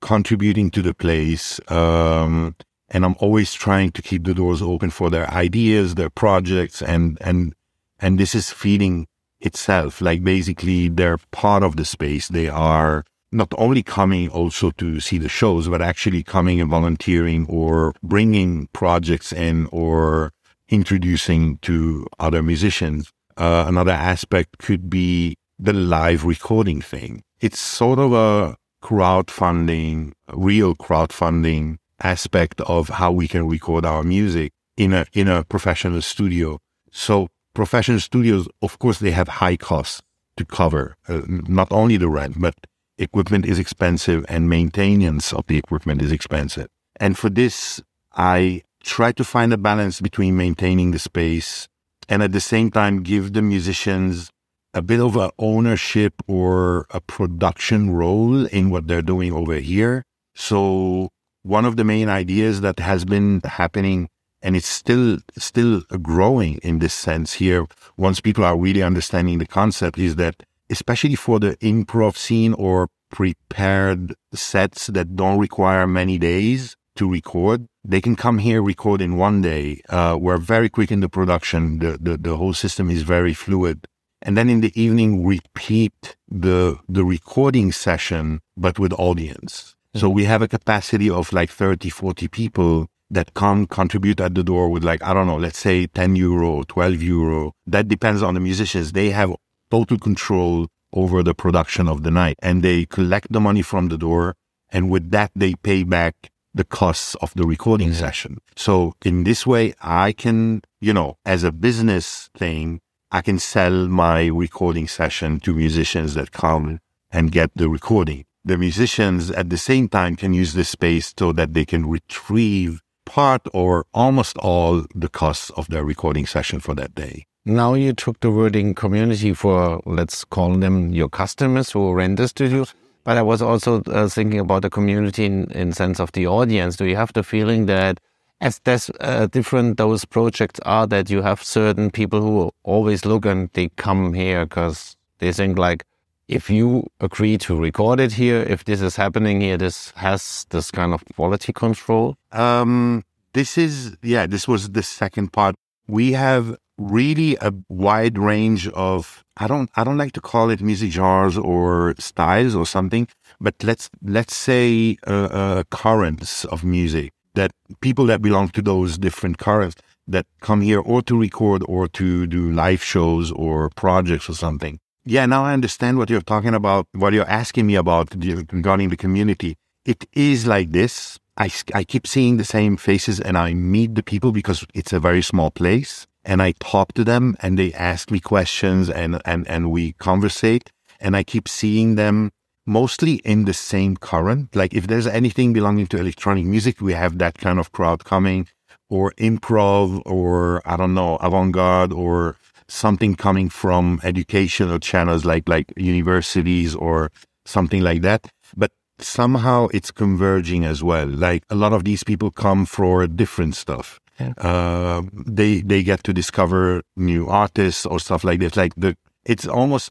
contributing 0.00 0.70
to 0.70 0.82
the 0.82 0.94
place, 0.94 1.58
um, 1.68 2.54
and 2.90 3.04
I'm 3.04 3.16
always 3.18 3.52
trying 3.54 3.92
to 3.92 4.02
keep 4.02 4.24
the 4.24 4.34
doors 4.34 4.60
open 4.62 4.90
for 4.90 5.10
their 5.10 5.30
ideas, 5.30 5.94
their 5.94 6.10
projects, 6.10 6.82
and 6.82 7.18
and 7.20 7.54
and 7.98 8.18
this 8.18 8.34
is 8.34 8.50
feeding 8.50 9.06
itself. 9.40 10.00
Like 10.00 10.24
basically, 10.24 10.88
they're 10.88 11.18
part 11.30 11.62
of 11.62 11.76
the 11.76 11.84
space. 11.84 12.28
They 12.28 12.48
are 12.48 13.04
not 13.32 13.52
only 13.58 13.82
coming 13.82 14.28
also 14.28 14.70
to 14.72 14.98
see 15.00 15.18
the 15.18 15.28
shows, 15.28 15.68
but 15.68 15.80
actually 15.80 16.22
coming 16.22 16.60
and 16.60 16.70
volunteering 16.70 17.46
or 17.48 17.94
bringing 18.02 18.66
projects 18.72 19.32
in 19.32 19.68
or 19.70 20.32
introducing 20.68 21.58
to 21.58 22.06
other 22.18 22.42
musicians. 22.42 23.12
Uh, 23.36 23.64
another 23.66 23.92
aspect 23.92 24.58
could 24.58 24.90
be 24.90 25.36
the 25.58 25.72
live 25.72 26.24
recording 26.24 26.80
thing. 26.80 27.22
It's 27.40 27.60
sort 27.60 27.98
of 27.98 28.12
a 28.12 28.56
crowdfunding, 28.82 30.12
real 30.32 30.74
crowdfunding 30.74 31.78
aspect 32.00 32.60
of 32.62 32.88
how 32.88 33.12
we 33.12 33.28
can 33.28 33.48
record 33.48 33.84
our 33.84 34.02
music 34.02 34.52
in 34.76 34.92
a 34.92 35.06
in 35.12 35.28
a 35.28 35.44
professional 35.44 36.02
studio. 36.02 36.58
So 36.90 37.28
professional 37.54 38.00
studios, 38.00 38.48
of 38.62 38.78
course, 38.78 38.98
they 38.98 39.10
have 39.10 39.28
high 39.28 39.56
costs 39.56 40.02
to 40.36 40.44
cover. 40.44 40.96
Uh, 41.08 41.22
not 41.26 41.68
only 41.70 41.96
the 41.96 42.08
rent, 42.08 42.40
but 42.40 42.54
equipment 42.98 43.46
is 43.46 43.58
expensive 43.58 44.24
and 44.28 44.48
maintenance 44.48 45.32
of 45.32 45.46
the 45.46 45.56
equipment 45.56 46.02
is 46.02 46.12
expensive. 46.12 46.68
And 46.96 47.16
for 47.16 47.30
this, 47.30 47.80
I 48.14 48.62
try 48.82 49.12
to 49.12 49.24
find 49.24 49.52
a 49.52 49.58
balance 49.58 50.00
between 50.00 50.36
maintaining 50.36 50.90
the 50.90 50.98
space 50.98 51.68
and 52.08 52.22
at 52.22 52.32
the 52.32 52.40
same 52.40 52.70
time 52.70 53.02
give 53.02 53.32
the 53.32 53.42
musicians 53.42 54.30
a 54.74 54.82
bit 54.82 55.00
of 55.00 55.16
a 55.16 55.30
ownership 55.38 56.14
or 56.26 56.86
a 56.90 57.00
production 57.00 57.90
role 57.90 58.46
in 58.46 58.70
what 58.70 58.86
they're 58.86 59.02
doing 59.02 59.32
over 59.32 59.56
here. 59.56 60.04
So 60.34 61.10
one 61.42 61.64
of 61.64 61.76
the 61.76 61.84
main 61.84 62.08
ideas 62.08 62.60
that 62.60 62.78
has 62.78 63.04
been 63.04 63.40
happening 63.44 64.08
and 64.42 64.56
it's 64.56 64.68
still 64.68 65.18
still 65.36 65.82
growing 66.02 66.58
in 66.62 66.78
this 66.78 66.94
sense 66.94 67.34
here 67.34 67.66
once 67.96 68.20
people 68.20 68.44
are 68.44 68.58
really 68.58 68.82
understanding 68.82 69.38
the 69.38 69.46
concept 69.46 69.98
is 69.98 70.16
that 70.16 70.42
especially 70.70 71.14
for 71.14 71.38
the 71.40 71.56
improv 71.56 72.16
scene 72.16 72.54
or 72.54 72.88
prepared 73.10 74.14
sets 74.32 74.86
that 74.88 75.16
don't 75.16 75.38
require 75.38 75.86
many 75.86 76.18
days 76.18 76.76
to 76.96 77.10
record 77.10 77.66
they 77.84 78.00
can 78.00 78.14
come 78.14 78.38
here 78.38 78.62
record 78.62 79.00
in 79.00 79.16
one 79.16 79.40
day 79.40 79.80
uh, 79.88 80.16
we're 80.18 80.38
very 80.38 80.68
quick 80.68 80.92
in 80.92 81.00
the 81.00 81.08
production 81.08 81.78
the, 81.78 81.98
the 82.00 82.16
the 82.16 82.36
whole 82.36 82.54
system 82.54 82.90
is 82.90 83.02
very 83.02 83.34
fluid. 83.34 83.86
And 84.22 84.36
then 84.36 84.50
in 84.50 84.60
the 84.60 84.72
evening 84.80 85.24
repeat 85.24 86.16
the 86.28 86.78
the 86.88 87.04
recording 87.04 87.72
session 87.72 88.40
but 88.56 88.78
with 88.78 88.92
audience 88.92 89.76
so 89.94 90.08
we 90.08 90.24
have 90.24 90.42
a 90.42 90.48
capacity 90.48 91.10
of 91.10 91.32
like 91.32 91.50
30, 91.50 91.90
40 91.90 92.28
people 92.28 92.86
that 93.10 93.34
come 93.34 93.66
contribute 93.66 94.20
at 94.20 94.34
the 94.34 94.44
door 94.44 94.68
with 94.68 94.84
like, 94.84 95.02
I 95.02 95.12
don't 95.12 95.26
know, 95.26 95.36
let's 95.36 95.58
say 95.58 95.86
10 95.88 96.14
euro, 96.14 96.62
12 96.62 97.02
euro. 97.02 97.52
That 97.66 97.88
depends 97.88 98.22
on 98.22 98.34
the 98.34 98.40
musicians. 98.40 98.92
They 98.92 99.10
have 99.10 99.34
total 99.70 99.98
control 99.98 100.68
over 100.92 101.22
the 101.22 101.34
production 101.34 101.88
of 101.88 102.04
the 102.04 102.10
night 102.10 102.36
and 102.40 102.62
they 102.62 102.86
collect 102.86 103.32
the 103.32 103.40
money 103.40 103.62
from 103.62 103.88
the 103.88 103.98
door. 103.98 104.36
And 104.70 104.90
with 104.90 105.10
that, 105.10 105.32
they 105.34 105.54
pay 105.54 105.82
back 105.82 106.30
the 106.54 106.64
costs 106.64 107.16
of 107.16 107.34
the 107.34 107.44
recording 107.44 107.88
mm-hmm. 107.88 107.98
session. 107.98 108.38
So 108.56 108.94
in 109.04 109.24
this 109.24 109.44
way, 109.44 109.74
I 109.80 110.12
can, 110.12 110.62
you 110.80 110.92
know, 110.92 111.18
as 111.24 111.42
a 111.42 111.50
business 111.50 112.30
thing, 112.36 112.80
I 113.10 113.22
can 113.22 113.40
sell 113.40 113.88
my 113.88 114.26
recording 114.26 114.86
session 114.86 115.40
to 115.40 115.52
musicians 115.52 116.14
that 116.14 116.30
come 116.30 116.78
and 117.10 117.32
get 117.32 117.50
the 117.56 117.68
recording 117.68 118.24
the 118.44 118.56
musicians 118.56 119.30
at 119.30 119.50
the 119.50 119.58
same 119.58 119.88
time 119.88 120.16
can 120.16 120.32
use 120.32 120.54
this 120.54 120.68
space 120.68 121.12
so 121.18 121.32
that 121.32 121.54
they 121.54 121.64
can 121.64 121.88
retrieve 121.88 122.80
part 123.04 123.42
or 123.52 123.86
almost 123.92 124.36
all 124.38 124.84
the 124.94 125.08
costs 125.08 125.50
of 125.50 125.68
their 125.68 125.84
recording 125.84 126.26
session 126.26 126.60
for 126.60 126.74
that 126.74 126.94
day. 126.94 127.26
Now 127.44 127.74
you 127.74 127.92
took 127.92 128.20
the 128.20 128.30
wording 128.30 128.74
community 128.74 129.32
for, 129.34 129.80
let's 129.86 130.24
call 130.24 130.54
them 130.56 130.92
your 130.92 131.08
customers 131.08 131.70
who 131.70 131.92
rent 131.92 132.18
the 132.18 132.28
studio. 132.28 132.66
But 133.02 133.16
I 133.16 133.22
was 133.22 133.40
also 133.40 133.82
uh, 133.82 134.08
thinking 134.08 134.40
about 134.40 134.62
the 134.62 134.70
community 134.70 135.24
in, 135.24 135.50
in 135.52 135.72
sense 135.72 135.98
of 136.00 136.12
the 136.12 136.26
audience. 136.26 136.76
Do 136.76 136.84
you 136.84 136.96
have 136.96 137.12
the 137.14 137.22
feeling 137.22 137.66
that 137.66 137.98
as 138.40 138.60
uh, 139.00 139.26
different 139.26 139.76
those 139.76 140.04
projects 140.04 140.60
are, 140.64 140.86
that 140.86 141.10
you 141.10 141.22
have 141.22 141.42
certain 141.42 141.90
people 141.90 142.20
who 142.20 142.50
always 142.62 143.04
look 143.04 143.26
and 143.26 143.50
they 143.54 143.68
come 143.70 144.14
here 144.14 144.46
because 144.46 144.96
they 145.18 145.32
think 145.32 145.58
like, 145.58 145.84
if 146.30 146.48
you 146.48 146.86
agree 147.00 147.36
to 147.38 147.56
record 147.56 147.98
it 147.98 148.12
here, 148.12 148.42
if 148.42 148.64
this 148.64 148.80
is 148.80 148.94
happening 148.94 149.40
here, 149.40 149.56
this 149.56 149.92
has 149.96 150.46
this 150.50 150.70
kind 150.70 150.94
of 150.94 151.04
quality 151.16 151.52
control? 151.52 152.16
Um, 152.30 153.04
this 153.32 153.58
is, 153.58 153.96
yeah, 154.02 154.26
this 154.26 154.46
was 154.46 154.70
the 154.70 154.82
second 154.82 155.32
part. 155.32 155.56
We 155.88 156.12
have 156.12 156.56
really 156.78 157.36
a 157.40 157.52
wide 157.68 158.16
range 158.16 158.68
of 158.68 159.24
I 159.36 159.48
don't 159.48 159.70
I 159.74 159.84
don't 159.84 159.98
like 159.98 160.12
to 160.12 160.20
call 160.20 160.50
it 160.50 160.62
music 160.62 160.92
genres 160.92 161.36
or 161.36 161.94
styles 161.98 162.54
or 162.54 162.64
something, 162.64 163.08
but 163.40 163.54
let's 163.62 163.90
let's 164.02 164.36
say 164.36 164.96
uh, 165.06 165.28
uh, 165.40 165.62
currents 165.70 166.44
of 166.46 166.64
music 166.64 167.12
that 167.34 167.50
people 167.80 168.06
that 168.06 168.22
belong 168.22 168.48
to 168.50 168.62
those 168.62 168.98
different 168.98 169.38
currents 169.38 169.76
that 170.06 170.26
come 170.40 170.60
here 170.62 170.80
or 170.80 171.02
to 171.02 171.18
record 171.18 171.62
or 171.68 171.88
to 171.88 172.26
do 172.26 172.50
live 172.52 172.82
shows 172.82 173.30
or 173.32 173.68
projects 173.70 174.28
or 174.28 174.34
something. 174.34 174.78
Yeah, 175.04 175.24
now 175.26 175.44
I 175.44 175.54
understand 175.54 175.96
what 175.96 176.10
you're 176.10 176.20
talking 176.20 176.54
about, 176.54 176.86
what 176.92 177.12
you're 177.12 177.28
asking 177.28 177.66
me 177.66 177.74
about 177.74 178.14
regarding 178.14 178.90
the 178.90 178.96
community. 178.96 179.56
It 179.86 180.06
is 180.12 180.46
like 180.46 180.72
this. 180.72 181.18
I, 181.38 181.50
I 181.74 181.84
keep 181.84 182.06
seeing 182.06 182.36
the 182.36 182.44
same 182.44 182.76
faces 182.76 183.18
and 183.18 183.38
I 183.38 183.54
meet 183.54 183.94
the 183.94 184.02
people 184.02 184.30
because 184.30 184.66
it's 184.74 184.92
a 184.92 185.00
very 185.00 185.22
small 185.22 185.50
place 185.50 186.06
and 186.22 186.42
I 186.42 186.52
talk 186.60 186.92
to 186.94 187.04
them 187.04 187.34
and 187.40 187.58
they 187.58 187.72
ask 187.72 188.10
me 188.10 188.20
questions 188.20 188.90
and, 188.90 189.22
and, 189.24 189.48
and 189.48 189.70
we 189.70 189.92
conversate 189.94 190.70
and 191.00 191.16
I 191.16 191.22
keep 191.22 191.48
seeing 191.48 191.94
them 191.94 192.30
mostly 192.66 193.14
in 193.24 193.46
the 193.46 193.54
same 193.54 193.96
current. 193.96 194.54
Like 194.54 194.74
if 194.74 194.86
there's 194.86 195.06
anything 195.06 195.54
belonging 195.54 195.86
to 195.88 195.98
electronic 195.98 196.44
music, 196.44 196.82
we 196.82 196.92
have 196.92 197.16
that 197.18 197.38
kind 197.38 197.58
of 197.58 197.72
crowd 197.72 198.04
coming 198.04 198.48
or 198.90 199.12
improv 199.12 200.02
or 200.04 200.60
I 200.66 200.76
don't 200.76 200.92
know, 200.92 201.16
avant-garde 201.16 201.92
or 201.92 202.36
something 202.70 203.14
coming 203.14 203.48
from 203.48 204.00
educational 204.02 204.78
channels 204.78 205.24
like, 205.24 205.48
like 205.48 205.72
universities 205.76 206.74
or 206.74 207.10
something 207.44 207.82
like 207.82 208.02
that. 208.02 208.28
But 208.56 208.70
somehow 208.98 209.68
it's 209.72 209.90
converging 209.90 210.64
as 210.64 210.82
well. 210.82 211.06
Like 211.06 211.44
a 211.50 211.54
lot 211.54 211.72
of 211.72 211.84
these 211.84 212.04
people 212.04 212.30
come 212.30 212.66
for 212.66 213.06
different 213.06 213.56
stuff. 213.56 214.00
Yeah. 214.18 214.32
Uh, 214.36 215.02
they 215.12 215.62
they 215.62 215.82
get 215.82 216.04
to 216.04 216.12
discover 216.12 216.82
new 216.96 217.26
artists 217.26 217.86
or 217.86 217.98
stuff 217.98 218.22
like 218.22 218.40
this. 218.40 218.56
Like 218.56 218.74
the 218.76 218.96
it's 219.24 219.46
almost 219.46 219.90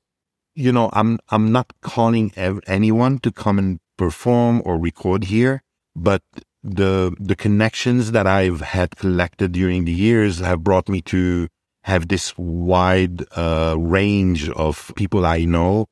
you 0.55 0.71
know 0.71 0.89
I'm 0.93 1.19
I'm 1.29 1.51
not 1.51 1.73
calling 1.81 2.31
ev- 2.35 2.61
anyone 2.67 3.19
to 3.19 3.31
come 3.31 3.57
and 3.57 3.79
perform 3.97 4.61
or 4.65 4.77
record 4.77 5.25
here, 5.25 5.63
but 5.95 6.21
the 6.63 7.15
the 7.19 7.35
connections 7.35 8.11
that 8.11 8.27
I've 8.27 8.61
had 8.61 8.95
collected 8.97 9.53
during 9.53 9.85
the 9.85 9.93
years 9.93 10.39
have 10.39 10.63
brought 10.63 10.87
me 10.89 11.01
to 11.03 11.47
have 11.83 12.07
this 12.07 12.33
wide 12.37 13.25
uh, 13.35 13.75
range 13.77 14.49
of 14.49 14.91
people 14.95 15.25
I 15.25 15.45
know 15.45 15.87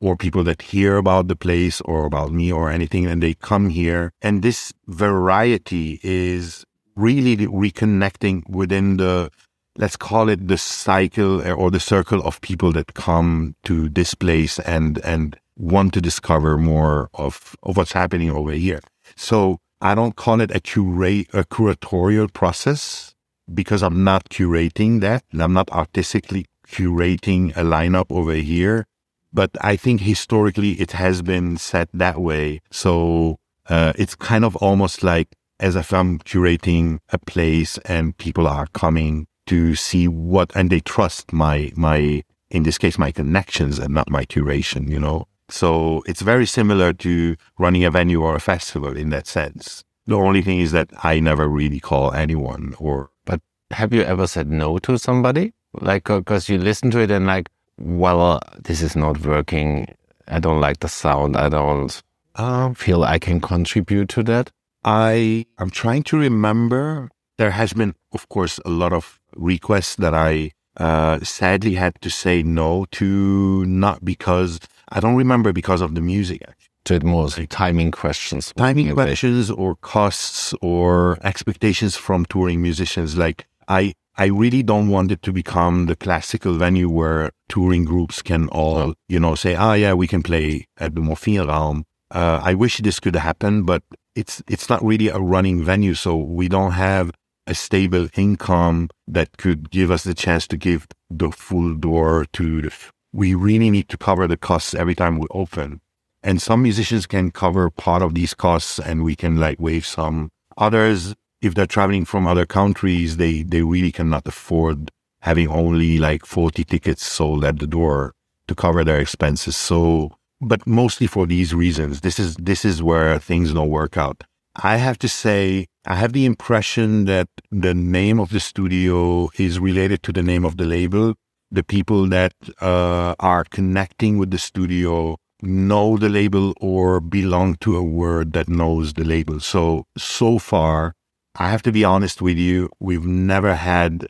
or 0.00 0.16
people 0.16 0.44
that 0.44 0.62
hear 0.62 0.96
about 0.96 1.28
the 1.28 1.36
place 1.36 1.80
or 1.82 2.06
about 2.06 2.32
me 2.32 2.50
or 2.50 2.70
anything 2.70 3.06
and 3.06 3.22
they 3.22 3.34
come 3.34 3.68
here. 3.68 4.12
And 4.22 4.42
this 4.42 4.72
variety 4.86 6.00
is 6.02 6.64
really 6.96 7.36
reconnecting 7.36 8.48
within 8.48 8.96
the 8.96 9.30
let's 9.76 9.96
call 9.96 10.28
it 10.28 10.48
the 10.48 10.58
cycle 10.58 11.40
or 11.52 11.70
the 11.70 11.80
circle 11.80 12.22
of 12.22 12.40
people 12.40 12.72
that 12.72 12.94
come 12.94 13.54
to 13.64 13.88
this 13.88 14.14
place 14.14 14.58
and 14.60 14.98
and 15.04 15.36
want 15.56 15.92
to 15.94 16.00
discover 16.00 16.56
more 16.56 17.08
of 17.14 17.56
of 17.62 17.76
what's 17.76 17.92
happening 17.92 18.30
over 18.30 18.52
here. 18.52 18.80
So 19.16 19.58
I 19.80 19.94
don't 19.94 20.16
call 20.16 20.40
it 20.40 20.54
a 20.54 20.60
curate 20.60 21.28
a 21.32 21.44
curatorial 21.44 22.32
process 22.32 23.14
because 23.54 23.82
I'm 23.82 24.04
not 24.04 24.28
curating 24.28 25.00
that. 25.00 25.24
I'm 25.32 25.52
not 25.52 25.70
artistically 25.70 26.46
curating 26.66 27.50
a 27.52 27.62
lineup 27.62 28.06
over 28.10 28.34
here. 28.34 28.86
But 29.32 29.50
I 29.60 29.76
think 29.76 30.00
historically 30.00 30.72
it 30.72 30.92
has 30.92 31.22
been 31.22 31.56
set 31.56 31.88
that 31.92 32.20
way. 32.20 32.60
So 32.70 33.38
uh, 33.68 33.92
it's 33.96 34.14
kind 34.14 34.44
of 34.44 34.56
almost 34.56 35.02
like 35.02 35.28
as 35.60 35.76
if 35.76 35.92
I'm 35.92 36.18
curating 36.20 36.98
a 37.10 37.18
place 37.18 37.78
and 37.78 38.16
people 38.16 38.48
are 38.48 38.66
coming 38.72 39.26
to 39.46 39.74
see 39.74 40.08
what, 40.08 40.50
and 40.56 40.70
they 40.70 40.80
trust 40.80 41.32
my, 41.32 41.70
my, 41.76 42.22
in 42.50 42.62
this 42.62 42.78
case, 42.78 42.98
my 42.98 43.12
connections 43.12 43.78
and 43.78 43.94
not 43.94 44.10
my 44.10 44.24
curation, 44.24 44.88
you 44.88 44.98
know? 44.98 45.26
So 45.48 46.02
it's 46.06 46.22
very 46.22 46.46
similar 46.46 46.92
to 46.94 47.36
running 47.58 47.84
a 47.84 47.90
venue 47.90 48.22
or 48.22 48.36
a 48.36 48.40
festival 48.40 48.96
in 48.96 49.10
that 49.10 49.26
sense. 49.26 49.84
The 50.10 50.16
only 50.16 50.42
thing 50.42 50.58
is 50.58 50.72
that 50.72 50.90
I 51.04 51.20
never 51.20 51.48
really 51.48 51.78
call 51.78 52.12
anyone 52.12 52.74
or. 52.80 53.10
But 53.24 53.40
have 53.70 53.92
you 53.92 54.02
ever 54.02 54.26
said 54.26 54.50
no 54.50 54.78
to 54.78 54.98
somebody? 54.98 55.52
Like, 55.72 56.06
because 56.06 56.48
you 56.48 56.58
listen 56.58 56.90
to 56.90 56.98
it 56.98 57.12
and 57.12 57.26
like, 57.26 57.48
well, 57.78 58.40
this 58.58 58.82
is 58.82 58.96
not 58.96 59.24
working. 59.24 59.86
I 60.26 60.40
don't 60.40 60.58
like 60.58 60.80
the 60.80 60.88
sound. 60.88 61.36
I 61.36 61.48
don't 61.48 62.02
uh, 62.34 62.74
feel 62.74 63.04
I 63.04 63.20
can 63.20 63.40
contribute 63.40 64.08
to 64.08 64.24
that. 64.24 64.50
I 64.84 65.46
am 65.60 65.70
trying 65.70 66.02
to 66.10 66.18
remember. 66.18 67.08
There 67.38 67.52
has 67.52 67.72
been, 67.72 67.94
of 68.12 68.28
course, 68.28 68.58
a 68.64 68.68
lot 68.68 68.92
of 68.92 69.20
requests 69.36 69.94
that 69.94 70.12
I 70.12 70.50
uh, 70.76 71.20
sadly 71.20 71.74
had 71.76 71.94
to 72.00 72.10
say 72.10 72.42
no 72.42 72.84
to, 72.98 73.64
not 73.64 74.04
because 74.04 74.58
I 74.88 74.98
don't 74.98 75.14
remember 75.14 75.52
because 75.52 75.80
of 75.80 75.94
the 75.94 76.00
music. 76.00 76.42
Actually. 76.42 76.69
It 76.90 77.04
was 77.04 77.38
like 77.38 77.48
timing 77.48 77.90
questions, 77.90 78.52
timing 78.56 78.92
questions, 78.94 79.50
or 79.50 79.76
costs, 79.76 80.54
or 80.60 81.18
expectations 81.22 81.96
from 81.96 82.24
touring 82.26 82.62
musicians. 82.62 83.16
Like 83.16 83.46
I, 83.68 83.94
I 84.16 84.26
really 84.26 84.62
don't 84.62 84.88
want 84.88 85.12
it 85.12 85.22
to 85.22 85.32
become 85.32 85.86
the 85.86 85.96
classical 85.96 86.54
venue 86.54 86.88
where 86.88 87.30
touring 87.48 87.84
groups 87.84 88.22
can 88.22 88.48
all, 88.48 88.94
you 89.08 89.20
know, 89.20 89.34
say, 89.34 89.54
"Ah, 89.54 89.70
oh, 89.70 89.74
yeah, 89.74 89.92
we 89.94 90.06
can 90.06 90.22
play 90.22 90.66
at 90.78 90.94
the 90.94 91.00
Morphine 91.00 91.46
Raum." 91.46 91.84
Uh, 92.10 92.40
I 92.42 92.54
wish 92.54 92.78
this 92.78 92.98
could 92.98 93.14
happen, 93.14 93.62
but 93.62 93.82
it's 94.16 94.42
it's 94.48 94.68
not 94.68 94.84
really 94.84 95.08
a 95.08 95.18
running 95.18 95.62
venue, 95.62 95.94
so 95.94 96.16
we 96.16 96.48
don't 96.48 96.72
have 96.72 97.12
a 97.46 97.54
stable 97.54 98.08
income 98.16 98.88
that 99.08 99.36
could 99.38 99.70
give 99.70 99.90
us 99.90 100.04
the 100.04 100.14
chance 100.14 100.46
to 100.46 100.56
give 100.56 100.86
the 101.08 101.30
full 101.30 101.74
door 101.74 102.26
to 102.32 102.62
the. 102.62 102.72
We 103.12 103.34
really 103.34 103.70
need 103.70 103.88
to 103.88 103.98
cover 103.98 104.28
the 104.28 104.36
costs 104.36 104.74
every 104.74 104.94
time 104.94 105.18
we 105.18 105.26
open. 105.30 105.80
And 106.22 106.40
some 106.40 106.62
musicians 106.62 107.06
can 107.06 107.30
cover 107.30 107.70
part 107.70 108.02
of 108.02 108.14
these 108.14 108.34
costs 108.34 108.78
and 108.78 109.04
we 109.04 109.16
can 109.16 109.36
like 109.36 109.58
waive 109.58 109.86
some. 109.86 110.30
Others, 110.58 111.14
if 111.40 111.54
they're 111.54 111.66
traveling 111.66 112.04
from 112.04 112.26
other 112.26 112.44
countries, 112.44 113.16
they, 113.16 113.42
they 113.42 113.62
really 113.62 113.92
cannot 113.92 114.26
afford 114.26 114.90
having 115.20 115.48
only 115.48 115.98
like 115.98 116.26
40 116.26 116.64
tickets 116.64 117.04
sold 117.04 117.44
at 117.44 117.58
the 117.58 117.66
door 117.66 118.12
to 118.48 118.54
cover 118.54 118.84
their 118.84 119.00
expenses. 119.00 119.56
So 119.56 120.12
but 120.40 120.66
mostly 120.66 121.06
for 121.06 121.26
these 121.26 121.54
reasons. 121.54 122.00
This 122.00 122.18
is 122.18 122.34
this 122.36 122.64
is 122.64 122.82
where 122.82 123.18
things 123.18 123.52
don't 123.52 123.68
work 123.68 123.96
out. 123.96 124.24
I 124.56 124.76
have 124.76 124.98
to 124.98 125.08
say, 125.08 125.66
I 125.86 125.94
have 125.94 126.12
the 126.12 126.24
impression 126.24 127.04
that 127.04 127.28
the 127.50 127.74
name 127.74 128.18
of 128.18 128.30
the 128.30 128.40
studio 128.40 129.30
is 129.38 129.60
related 129.60 130.02
to 130.04 130.12
the 130.12 130.22
name 130.22 130.44
of 130.44 130.56
the 130.56 130.64
label. 130.64 131.14
The 131.52 131.62
people 131.62 132.06
that 132.06 132.32
uh, 132.60 133.14
are 133.20 133.44
connecting 133.44 134.18
with 134.18 134.30
the 134.30 134.38
studio 134.38 135.16
know 135.42 135.96
the 135.96 136.08
label 136.08 136.54
or 136.60 137.00
belong 137.00 137.56
to 137.56 137.76
a 137.76 137.82
word 137.82 138.32
that 138.32 138.48
knows 138.48 138.94
the 138.94 139.04
label. 139.04 139.40
So, 139.40 139.86
so 139.96 140.38
far, 140.38 140.94
I 141.36 141.50
have 141.50 141.62
to 141.62 141.72
be 141.72 141.84
honest 141.84 142.20
with 142.20 142.36
you, 142.36 142.70
we've 142.80 143.06
never 143.06 143.54
had 143.54 144.06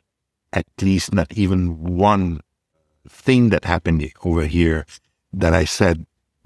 at 0.53 0.65
least 0.81 1.13
not 1.13 1.31
even 1.33 1.81
one 1.97 2.41
thing 3.07 3.49
that 3.49 3.65
happened 3.65 4.11
over 4.23 4.45
here 4.45 4.85
that 5.33 5.53
I 5.53 5.65
said, 5.65 6.05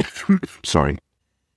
sorry, 0.63 0.97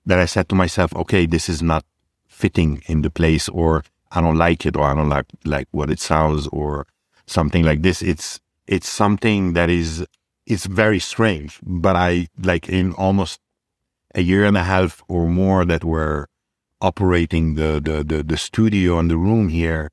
that 0.07 0.19
I 0.19 0.25
said 0.25 0.49
to 0.49 0.55
myself, 0.55 0.95
okay, 0.97 1.27
this 1.27 1.49
is 1.49 1.63
not 1.63 1.85
fitting 2.27 2.83
in 2.87 3.03
the 3.03 3.11
place 3.11 3.49
or 3.49 3.85
I 4.11 4.21
don't 4.21 4.37
like 4.37 4.65
it 4.65 4.77
or 4.77 4.85
I 4.85 4.95
don't 4.95 5.09
like, 5.09 5.27
like 5.45 5.69
what 5.71 5.91
it 5.91 6.01
sounds 6.01 6.47
or 6.49 6.87
something 7.27 7.65
like 7.65 7.83
this. 7.83 8.01
It's, 8.01 8.41
it's 8.67 8.89
something 8.89 9.53
that 9.53 9.69
is, 9.69 10.07
it's 10.49 10.67
very 10.67 10.99
strange, 10.99 11.61
but 11.63 11.95
I 11.95 12.29
like 12.43 12.69
in 12.69 12.93
almost 12.95 13.39
a 14.15 14.23
year 14.23 14.45
and 14.45 14.57
a 14.57 14.65
half 14.65 15.03
or 15.07 15.27
more 15.27 15.65
that 15.67 15.85
we're 15.85 16.27
operating 16.81 17.55
the, 17.55 17.81
the, 17.85 18.03
the, 18.03 18.23
the 18.23 18.37
studio 18.37 18.99
and 18.99 19.11
the 19.11 19.19
room 19.19 19.51
here. 19.51 19.91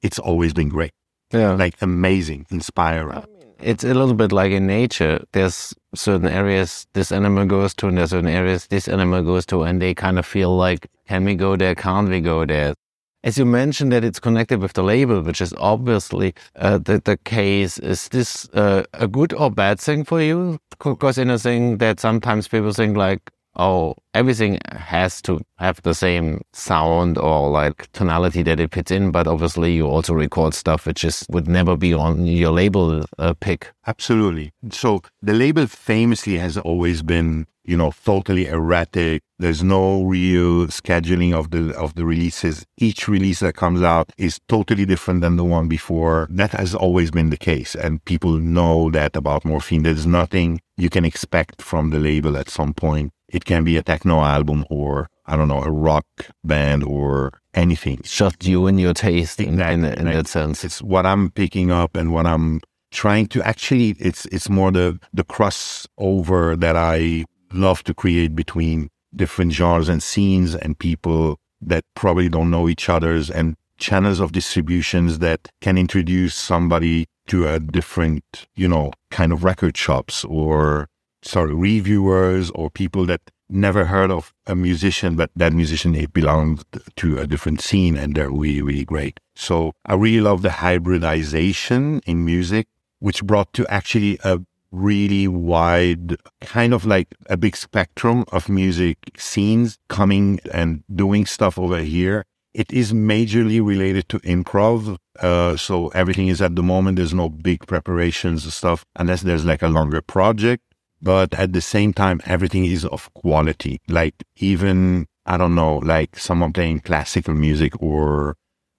It's 0.00 0.18
always 0.18 0.54
been 0.54 0.70
great. 0.70 0.92
Yeah. 1.30 1.52
Like 1.52 1.74
amazing, 1.82 2.46
inspiring 2.50 3.22
it's 3.60 3.84
a 3.84 3.94
little 3.94 4.14
bit 4.14 4.32
like 4.32 4.52
in 4.52 4.66
nature. 4.66 5.24
There's 5.32 5.74
certain 5.94 6.28
areas 6.28 6.86
this 6.92 7.10
animal 7.10 7.44
goes 7.46 7.74
to, 7.74 7.88
and 7.88 7.98
there's 7.98 8.10
certain 8.10 8.30
areas 8.30 8.66
this 8.68 8.88
animal 8.88 9.22
goes 9.22 9.46
to, 9.46 9.64
and 9.64 9.82
they 9.82 9.94
kind 9.94 10.18
of 10.18 10.26
feel 10.26 10.56
like, 10.56 10.88
can 11.08 11.24
we 11.24 11.34
go 11.34 11.56
there? 11.56 11.74
Can't 11.74 12.08
we 12.08 12.20
go 12.20 12.46
there? 12.46 12.74
As 13.24 13.36
you 13.36 13.44
mentioned 13.44 13.90
that 13.90 14.04
it's 14.04 14.20
connected 14.20 14.60
with 14.60 14.74
the 14.74 14.82
label, 14.84 15.20
which 15.22 15.40
is 15.40 15.52
obviously 15.58 16.34
uh, 16.54 16.78
the, 16.78 17.02
the 17.04 17.16
case, 17.16 17.76
is 17.78 18.08
this 18.08 18.48
uh, 18.50 18.84
a 18.92 19.08
good 19.08 19.32
or 19.32 19.50
bad 19.50 19.80
thing 19.80 20.04
for 20.04 20.22
you? 20.22 20.60
Because 20.82 21.18
in 21.18 21.28
a 21.28 21.38
thing 21.38 21.78
that 21.78 21.98
sometimes 21.98 22.46
people 22.46 22.72
think 22.72 22.96
like, 22.96 23.30
oh, 23.58 23.94
everything 24.14 24.58
has 24.70 25.20
to 25.22 25.40
have 25.58 25.82
the 25.82 25.94
same 25.94 26.42
sound 26.52 27.18
or 27.18 27.50
like 27.50 27.90
tonality 27.92 28.42
that 28.44 28.60
it 28.60 28.72
fits 28.72 28.90
in. 28.90 29.10
But 29.10 29.26
obviously, 29.26 29.74
you 29.74 29.86
also 29.86 30.14
record 30.14 30.54
stuff 30.54 30.86
which 30.86 31.00
just 31.00 31.26
would 31.30 31.48
never 31.48 31.76
be 31.76 31.92
on 31.92 32.26
your 32.26 32.52
label 32.52 33.04
uh, 33.18 33.34
pick. 33.34 33.72
Absolutely. 33.86 34.52
So 34.70 35.02
the 35.22 35.34
label 35.34 35.66
famously 35.66 36.38
has 36.38 36.56
always 36.56 37.02
been 37.02 37.46
you 37.68 37.76
know, 37.76 37.92
totally 38.02 38.46
erratic. 38.46 39.22
There's 39.38 39.62
no 39.62 40.02
real 40.02 40.68
scheduling 40.68 41.34
of 41.34 41.50
the 41.50 41.76
of 41.76 41.94
the 41.96 42.06
releases. 42.06 42.64
Each 42.78 43.06
release 43.06 43.40
that 43.40 43.56
comes 43.56 43.82
out 43.82 44.10
is 44.16 44.40
totally 44.48 44.86
different 44.86 45.20
than 45.20 45.36
the 45.36 45.44
one 45.44 45.68
before. 45.68 46.28
That 46.30 46.52
has 46.52 46.74
always 46.74 47.10
been 47.10 47.28
the 47.28 47.36
case, 47.36 47.74
and 47.74 48.02
people 48.06 48.38
know 48.38 48.90
that 48.92 49.14
about 49.16 49.44
Morphine. 49.44 49.82
There's 49.82 50.06
nothing 50.06 50.62
you 50.78 50.88
can 50.88 51.04
expect 51.04 51.60
from 51.60 51.90
the 51.90 51.98
label 51.98 52.38
at 52.38 52.48
some 52.48 52.72
point. 52.72 53.12
It 53.28 53.44
can 53.44 53.64
be 53.64 53.76
a 53.76 53.82
techno 53.82 54.20
album 54.20 54.64
or 54.70 55.08
I 55.26 55.36
don't 55.36 55.48
know 55.48 55.62
a 55.62 55.70
rock 55.70 56.06
band 56.44 56.82
or 56.84 57.38
anything. 57.54 57.98
It's 58.00 58.16
just 58.16 58.44
you 58.46 58.66
and 58.66 58.80
your 58.80 58.94
taste 58.94 59.40
in, 59.40 59.60
in, 59.60 59.84
in 59.84 60.04
that 60.06 60.26
sense. 60.26 60.64
It's 60.64 60.80
what 60.80 61.04
I'm 61.04 61.30
picking 61.30 61.70
up 61.70 61.96
and 61.96 62.12
what 62.12 62.26
I'm 62.26 62.60
trying 62.90 63.26
to 63.28 63.42
actually. 63.42 63.90
It's 63.98 64.24
it's 64.26 64.48
more 64.48 64.70
the 64.70 64.98
the 65.12 65.24
crossover 65.24 66.58
that 66.58 66.76
I 66.76 67.24
love 67.52 67.84
to 67.84 67.94
create 67.94 68.34
between 68.34 68.88
different 69.14 69.52
genres 69.52 69.88
and 69.88 70.02
scenes 70.02 70.54
and 70.54 70.78
people 70.78 71.38
that 71.60 71.84
probably 71.94 72.28
don't 72.28 72.50
know 72.50 72.68
each 72.68 72.88
other's 72.88 73.30
and 73.30 73.56
channels 73.78 74.20
of 74.20 74.32
distributions 74.32 75.18
that 75.20 75.48
can 75.60 75.78
introduce 75.78 76.34
somebody 76.34 77.06
to 77.28 77.46
a 77.48 77.60
different, 77.60 78.22
you 78.54 78.68
know, 78.68 78.92
kind 79.10 79.32
of 79.32 79.44
record 79.44 79.76
shops 79.76 80.24
or 80.24 80.88
sorry, 81.22 81.54
reviewers 81.54 82.50
or 82.50 82.70
people 82.70 83.06
that 83.06 83.20
never 83.48 83.86
heard 83.86 84.10
of 84.10 84.34
a 84.46 84.54
musician, 84.54 85.16
but 85.16 85.30
that 85.34 85.52
musician 85.52 85.94
it 85.94 86.12
belonged 86.12 86.64
to 86.96 87.18
a 87.18 87.26
different 87.26 87.60
scene 87.60 87.96
and 87.96 88.14
they're 88.14 88.30
really, 88.30 88.62
really 88.62 88.84
great. 88.84 89.20
So 89.34 89.72
I 89.86 89.94
really 89.94 90.20
love 90.20 90.42
the 90.42 90.50
hybridization 90.50 92.00
in 92.06 92.24
music, 92.24 92.68
which 92.98 93.24
brought 93.24 93.52
to 93.54 93.66
actually 93.68 94.18
a 94.22 94.40
really 94.70 95.26
wide, 95.26 96.16
kind 96.42 96.74
of 96.74 96.84
like 96.84 97.14
a 97.30 97.36
big 97.36 97.56
spectrum 97.56 98.24
of 98.32 98.48
music 98.48 98.98
scenes 99.16 99.78
coming 99.88 100.40
and 100.52 100.82
doing 100.94 101.24
stuff 101.24 101.58
over 101.58 101.78
here. 101.78 102.26
It 102.52 102.70
is 102.72 102.92
majorly 102.92 103.64
related 103.64 104.08
to 104.10 104.18
improv. 104.20 104.98
Uh, 105.20 105.56
so 105.56 105.88
everything 105.88 106.28
is 106.28 106.42
at 106.42 106.56
the 106.56 106.62
moment, 106.62 106.96
there's 106.96 107.14
no 107.14 107.28
big 107.28 107.66
preparations 107.66 108.44
and 108.44 108.52
stuff 108.52 108.84
unless 108.96 109.22
there's 109.22 109.44
like 109.44 109.62
a 109.62 109.68
longer 109.68 110.02
project. 110.02 110.62
But 111.00 111.34
at 111.34 111.52
the 111.52 111.60
same 111.60 111.92
time, 111.92 112.20
everything 112.24 112.64
is 112.64 112.84
of 112.84 113.12
quality. 113.14 113.80
Like 113.88 114.24
even, 114.36 115.06
I 115.26 115.36
don't 115.36 115.54
know, 115.54 115.76
like 115.78 116.18
someone 116.18 116.52
playing 116.52 116.80
classical 116.80 117.34
music 117.34 117.80
or 117.80 118.36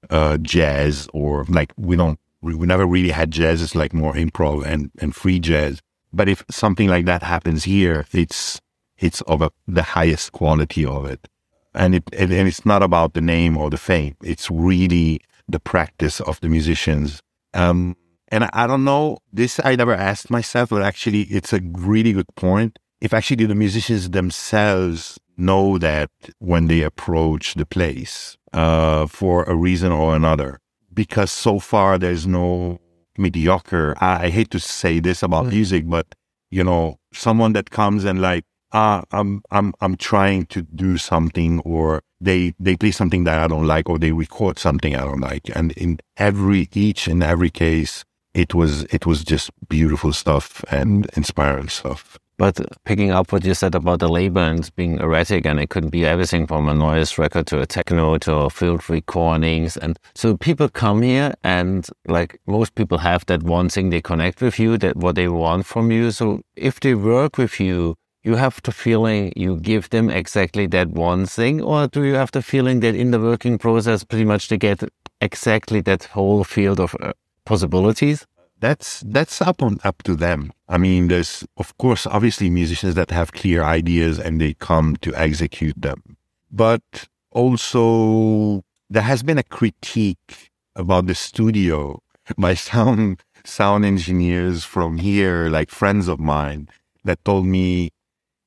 uh, 0.10 0.38
jazz 0.38 1.08
or 1.14 1.46
like 1.46 1.72
we 1.78 1.96
don't 1.96 2.20
we, 2.42 2.54
never 2.54 2.86
really 2.86 3.10
had 3.10 3.32
jazz. 3.32 3.62
It's 3.62 3.76
like 3.76 3.94
more 3.94 4.14
improv 4.14 4.66
and, 4.66 4.92
and 5.00 5.16
free 5.16 5.40
jazz. 5.40 5.82
But 6.12 6.30
if 6.30 6.44
something 6.50 6.88
like 6.88 7.06
that 7.06 7.24
happens 7.24 7.66
here, 7.66 8.06
it's, 8.12 8.60
it's 8.98 9.22
of 9.22 9.42
a, 9.42 9.52
the 9.68 9.84
highest 9.84 10.32
quality 10.32 10.86
of 10.86 11.06
it. 11.06 11.28
And 11.74 11.96
it, 11.96 12.04
it, 12.12 12.32
and 12.32 12.48
it's 12.48 12.66
not 12.66 12.82
about 12.82 13.14
the 13.14 13.22
name 13.22 13.58
or 13.58 13.70
the 13.70 13.78
fame. 13.78 14.16
It's 14.24 14.50
really 14.50 15.22
the 15.48 15.60
practice 15.60 16.20
of 16.22 16.40
the 16.42 16.50
musicians. 16.50 17.22
Um, 17.54 17.96
and 18.30 18.50
I, 18.54 18.68
don't 18.68 18.84
know, 18.84 19.20
this 19.34 19.60
I 19.64 19.76
never 19.76 19.94
asked 19.94 20.30
myself, 20.30 20.70
but 20.70 20.82
actually 20.82 21.24
it's 21.24 21.54
a 21.54 21.62
really 21.74 22.14
good 22.14 22.34
point. 22.36 22.80
If 23.02 23.14
actually 23.14 23.46
the 23.46 23.56
musicians 23.56 24.10
themselves 24.10 25.20
know 25.38 25.78
that 25.78 26.10
when 26.40 26.68
they 26.68 26.82
approach 26.82 27.54
the 27.56 27.66
place, 27.66 28.38
uh, 28.54 29.08
for 29.08 29.44
a 29.44 29.56
reason 29.56 29.92
or 29.92 30.16
another 30.16 30.60
because 30.94 31.32
so 31.32 31.60
far 31.60 31.98
there's 31.98 32.28
no 32.28 32.80
mediocre. 33.18 33.96
I, 34.00 34.26
I 34.26 34.30
hate 34.30 34.52
to 34.52 34.60
say 34.60 35.00
this 35.00 35.24
about 35.24 35.46
mm. 35.46 35.52
music, 35.52 35.88
but 35.88 36.16
you 36.52 36.64
know, 36.64 36.98
someone 37.14 37.54
that 37.54 37.70
comes 37.70 38.06
and 38.06 38.22
like, 38.22 38.44
ah, 38.72 39.04
I'm, 39.12 39.42
I'm, 39.52 39.74
I'm 39.82 39.96
trying 39.96 40.46
to 40.48 40.64
do 40.64 40.98
something 40.98 41.60
or 41.62 42.02
they, 42.20 42.54
they 42.60 42.76
play 42.76 42.92
something 42.92 43.24
that 43.26 43.40
I 43.40 43.48
don't 43.48 43.68
like 43.68 43.88
or 43.90 44.00
they 44.00 44.12
record 44.12 44.58
something 44.60 44.96
I 44.96 45.02
don't 45.02 45.22
like. 45.22 45.50
And 45.56 45.72
in 45.74 46.00
every, 46.18 46.68
each 46.74 47.08
and 47.08 47.24
every 47.24 47.50
case, 47.50 48.04
it 48.34 48.54
was, 48.54 48.84
it 48.86 49.06
was 49.06 49.24
just 49.24 49.52
beautiful 49.68 50.14
stuff 50.14 50.64
and 50.72 51.08
inspiring 51.16 51.70
stuff. 51.70 52.18
But 52.40 52.58
picking 52.86 53.12
up 53.12 53.34
what 53.34 53.44
you 53.44 53.54
said 53.54 53.76
about 53.76 54.00
the 54.00 54.08
label 54.08 54.42
and 54.42 54.74
being 54.78 54.98
erratic, 55.00 55.46
and 55.46 55.60
it 55.60 55.70
could 55.70 55.92
be 55.92 56.06
everything 56.06 56.48
from 56.48 56.70
a 56.70 56.74
noise 56.74 57.18
record 57.18 57.48
to 57.48 57.60
a 57.60 57.66
techno 57.66 58.18
to 58.20 58.50
field 58.50 58.90
recordings. 58.90 59.76
And 59.76 60.00
so 60.16 60.38
people 60.38 60.70
come 60.70 61.02
here 61.02 61.34
and 61.44 61.86
like 62.08 62.40
most 62.48 62.76
people 62.76 63.00
have 63.00 63.26
that 63.26 63.44
one 63.44 63.68
thing 63.68 63.90
they 63.90 64.02
connect 64.02 64.42
with 64.42 64.58
you, 64.58 64.78
that 64.78 64.96
what 64.96 65.16
they 65.16 65.28
want 65.28 65.66
from 65.66 65.92
you. 65.92 66.12
So 66.12 66.42
if 66.56 66.80
they 66.80 66.96
work 66.96 67.38
with 67.38 67.60
you, 67.60 67.96
you 68.24 68.36
have 68.36 68.62
the 68.64 68.72
feeling 68.72 69.34
you 69.36 69.58
give 69.58 69.90
them 69.90 70.10
exactly 70.10 70.66
that 70.68 70.88
one 70.90 71.26
thing, 71.26 71.62
or 71.62 71.88
do 71.88 72.06
you 72.06 72.14
have 72.14 72.32
the 72.32 72.42
feeling 72.42 72.80
that 72.80 72.96
in 72.96 73.12
the 73.12 73.20
working 73.20 73.58
process, 73.58 74.06
pretty 74.06 74.26
much 74.26 74.48
they 74.48 74.58
get 74.58 74.82
exactly 75.20 75.82
that 75.82 76.06
whole 76.06 76.46
field 76.46 76.80
of 76.80 76.96
uh, 77.02 77.12
possibilities? 77.52 78.20
that's 78.60 79.04
that's 79.08 79.42
up 79.42 79.62
on 79.62 79.80
up 79.84 80.04
to 80.04 80.16
them. 80.16 80.52
I 80.68 80.78
mean, 80.78 81.08
there's 81.08 81.46
of 81.58 81.78
course 81.78 82.06
obviously 82.06 82.50
musicians 82.50 82.96
that 82.96 83.12
have 83.12 83.32
clear 83.32 83.64
ideas 83.64 84.20
and 84.20 84.40
they 84.40 84.54
come 84.54 84.98
to 84.98 85.16
execute 85.16 85.82
them, 85.82 86.18
but 86.52 86.84
also 87.32 88.64
there 88.90 89.04
has 89.04 89.24
been 89.24 89.38
a 89.38 89.44
critique 89.44 90.52
about 90.76 91.08
the 91.08 91.16
studio 91.16 92.02
by 92.38 92.54
sound 92.54 93.22
sound 93.46 93.86
engineers 93.86 94.64
from 94.64 94.98
here, 94.98 95.50
like 95.50 95.70
friends 95.70 96.08
of 96.08 96.20
mine, 96.20 96.68
that 97.06 97.24
told 97.24 97.46
me, 97.46 97.92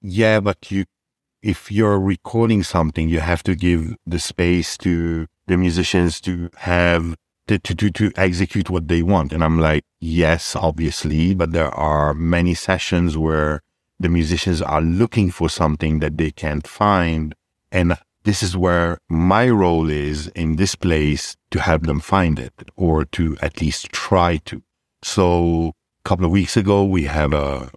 yeah, 0.00 0.40
but 0.40 0.70
you 0.70 0.84
if 1.42 1.72
you're 1.72 1.98
recording 1.98 2.62
something, 2.62 3.08
you 3.08 3.18
have 3.18 3.42
to 3.42 3.56
give 3.56 3.96
the 4.06 4.20
space 4.20 4.78
to 4.78 5.26
the 5.48 5.56
musicians 5.56 6.20
to 6.20 6.48
have 6.58 7.16
to, 7.46 7.58
to, 7.58 7.90
to 7.90 8.12
execute 8.16 8.70
what 8.70 8.88
they 8.88 9.02
want. 9.02 9.32
And 9.32 9.42
I'm 9.42 9.58
like, 9.58 9.84
yes, 10.00 10.54
obviously, 10.56 11.34
but 11.34 11.52
there 11.52 11.74
are 11.74 12.14
many 12.14 12.54
sessions 12.54 13.16
where 13.18 13.60
the 13.98 14.08
musicians 14.08 14.62
are 14.62 14.80
looking 14.80 15.30
for 15.30 15.48
something 15.48 16.00
that 16.00 16.18
they 16.18 16.30
can't 16.30 16.66
find. 16.66 17.34
And 17.70 17.96
this 18.24 18.42
is 18.42 18.56
where 18.56 18.98
my 19.08 19.48
role 19.48 19.90
is 19.90 20.28
in 20.28 20.56
this 20.56 20.74
place 20.74 21.36
to 21.50 21.60
help 21.60 21.82
them 21.82 22.00
find 22.00 22.38
it 22.38 22.52
or 22.76 23.04
to 23.06 23.36
at 23.40 23.60
least 23.60 23.90
try 23.92 24.38
to. 24.46 24.62
So 25.02 25.72
a 26.04 26.08
couple 26.08 26.24
of 26.24 26.30
weeks 26.30 26.56
ago, 26.56 26.84
we 26.84 27.04
have 27.04 27.32
a, 27.32 27.70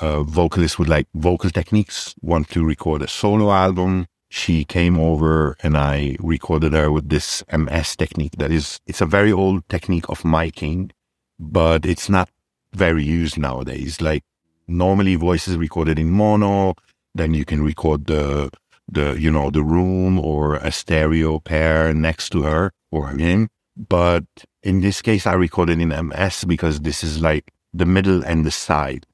a 0.00 0.22
vocalist 0.22 0.78
with 0.78 0.88
like 0.88 1.08
vocal 1.14 1.50
techniques, 1.50 2.14
want 2.20 2.48
to 2.50 2.64
record 2.64 3.02
a 3.02 3.08
solo 3.08 3.52
album 3.52 4.06
she 4.34 4.64
came 4.64 4.98
over 4.98 5.56
and 5.62 5.76
I 5.76 6.16
recorded 6.18 6.72
her 6.72 6.90
with 6.90 7.08
this 7.08 7.44
MS 7.56 7.94
technique 7.94 8.32
that 8.38 8.50
is, 8.50 8.80
it's 8.84 9.00
a 9.00 9.06
very 9.06 9.30
old 9.30 9.68
technique 9.68 10.08
of 10.08 10.22
miking, 10.22 10.90
but 11.38 11.86
it's 11.86 12.08
not 12.08 12.28
very 12.72 13.04
used 13.04 13.38
nowadays. 13.38 14.00
Like 14.00 14.24
normally 14.66 15.14
voice 15.14 15.46
is 15.46 15.56
recorded 15.56 16.00
in 16.00 16.10
mono, 16.10 16.74
then 17.14 17.32
you 17.32 17.44
can 17.44 17.62
record 17.62 18.06
the, 18.06 18.50
the, 18.90 19.12
you 19.12 19.30
know, 19.30 19.50
the 19.50 19.62
room 19.62 20.18
or 20.18 20.56
a 20.56 20.72
stereo 20.72 21.38
pair 21.38 21.94
next 21.94 22.30
to 22.30 22.42
her 22.42 22.72
or 22.90 23.10
him. 23.10 23.48
But 23.76 24.24
in 24.64 24.80
this 24.80 25.00
case, 25.00 25.28
I 25.28 25.34
recorded 25.34 25.80
in 25.80 25.90
MS 25.90 26.42
because 26.42 26.80
this 26.80 27.04
is 27.04 27.22
like 27.22 27.52
the 27.72 27.86
middle 27.86 28.24
and 28.24 28.44
the 28.44 28.50
side. 28.50 29.06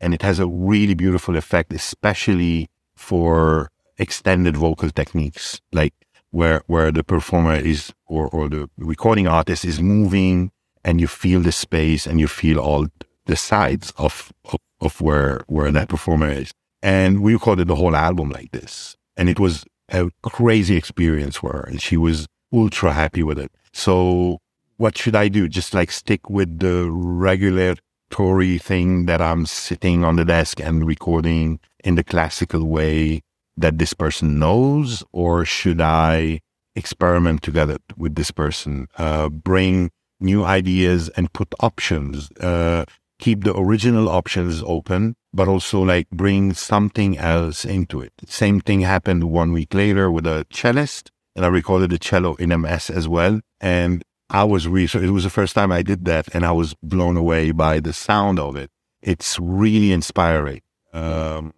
And 0.00 0.14
it 0.14 0.22
has 0.22 0.38
a 0.38 0.46
really 0.46 0.94
beautiful 0.94 1.36
effect, 1.36 1.72
especially 1.72 2.70
for 2.94 3.72
extended 3.98 4.56
vocal 4.56 4.90
techniques, 4.90 5.60
like 5.72 5.94
where 6.30 6.62
where 6.66 6.90
the 6.92 7.04
performer 7.04 7.54
is 7.54 7.92
or 8.06 8.28
or 8.28 8.48
the 8.48 8.68
recording 8.76 9.26
artist 9.26 9.64
is 9.64 9.80
moving, 9.80 10.50
and 10.84 11.00
you 11.00 11.06
feel 11.06 11.40
the 11.40 11.52
space 11.52 12.06
and 12.06 12.20
you 12.20 12.28
feel 12.28 12.58
all 12.58 12.86
the 13.26 13.36
sides 13.36 13.92
of 13.96 14.32
of, 14.52 14.60
of 14.80 15.00
where 15.00 15.42
where 15.46 15.70
that 15.70 15.88
performer 15.88 16.28
is. 16.28 16.52
And 16.82 17.22
we 17.22 17.32
recorded 17.32 17.66
the 17.66 17.74
whole 17.74 17.96
album 17.96 18.30
like 18.30 18.52
this, 18.52 18.96
and 19.16 19.28
it 19.28 19.40
was 19.40 19.64
a 19.90 20.10
crazy 20.22 20.76
experience 20.76 21.36
for 21.36 21.52
her, 21.52 21.64
and 21.68 21.82
she 21.82 21.96
was 21.96 22.26
ultra 22.52 22.92
happy 22.92 23.22
with 23.22 23.38
it. 23.38 23.50
So 23.72 24.38
what 24.76 24.96
should 24.96 25.16
I 25.16 25.28
do? 25.28 25.48
Just 25.48 25.74
like 25.74 25.90
stick 25.90 26.30
with 26.30 26.60
the 26.60 26.88
regulatory 26.90 28.58
thing 28.58 29.06
that 29.06 29.20
I'm 29.20 29.44
sitting 29.44 30.04
on 30.04 30.16
the 30.16 30.24
desk 30.24 30.60
and 30.60 30.86
recording 30.86 31.58
in 31.84 31.96
the 31.96 32.04
classical 32.04 32.64
way 32.64 33.22
that 33.60 33.78
this 33.78 33.94
person 33.94 34.38
knows, 34.38 35.02
or 35.12 35.44
should 35.44 35.80
I 35.80 36.40
experiment 36.74 37.42
together 37.42 37.78
with 37.96 38.14
this 38.14 38.30
person, 38.30 38.88
uh, 38.96 39.28
bring 39.28 39.90
new 40.20 40.44
ideas 40.44 41.08
and 41.10 41.32
put 41.32 41.54
options, 41.60 42.30
uh, 42.40 42.84
keep 43.18 43.44
the 43.44 43.56
original 43.56 44.08
options 44.08 44.62
open, 44.64 45.16
but 45.32 45.48
also 45.48 45.80
like 45.82 46.08
bring 46.10 46.54
something 46.54 47.18
else 47.18 47.64
into 47.64 48.00
it. 48.00 48.12
Same 48.26 48.60
thing 48.60 48.80
happened 48.80 49.24
one 49.24 49.52
week 49.52 49.74
later 49.74 50.10
with 50.10 50.26
a 50.26 50.46
cellist 50.50 51.10
and 51.36 51.44
I 51.44 51.48
recorded 51.48 51.90
the 51.90 51.98
cello 51.98 52.34
in 52.36 52.48
MS 52.60 52.90
as 52.90 53.06
well. 53.06 53.40
And 53.60 54.02
I 54.30 54.44
was 54.44 54.66
really, 54.66 54.86
so 54.86 54.98
it 54.98 55.10
was 55.10 55.24
the 55.24 55.30
first 55.30 55.54
time 55.54 55.72
I 55.72 55.82
did 55.82 56.04
that 56.04 56.28
and 56.34 56.44
I 56.44 56.52
was 56.52 56.74
blown 56.82 57.16
away 57.16 57.52
by 57.52 57.80
the 57.80 57.92
sound 57.92 58.38
of 58.38 58.56
it. 58.56 58.70
It's 59.02 59.38
really 59.38 59.92
inspiring. 59.92 60.62
Um, 60.92 61.54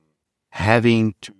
having 0.50 1.14
to 1.22 1.32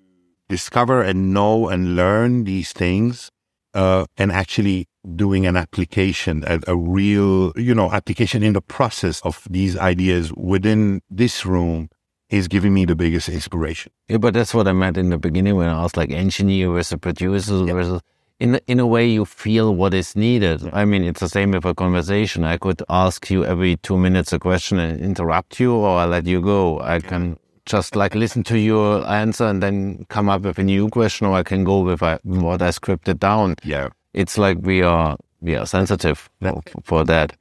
discover 0.50 1.00
and 1.00 1.32
know 1.32 1.68
and 1.68 1.96
learn 1.96 2.44
these 2.44 2.72
things, 2.72 3.30
uh, 3.72 4.04
and 4.18 4.30
actually 4.30 4.86
doing 5.16 5.46
an 5.46 5.56
application, 5.56 6.44
a, 6.46 6.60
a 6.66 6.76
real, 6.76 7.52
you 7.56 7.74
know, 7.74 7.90
application 7.90 8.42
in 8.42 8.52
the 8.52 8.60
process 8.60 9.20
of 9.22 9.46
these 9.48 9.78
ideas 9.78 10.32
within 10.34 11.00
this 11.08 11.46
room 11.46 11.88
is 12.28 12.48
giving 12.48 12.74
me 12.74 12.84
the 12.84 12.94
biggest 12.94 13.28
inspiration. 13.28 13.90
Yeah, 14.08 14.18
but 14.18 14.34
that's 14.34 14.54
what 14.54 14.68
I 14.68 14.72
meant 14.72 14.96
in 14.96 15.10
the 15.10 15.18
beginning 15.18 15.56
when 15.56 15.68
I 15.68 15.82
was 15.82 15.96
like 15.96 16.10
engineer 16.10 16.70
versus 16.70 16.98
producer 17.00 17.64
yeah. 17.64 17.72
versus 17.72 18.00
in 18.38 18.60
in 18.66 18.80
a 18.80 18.86
way 18.86 19.06
you 19.06 19.24
feel 19.24 19.74
what 19.74 19.92
is 19.94 20.16
needed. 20.16 20.68
I 20.72 20.84
mean, 20.84 21.04
it's 21.04 21.20
the 21.20 21.28
same 21.28 21.50
with 21.52 21.64
a 21.64 21.74
conversation. 21.74 22.44
I 22.44 22.56
could 22.56 22.82
ask 22.88 23.30
you 23.30 23.44
every 23.44 23.76
two 23.76 23.98
minutes 23.98 24.32
a 24.32 24.38
question 24.38 24.78
and 24.78 25.00
interrupt 25.00 25.60
you, 25.60 25.74
or 25.74 25.98
I 25.98 26.06
let 26.06 26.26
you 26.26 26.40
go. 26.40 26.80
I 26.80 27.00
can 27.00 27.36
just 27.70 27.94
like 27.94 28.14
listen 28.14 28.42
to 28.44 28.58
your 28.58 29.06
answer 29.06 29.46
and 29.46 29.62
then 29.62 30.04
come 30.08 30.28
up 30.28 30.42
with 30.42 30.58
a 30.58 30.64
new 30.64 30.88
question, 30.88 31.26
or 31.26 31.34
I 31.34 31.42
can 31.42 31.64
go 31.64 31.80
with 31.80 32.02
uh, 32.02 32.18
what 32.24 32.62
I 32.62 32.70
scripted 32.70 33.18
down. 33.20 33.54
Yeah, 33.62 33.88
it's 34.12 34.36
like 34.36 34.58
we 34.62 34.82
are 34.82 35.16
we 35.40 35.54
are 35.56 35.66
sensitive 35.66 36.28
for, 36.42 36.62
for 36.82 37.04
that 37.04 37.36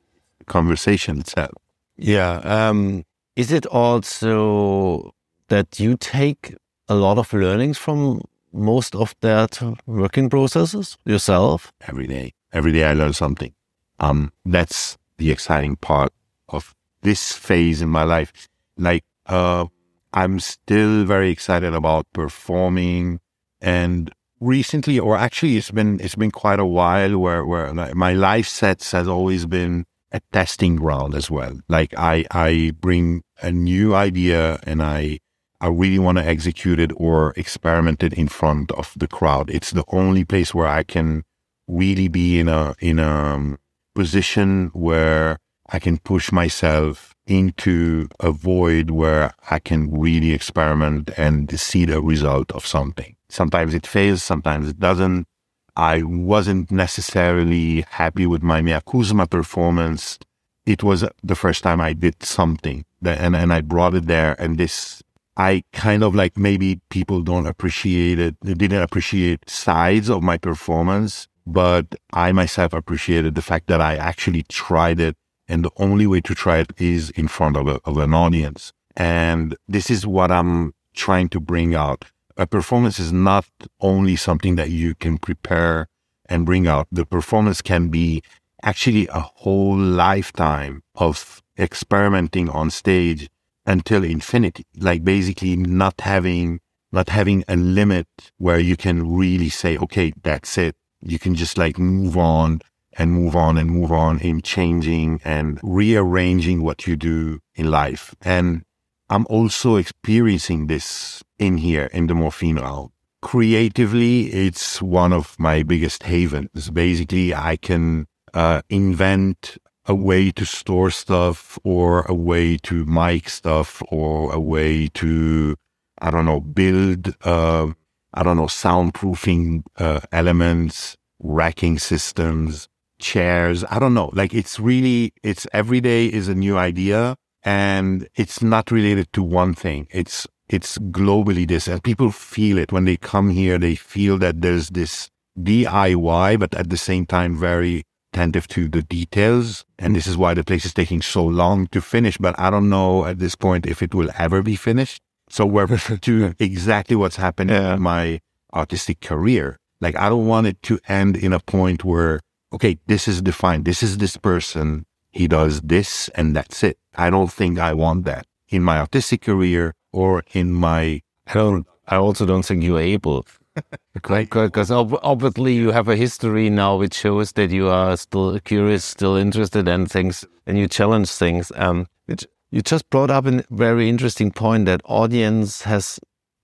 conversation 0.46 1.20
itself. 1.20 1.52
Yeah. 1.98 2.39
Um, 2.44 3.04
is 3.36 3.52
it 3.52 3.65
also 3.65 5.13
that 5.48 5.80
you 5.80 5.98
take 5.98 6.56
a 6.88 6.96
lot 6.96 7.18
of 7.18 7.34
learnings 7.34 7.78
from 7.78 8.22
most 8.54 8.96
of 8.96 9.15
that 9.22 9.62
working 9.86 10.30
processes 10.30 10.98
yourself? 11.06 11.72
Every 11.88 12.08
day. 12.08 12.34
Every 12.54 12.72
day 12.72 12.84
I 12.84 12.94
learn 12.94 13.13
something. 13.13 13.54
Um, 14.00 14.32
that's 14.46 14.98
the 15.18 15.32
exciting 15.32 15.76
part 15.76 16.12
of 16.48 16.74
this 17.02 17.34
phase 17.34 17.82
in 17.82 17.89
my 17.89 18.04
life. 18.04 18.32
Like, 18.78 19.04
uh, 19.26 19.65
I'm 20.13 20.39
still 20.39 21.06
very 21.06 21.30
excited 21.32 21.74
about 21.74 22.08
performing 22.13 23.19
and 23.62 24.12
recently, 24.39 25.00
or 25.00 25.17
actually 25.17 25.58
it's 25.58 25.72
been, 25.72 26.00
it's 26.00 26.15
been 26.15 26.32
quite 26.32 26.60
a 26.60 26.65
while 26.65 27.17
where, 27.17 27.45
where 27.45 27.74
my 27.74 28.13
life 28.13 28.48
sets 28.48 28.91
has 28.91 29.08
always 29.08 29.45
been 29.45 29.86
a 30.12 30.22
testing 30.34 30.76
ground 30.76 31.13
as 31.13 31.30
well. 31.30 31.60
Like 31.67 31.93
I, 31.98 32.26
I 32.32 32.74
bring 32.80 33.24
a 33.41 33.52
new 33.52 33.93
idea 33.93 34.60
and 34.63 34.82
I, 34.82 35.19
I 35.62 35.67
really 35.67 36.00
want 36.00 36.17
to 36.17 36.26
execute 36.26 36.80
it 36.80 36.91
or 36.95 37.34
experiment 37.36 38.02
it 38.02 38.13
in 38.13 38.30
front 38.30 38.72
of 38.72 38.93
the 38.95 39.08
crowd. 39.08 39.50
It's 39.50 39.72
the 39.72 39.84
only 39.89 40.24
place 40.24 40.54
where 40.54 40.67
I 40.67 40.84
can 40.84 41.24
really 41.67 42.08
be 42.08 42.39
in 42.39 42.48
a 42.48 42.76
in 42.80 42.98
a 42.98 43.08
um, 43.08 43.60
position 43.93 44.72
where 44.74 45.38
I 45.69 45.80
can 45.80 45.98
push 45.98 46.32
myself 46.32 47.09
into 47.30 48.10
a 48.20 48.32
void 48.32 48.89
where 48.89 49.34
I 49.50 49.60
can 49.60 49.92
really 49.98 50.34
experiment 50.34 51.12
and 51.18 51.60
see 51.60 51.86
the 51.86 52.02
result 52.02 52.52
of 52.52 52.65
something. 52.65 53.15
Sometimes 53.30 53.74
it 53.74 53.86
fails, 53.86 54.24
sometimes 54.24 54.68
it 54.70 54.80
doesn't. 54.80 55.28
I 55.76 56.04
wasn't 56.04 56.72
necessarily 56.72 57.86
happy 57.89 58.26
with 58.26 58.44
my 58.44 58.62
Meakusma 58.62 59.30
performance. 59.30 60.18
It 60.65 60.84
was 60.84 61.06
the 61.24 61.36
first 61.36 61.63
time 61.63 61.80
I 61.80 61.94
did 61.94 62.22
something 62.24 62.84
and, 63.04 63.36
and 63.36 63.54
I 63.54 63.62
brought 63.62 63.94
it 63.94 64.08
there 64.08 64.36
and 64.39 64.58
this 64.58 65.02
I 65.38 65.63
kind 65.72 66.04
of 66.04 66.13
like 66.13 66.38
maybe 66.38 66.82
people 66.89 67.22
don't 67.22 67.48
appreciate 67.48 68.20
it. 68.20 68.36
They 68.42 68.56
didn't 68.56 68.82
appreciate 68.82 69.50
sides 69.50 70.10
of 70.10 70.22
my 70.22 70.38
performance, 70.38 71.30
but 71.48 71.96
I 72.12 72.34
myself 72.34 72.74
appreciated 72.74 73.36
the 73.36 73.42
fact 73.42 73.68
that 73.68 73.80
I 73.80 73.96
actually 73.96 74.44
tried 74.44 75.00
it. 75.00 75.15
And 75.50 75.66
the 75.66 75.72
only 75.78 76.06
way 76.06 76.22
to 76.22 76.36
try 76.36 76.60
it 76.60 76.72
is 76.78 77.10
in 77.10 77.28
front 77.28 77.58
of, 77.58 77.68
a, 77.68 77.82
of 77.84 77.98
an 77.98 78.14
audience. 78.14 78.72
And 78.96 79.58
this 79.68 79.90
is 79.90 80.06
what 80.06 80.32
I'm 80.32 80.74
trying 80.96 81.30
to 81.30 81.40
bring 81.40 81.74
out. 81.74 82.06
A 82.38 82.46
performance 82.46 83.00
is 83.00 83.12
not 83.12 83.48
only 83.82 84.16
something 84.16 84.56
that 84.56 84.70
you 84.70 84.94
can 84.96 85.18
prepare 85.18 85.88
and 86.30 86.46
bring 86.46 86.68
out. 86.68 86.88
The 86.92 87.06
performance 87.06 87.62
can 87.62 87.90
be 87.90 88.22
actually 88.62 89.08
a 89.08 89.22
whole 89.22 89.76
lifetime 89.76 90.84
of 90.96 91.42
experimenting 91.58 92.50
on 92.50 92.70
stage 92.70 93.28
until 93.66 94.04
infinity, 94.04 94.66
like 94.78 95.04
basically 95.04 95.56
not 95.56 96.02
having, 96.02 96.60
not 96.92 97.10
having 97.10 97.44
a 97.48 97.56
limit 97.56 98.08
where 98.38 98.60
you 98.60 98.78
can 98.78 99.16
really 99.16 99.50
say, 99.50 99.78
okay, 99.78 100.14
that's 100.22 100.58
it. 100.58 100.76
You 101.02 101.18
can 101.20 101.36
just 101.36 101.58
like 101.58 101.78
move 101.80 102.18
on 102.18 102.62
and 103.00 103.14
move 103.14 103.36
on 103.36 103.58
and 103.58 103.72
move 103.72 103.92
on 103.92 104.20
in 104.20 104.42
changing 104.42 105.22
and 105.24 105.60
rearranging 105.64 106.62
what 106.62 106.86
you 106.86 106.96
do 106.98 107.40
in 107.56 107.72
life. 107.72 108.14
And 108.22 108.64
I'm 109.10 109.26
also 109.30 109.78
experiencing 109.78 110.68
this 110.68 111.24
in 111.40 111.58
here 111.58 111.86
in 111.86 112.08
the 112.08 112.14
Morphine 112.14 112.58
Raum. 112.58 112.92
Creatively, 113.22 114.28
it's 114.28 114.82
one 114.82 115.14
of 115.14 115.36
my 115.40 115.64
biggest 115.64 116.04
havens. 116.04 116.70
Basically, 116.70 117.34
I 117.34 117.56
can 117.56 118.08
uh, 118.34 118.62
invent 118.70 119.58
a 119.86 119.96
way 119.96 120.30
to 120.32 120.46
store 120.46 120.92
stuff 120.92 121.58
or 121.64 122.02
a 122.04 122.14
way 122.14 122.58
to 122.58 122.86
mic 122.86 123.30
stuff 123.30 123.82
or 123.90 124.32
a 124.32 124.40
way 124.40 124.88
to, 124.88 125.56
I 126.02 126.12
don't 126.12 126.26
know, 126.26 126.40
build, 126.40 127.16
uh, 127.24 127.68
I 128.14 128.24
don't 128.24 128.38
know, 128.38 128.44
soundproofing 128.44 129.64
uh, 129.78 130.02
elements, 130.12 130.96
racking 131.20 131.80
systems, 131.80 132.70
chairs. 133.00 133.64
I 133.70 133.80
don't 133.80 133.94
know. 133.94 134.12
Like 134.14 134.34
it's 134.34 134.60
really, 134.60 135.14
it's 135.24 135.48
every 135.54 135.82
day 135.82 136.08
is 136.08 136.28
a 136.28 136.36
new 136.36 136.58
idea 136.58 137.16
and 137.44 138.08
it's 138.16 138.42
not 138.42 138.72
related 138.72 139.12
to 139.14 139.24
one 139.24 139.54
thing. 139.54 139.88
It's, 139.92 140.28
it's 140.50 140.78
globally 140.78 141.48
this 141.48 141.68
and 141.68 141.84
people 141.84 142.12
feel 142.12 142.58
it 142.58 142.72
when 142.72 142.86
they 142.86 142.98
come 142.98 143.30
here. 143.30 143.58
They 143.58 143.76
feel 143.76 144.18
that 144.20 144.42
there's 144.42 144.70
this 144.70 145.10
DIY, 145.40 146.40
but 146.40 146.54
at 146.56 146.70
the 146.70 146.78
same 146.78 147.06
time, 147.06 147.38
very 147.38 147.84
attentive 148.12 148.48
to 148.50 148.68
the 148.68 148.82
details. 148.82 149.66
And 149.78 149.96
this 149.96 150.08
is 150.08 150.18
why 150.18 150.34
the 150.34 150.44
place 150.44 150.66
is 150.66 150.74
taking 150.74 151.02
so 151.02 151.26
long 151.26 151.68
to 151.68 151.82
finish. 151.82 152.18
But 152.18 152.38
I 152.40 152.50
don't 152.50 152.70
know 152.70 153.06
at 153.06 153.20
this 153.20 153.36
point 153.36 153.66
if 153.66 153.82
it 153.82 153.94
will 153.94 154.10
ever 154.18 154.42
be 154.42 154.56
finished. 154.56 155.02
So 155.30 155.46
we're 155.46 155.68
to 156.02 156.34
exactly 156.40 156.96
what's 156.96 157.18
happening 157.18 157.56
yeah. 157.56 157.76
in 157.76 157.82
my 157.82 158.20
artistic 158.54 159.02
career. 159.02 159.58
Like 159.82 159.96
I 159.96 160.10
don't 160.10 160.28
want 160.28 160.48
it 160.48 160.62
to 160.64 160.80
end 160.88 161.16
in 161.16 161.34
a 161.34 161.40
point 161.40 161.84
where, 161.84 162.20
okay, 162.54 162.78
this 162.88 163.08
is 163.08 163.22
defined. 163.22 163.66
This 163.66 163.84
is 163.84 163.98
this 163.98 164.18
person. 164.18 164.86
He 165.12 165.28
does 165.28 165.62
this 165.62 166.10
and 166.10 166.36
that's 166.36 166.64
it. 166.64 166.78
I 166.96 167.10
don't 167.10 167.32
think 167.32 167.60
I 167.60 167.74
want 167.74 168.06
that 168.06 168.26
in 168.50 168.64
my 168.64 168.80
artistic 168.80 169.22
career 169.22 169.76
or 169.92 170.24
in 170.34 170.52
my, 170.52 171.02
I 171.28 171.34
don't, 171.34 171.68
I 171.88 171.96
also 171.96 172.26
don't 172.26 172.44
think 172.44 172.64
you're 172.64 172.80
able 172.80 173.26
because 173.94 174.72
obviously 174.72 175.54
you 175.54 175.72
have 175.72 175.88
a 175.88 175.96
history 175.96 176.50
now 176.50 176.78
which 176.78 176.94
shows 176.94 177.32
that 177.34 177.52
you 177.52 177.70
are 177.70 177.98
still 177.98 178.40
curious, 178.40 178.86
still 178.86 179.16
interested 179.16 179.68
in 179.68 179.86
things, 179.86 180.26
and 180.46 180.58
you 180.58 180.68
challenge 180.68 181.10
things. 181.10 181.52
Um, 181.56 181.88
which 182.06 182.26
you 182.52 182.62
just 182.62 182.90
brought 182.90 183.12
up 183.12 183.26
a 183.26 183.44
very 183.50 183.90
interesting 183.90 184.32
point 184.32 184.66
that 184.66 184.82
audience 184.86 185.64
has 185.64 186.00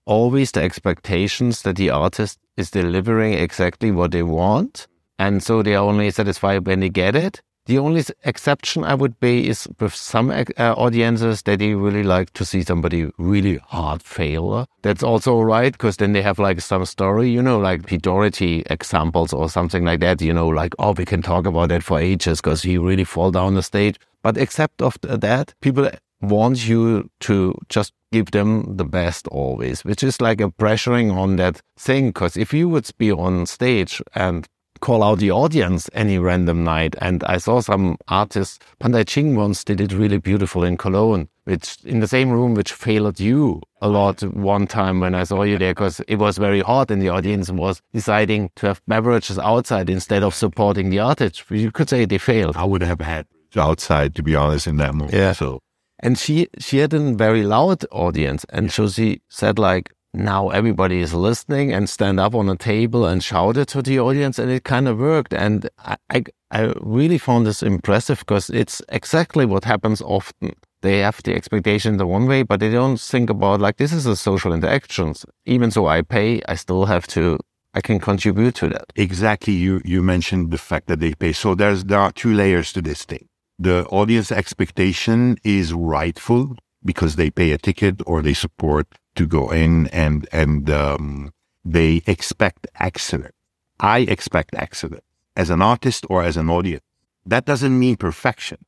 always 0.06 0.52
the 0.52 0.62
expectations 0.62 1.64
that 1.64 1.78
the 1.78 1.90
artist 1.90 2.40
is 2.58 2.72
delivering 2.72 3.34
exactly 3.34 3.92
what 3.92 4.12
they 4.12 4.24
want, 4.24 4.88
and 5.18 5.42
so 5.42 5.62
they 5.62 5.76
are 5.76 5.86
only 5.86 6.12
satisfied 6.12 6.66
when 6.66 6.80
they 6.80 6.90
get 6.90 7.16
it. 7.16 7.42
The 7.68 7.80
only 7.80 8.04
exception 8.24 8.84
I 8.84 8.94
would 8.94 9.20
be 9.20 9.50
is 9.50 9.68
with 9.80 9.96
some 9.96 10.30
uh, 10.30 10.44
audiences 10.78 11.42
that 11.44 11.58
they 11.58 11.74
really 11.74 12.04
like 12.04 12.32
to 12.34 12.46
see 12.46 12.62
somebody 12.62 13.10
really 13.18 13.58
hard 13.58 14.04
fail. 14.04 14.68
That's 14.84 15.02
also 15.02 15.42
right 15.42 15.72
because 15.72 15.98
then 15.98 16.14
they 16.14 16.22
have 16.22 16.38
like 16.38 16.62
some 16.62 16.86
story, 16.86 17.32
you 17.32 17.42
know, 17.42 17.58
like 17.58 17.88
Pete 17.88 18.04
Doherty 18.04 18.62
examples 18.70 19.34
or 19.34 19.50
something 19.50 19.84
like 19.84 20.00
that. 20.02 20.22
You 20.22 20.32
know, 20.32 20.48
like 20.48 20.76
oh, 20.78 20.92
we 20.92 21.06
can 21.06 21.24
talk 21.24 21.48
about 21.48 21.70
that 21.70 21.82
for 21.82 22.00
ages 22.00 22.40
because 22.40 22.62
he 22.62 22.78
really 22.78 23.04
fall 23.04 23.32
down 23.32 23.56
the 23.56 23.64
stage. 23.64 23.96
But 24.22 24.38
except 24.38 24.84
of 24.84 25.00
that, 25.02 25.56
people 25.62 25.90
want 26.22 26.68
you 26.68 27.10
to 27.22 27.56
just 27.70 27.94
give 28.12 28.30
them 28.30 28.78
the 28.78 28.86
best 28.86 29.28
always, 29.30 29.84
which 29.84 30.04
is 30.04 30.22
like 30.22 30.40
a 30.40 30.50
pressuring 30.50 31.12
on 31.16 31.38
that 31.38 31.62
thing. 31.80 32.10
Because 32.10 32.38
if 32.38 32.54
you 32.54 32.70
would 32.70 32.88
be 33.00 33.12
on 33.12 33.48
stage 33.48 34.04
and 34.14 34.48
call 34.86 35.02
out 35.02 35.18
the 35.18 35.32
audience 35.32 35.90
any 35.94 36.20
random 36.20 36.64
night. 36.64 36.96
And 37.02 37.24
I 37.24 37.38
saw 37.38 37.60
some 37.60 37.98
artists, 38.08 38.60
Pan 38.80 38.92
Daijing 38.92 39.36
once 39.36 39.64
did 39.64 39.82
it 39.82 39.92
really 39.92 40.20
beautiful 40.20 40.64
in 40.64 40.78
Cologne, 40.78 41.28
which 41.46 41.78
in 41.84 42.02
the 42.02 42.08
same 42.08 42.30
room, 42.30 42.54
which 42.54 42.72
failed 42.72 43.20
you 43.20 43.62
a 43.82 43.88
lot 43.88 44.22
one 44.22 44.68
time 44.68 45.00
when 45.00 45.16
I 45.16 45.24
saw 45.24 45.42
you 45.42 45.58
there, 45.58 45.74
because 45.74 46.02
it 46.08 46.18
was 46.18 46.38
very 46.38 46.62
hot 46.62 46.92
and 46.92 47.02
the 47.02 47.10
audience 47.10 47.50
and 47.50 47.58
was 47.58 47.82
deciding 47.94 48.52
to 48.58 48.68
have 48.68 48.82
beverages 48.88 49.40
outside 49.40 49.90
instead 49.90 50.22
of 50.22 50.36
supporting 50.36 50.92
the 50.92 51.00
artist. 51.00 51.44
You 51.50 51.72
could 51.72 51.90
say 51.90 52.06
they 52.06 52.20
failed. 52.20 52.56
I 52.56 52.66
would 52.66 52.84
have 52.84 53.02
had 53.02 53.26
outside, 53.58 54.14
to 54.16 54.22
be 54.22 54.36
honest, 54.36 54.68
in 54.68 54.78
that 54.78 54.94
moment. 54.94 55.14
Yeah. 55.14 55.34
So 55.34 55.62
And 56.00 56.18
she 56.20 56.48
she 56.60 56.78
had 56.78 56.94
a 56.94 57.00
very 57.26 57.44
loud 57.44 57.86
audience, 57.92 58.46
and 58.50 58.72
so 58.72 58.88
she 58.88 59.22
said 59.30 59.58
like, 59.58 59.95
now 60.16 60.50
everybody 60.50 61.00
is 61.00 61.14
listening 61.14 61.74
and 61.74 61.90
stand 61.90 62.20
up 62.20 62.34
on 62.36 62.50
a 62.50 62.56
table 62.56 63.06
and 63.06 63.24
shout 63.24 63.58
it 63.58 63.68
to 63.70 63.82
the 63.82 64.00
audience, 64.00 64.40
and 64.40 64.50
it 64.52 64.64
kind 64.64 64.88
of 64.88 65.00
worked. 65.00 65.34
And 65.34 65.70
I 65.80 65.98
I, 66.10 66.24
I 66.52 66.74
really 66.82 67.18
found 67.18 67.46
this 67.46 67.64
impressive 67.64 68.20
because 68.20 68.50
it's 68.50 68.82
exactly 68.90 69.46
what 69.46 69.66
happens 69.66 70.02
often. 70.02 70.54
They 70.82 71.00
have 71.00 71.22
the 71.24 71.34
expectation 71.34 71.98
the 71.98 72.06
one 72.06 72.28
way, 72.28 72.44
but 72.44 72.60
they 72.60 72.70
don't 72.70 73.00
think 73.00 73.30
about 73.30 73.60
like 73.60 73.78
this 73.78 73.94
is 73.94 74.06
a 74.06 74.16
social 74.16 74.54
interactions. 74.54 75.26
Even 75.46 75.72
so, 75.72 75.88
I 75.88 76.02
pay, 76.02 76.42
I 76.48 76.56
still 76.56 76.86
have 76.86 77.08
to 77.08 77.40
I 77.76 77.82
can 77.82 78.00
contribute 78.00 78.56
to 78.56 78.70
that. 78.70 78.94
Exactly. 78.96 79.54
You, 79.54 79.82
you 79.84 80.02
mentioned 80.02 80.52
the 80.52 80.58
fact 80.58 80.88
that 80.88 81.02
they 81.02 81.14
pay. 81.14 81.34
So 81.34 81.56
there's, 81.56 81.84
there 81.84 82.00
are 82.00 82.12
two 82.12 82.34
layers 82.34 82.72
to 82.74 82.82
this 82.82 83.04
thing. 83.04 83.28
The 83.60 83.86
audience 83.88 84.32
expectation 84.32 85.38
is 85.44 85.74
rightful 85.74 86.56
because 86.86 87.18
they 87.18 87.30
pay 87.30 87.52
a 87.52 87.58
ticket 87.58 88.02
or 88.06 88.22
they 88.22 88.34
support 88.34 88.88
to 89.16 89.26
go 89.26 89.50
in 89.50 89.88
and, 89.88 90.28
and, 90.32 90.70
um, 90.70 91.32
they 91.64 92.02
expect 92.06 92.68
excellence. 92.80 93.34
I 93.80 94.00
expect 94.00 94.56
excellence 94.56 95.04
as 95.36 95.50
an 95.50 95.62
artist 95.62 96.06
or 96.10 96.24
as 96.24 96.38
an 96.38 96.50
audience. 96.50 96.84
That 97.26 97.46
doesn't 97.46 97.78
mean 97.78 97.98
perfection. 97.98 98.60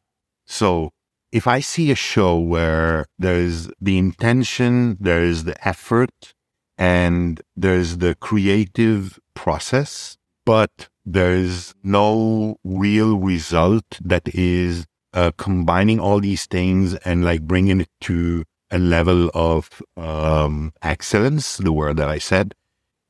So 0.45 0.91
if 1.32 1.48
I 1.48 1.60
see 1.60 1.91
a 1.91 1.95
show 1.95 2.39
where 2.39 3.06
there's 3.20 3.70
the 3.80 3.98
intention, 3.98 4.98
there's 5.00 5.43
the 5.43 5.68
effort, 5.68 6.34
and 6.78 7.41
there's 7.56 7.98
the 7.98 8.16
creative 8.16 9.20
process, 9.34 10.18
but 10.45 10.89
there's 11.06 11.74
no 11.84 12.58
real 12.64 13.18
result 13.18 14.00
that 14.04 14.28
is 14.34 14.86
uh, 15.14 15.32
combining 15.38 16.00
all 16.00 16.20
these 16.20 16.45
things 16.45 16.95
and 16.95 17.24
like 17.24 17.41
bringing 17.41 17.82
it 17.82 17.89
to 18.02 18.43
a 18.72 18.80
level 18.80 19.30
of 19.34 19.82
um, 19.95 20.74
excellence, 20.82 21.57
the 21.57 21.72
word 21.72 21.97
that 21.97 22.09
I 22.09 22.18
said. 22.18 22.53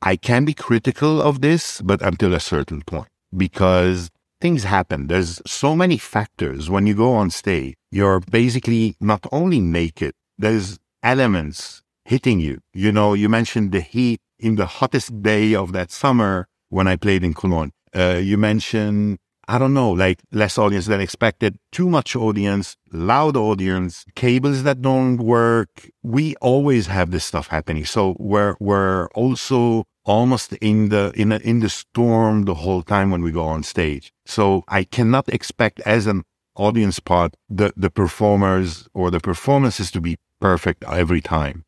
I 0.02 0.16
can 0.16 0.46
be 0.46 0.54
critical 0.54 1.22
of 1.22 1.42
this, 1.42 1.82
but 1.82 2.02
until 2.02 2.34
a 2.34 2.40
certain 2.40 2.82
point, 2.84 3.08
because 3.36 4.12
things 4.40 4.64
happen. 4.64 5.08
There's 5.08 5.42
so 5.46 5.76
many 5.76 5.98
factors. 5.98 6.70
When 6.70 6.86
you 6.86 6.94
go 6.94 7.14
on 7.14 7.30
stage, 7.32 7.76
you're 7.92 8.20
basically 8.20 8.96
not 9.00 9.26
only 9.32 9.60
naked, 9.60 10.14
there's 10.38 10.78
elements 11.02 11.82
hitting 12.06 12.40
you. 12.40 12.60
You 12.74 12.92
know, 12.92 13.14
you 13.14 13.30
mentioned 13.30 13.72
the 13.72 13.82
heat 13.82 14.20
in 14.40 14.56
the 14.56 14.66
hottest 14.66 15.22
day 15.22 15.56
of 15.56 15.72
that 15.74 15.92
summer 15.92 16.48
when 16.70 16.88
I 16.88 16.96
played 16.96 17.24
in 17.24 17.34
Cologne. 17.34 17.72
Uh, 17.96 18.20
you 18.22 18.38
mentioned, 18.38 19.18
I 19.48 19.58
don't 19.58 19.74
know, 19.74 19.92
like 19.92 20.20
less 20.32 20.58
audience 20.58 20.88
than 20.88 21.00
expected, 21.00 21.58
too 21.72 21.90
much 21.90 22.16
audience, 22.16 22.76
loud 22.92 23.38
audience, 23.38 24.06
cables 24.16 24.64
that 24.64 24.82
don't 24.82 25.18
work. 25.18 25.90
We 26.04 26.36
always 26.38 26.88
have 26.88 27.12
this 27.12 27.26
stuff 27.26 27.48
happening. 27.48 27.86
So 27.86 28.16
we're, 28.20 28.56
we're 28.60 29.08
also 29.10 29.86
almost 30.06 30.54
in 30.54 30.90
the, 30.90 31.12
in 31.16 31.32
a, 31.32 31.38
in 31.38 31.60
the 31.60 31.70
storm 31.70 32.44
the 32.44 32.56
whole 32.56 32.82
time 32.82 33.12
when 33.12 33.22
we 33.22 33.32
go 33.32 33.46
on 33.46 33.64
stage. 33.64 34.12
So 34.26 34.64
I 34.68 34.84
cannot 34.84 35.30
expect 35.30 35.80
as 35.82 36.08
an 36.08 36.24
audience 36.56 37.00
part, 37.00 37.36
the, 37.50 37.72
the 37.78 37.90
performers 37.90 38.88
or 38.94 39.12
the 39.12 39.20
performances 39.20 39.92
to 39.92 40.02
be 40.02 40.18
perfect 40.40 40.84
every 40.88 41.22
time 41.22 41.64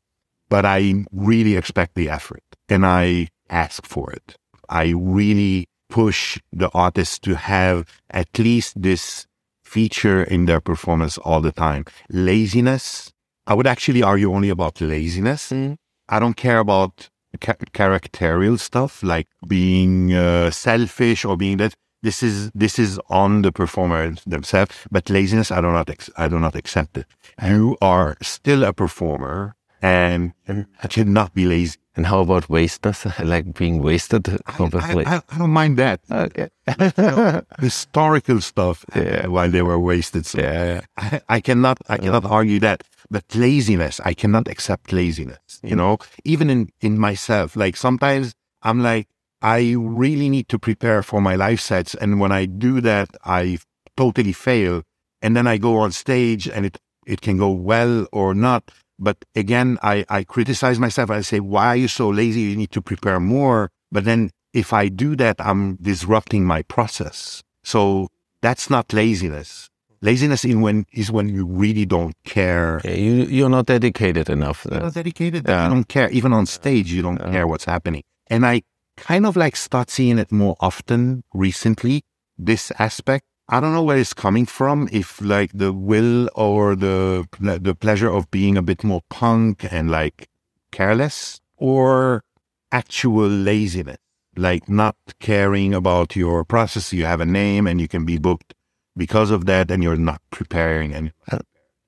but 0.49 0.65
I 0.65 1.05
really 1.11 1.55
expect 1.55 1.95
the 1.95 2.09
effort 2.09 2.43
and 2.67 2.85
I 2.85 3.29
ask 3.49 3.85
for 3.85 4.11
it. 4.11 4.35
I 4.67 4.93
really 4.97 5.67
push 5.89 6.39
the 6.51 6.69
artists 6.73 7.19
to 7.19 7.35
have 7.35 7.85
at 8.11 8.37
least 8.37 8.81
this 8.81 9.27
feature 9.63 10.23
in 10.23 10.45
their 10.45 10.61
performance 10.61 11.17
all 11.19 11.41
the 11.41 11.51
time. 11.51 11.85
Laziness. 12.09 13.11
I 13.45 13.53
would 13.53 13.67
actually 13.67 14.03
argue 14.03 14.31
only 14.33 14.49
about 14.49 14.79
laziness. 14.81 15.49
Mm. 15.49 15.77
I 16.07 16.19
don't 16.19 16.35
care 16.35 16.59
about 16.59 17.09
ca- 17.41 17.55
characterial 17.73 18.57
stuff 18.57 19.03
like 19.03 19.27
being 19.47 20.13
uh, 20.13 20.51
selfish 20.51 21.25
or 21.25 21.37
being 21.37 21.57
that. 21.57 21.73
This 22.01 22.23
is 22.23 22.49
this 22.55 22.79
is 22.79 22.97
on 23.09 23.41
the 23.41 23.51
performer 23.51 24.15
themselves. 24.25 24.73
But 24.89 25.09
laziness, 25.09 25.51
I 25.51 25.59
do 25.59 25.69
not 25.69 25.89
ex- 25.89 26.09
I 26.15 26.29
do 26.29 26.39
not 26.39 26.55
accept 26.55 26.97
it. 26.97 27.05
And 27.37 27.55
you 27.57 27.77
are 27.81 28.15
still 28.21 28.63
a 28.63 28.71
performer 28.71 29.55
and, 29.81 30.33
and 30.47 30.65
I 30.83 30.87
should 30.89 31.07
not 31.07 31.33
be 31.33 31.45
lazy. 31.45 31.77
And 31.95 32.05
how 32.05 32.19
about 32.21 32.49
wasteness? 32.49 33.05
like 33.23 33.53
being 33.55 33.81
wasted? 33.81 34.29
I, 34.47 34.55
I, 34.57 35.21
I, 35.29 35.37
don't 35.37 35.49
mind 35.49 35.77
that. 35.77 35.99
Okay. 36.09 36.49
historical 37.59 38.39
stuff 38.41 38.85
uh, 38.95 39.01
yeah. 39.01 39.27
while 39.27 39.49
they 39.49 39.61
were 39.61 39.79
wasted. 39.79 40.25
So 40.25 40.39
yeah. 40.39 40.81
I, 40.97 41.21
I, 41.27 41.39
cannot, 41.41 41.79
I 41.89 41.97
cannot 41.97 42.25
argue 42.25 42.59
that. 42.59 42.83
But 43.11 43.25
laziness, 43.35 43.99
I 44.05 44.13
cannot 44.13 44.47
accept 44.47 44.93
laziness. 44.93 45.59
You 45.63 45.75
know, 45.75 45.97
even 46.23 46.49
in, 46.49 46.69
in 46.79 46.97
myself, 46.97 47.55
like 47.55 47.75
sometimes 47.75 48.33
I'm 48.61 48.81
like, 48.81 49.07
I 49.41 49.75
really 49.77 50.29
need 50.29 50.47
to 50.49 50.59
prepare 50.59 51.01
for 51.01 51.21
my 51.21 51.35
live 51.35 51.61
sets. 51.61 51.95
And 51.95 52.19
when 52.19 52.31
I 52.31 52.45
do 52.45 52.81
that, 52.81 53.09
I 53.25 53.57
totally 53.97 54.33
fail. 54.33 54.83
And 55.21 55.35
then 55.35 55.47
I 55.47 55.57
go 55.57 55.77
on 55.77 55.91
stage 55.91 56.47
and 56.47 56.65
it, 56.65 56.77
it 57.05 57.21
can 57.21 57.37
go 57.37 57.49
well 57.49 58.07
or 58.11 58.33
not. 58.33 58.71
But 58.99 59.23
again, 59.35 59.79
I, 59.81 60.05
I 60.09 60.23
criticize 60.23 60.77
myself. 60.77 61.09
I 61.09 61.21
say, 61.21 61.39
why 61.39 61.67
are 61.67 61.75
you 61.75 61.87
so 61.87 62.09
lazy? 62.09 62.41
You 62.41 62.55
need 62.55 62.71
to 62.71 62.81
prepare 62.81 63.19
more. 63.19 63.71
But 63.91 64.03
then 64.03 64.29
if 64.53 64.73
I 64.73 64.89
do 64.89 65.15
that, 65.15 65.37
I'm 65.39 65.77
disrupting 65.77 66.45
my 66.45 66.63
process. 66.63 67.41
So 67.63 68.09
that's 68.41 68.69
not 68.69 68.91
laziness. 68.93 69.69
Laziness 70.01 70.45
in 70.45 70.61
when 70.61 70.85
is 70.93 71.11
when 71.11 71.29
you 71.29 71.45
really 71.45 71.85
don't 71.85 72.15
care. 72.23 72.79
Yeah, 72.85 72.93
you 72.93 73.13
you're 73.23 73.49
not 73.49 73.65
dedicated 73.65 74.29
enough. 74.29 74.65
You're 74.69 74.79
not 74.79 74.93
dedicated. 74.93 75.47
Yeah. 75.47 75.65
You 75.65 75.73
don't 75.73 75.87
care. 75.87 76.09
Even 76.09 76.31
on 76.31 76.45
stage, 76.45 76.91
you 76.91 77.01
don't 77.01 77.19
yeah. 77.19 77.31
care 77.31 77.47
what's 77.47 77.65
happening. 77.65 78.03
And 78.27 78.45
I 78.45 78.61
kind 78.95 79.25
of 79.25 79.35
like 79.35 79.55
start 79.55 79.89
seeing 79.89 80.17
it 80.17 80.31
more 80.31 80.55
often 80.61 81.23
recently. 81.33 82.03
This 82.37 82.71
aspect 82.79 83.25
I 83.51 83.59
don't 83.59 83.73
know 83.73 83.81
where 83.81 83.97
it's 83.97 84.13
coming 84.13 84.45
from. 84.45 84.87
If 84.91 85.19
like 85.21 85.51
the 85.55 85.73
will 85.73 86.29
or 86.35 86.75
the 86.75 87.27
the 87.39 87.73
pleasure 87.73 88.09
of 88.09 88.29
being 88.29 88.57
a 88.57 88.61
bit 88.61 88.83
more 88.83 89.01
punk 89.09 89.65
and 89.71 89.89
like 89.89 90.29
careless, 90.71 91.41
or 91.57 92.23
actual 92.71 93.27
laziness, 93.27 93.97
like 94.37 94.69
not 94.69 94.95
caring 95.19 95.73
about 95.73 96.15
your 96.15 96.45
process. 96.45 96.93
You 96.93 97.05
have 97.05 97.21
a 97.21 97.25
name 97.25 97.65
and 97.65 97.81
you 97.81 97.87
can 97.87 98.05
be 98.05 98.19
booked 98.19 98.53
because 98.95 99.31
of 99.31 99.45
that, 99.47 99.71
and 99.71 99.81
you're 99.81 99.95
not 99.95 100.21
preparing. 100.29 100.93
And 100.93 101.11
I 101.31 101.39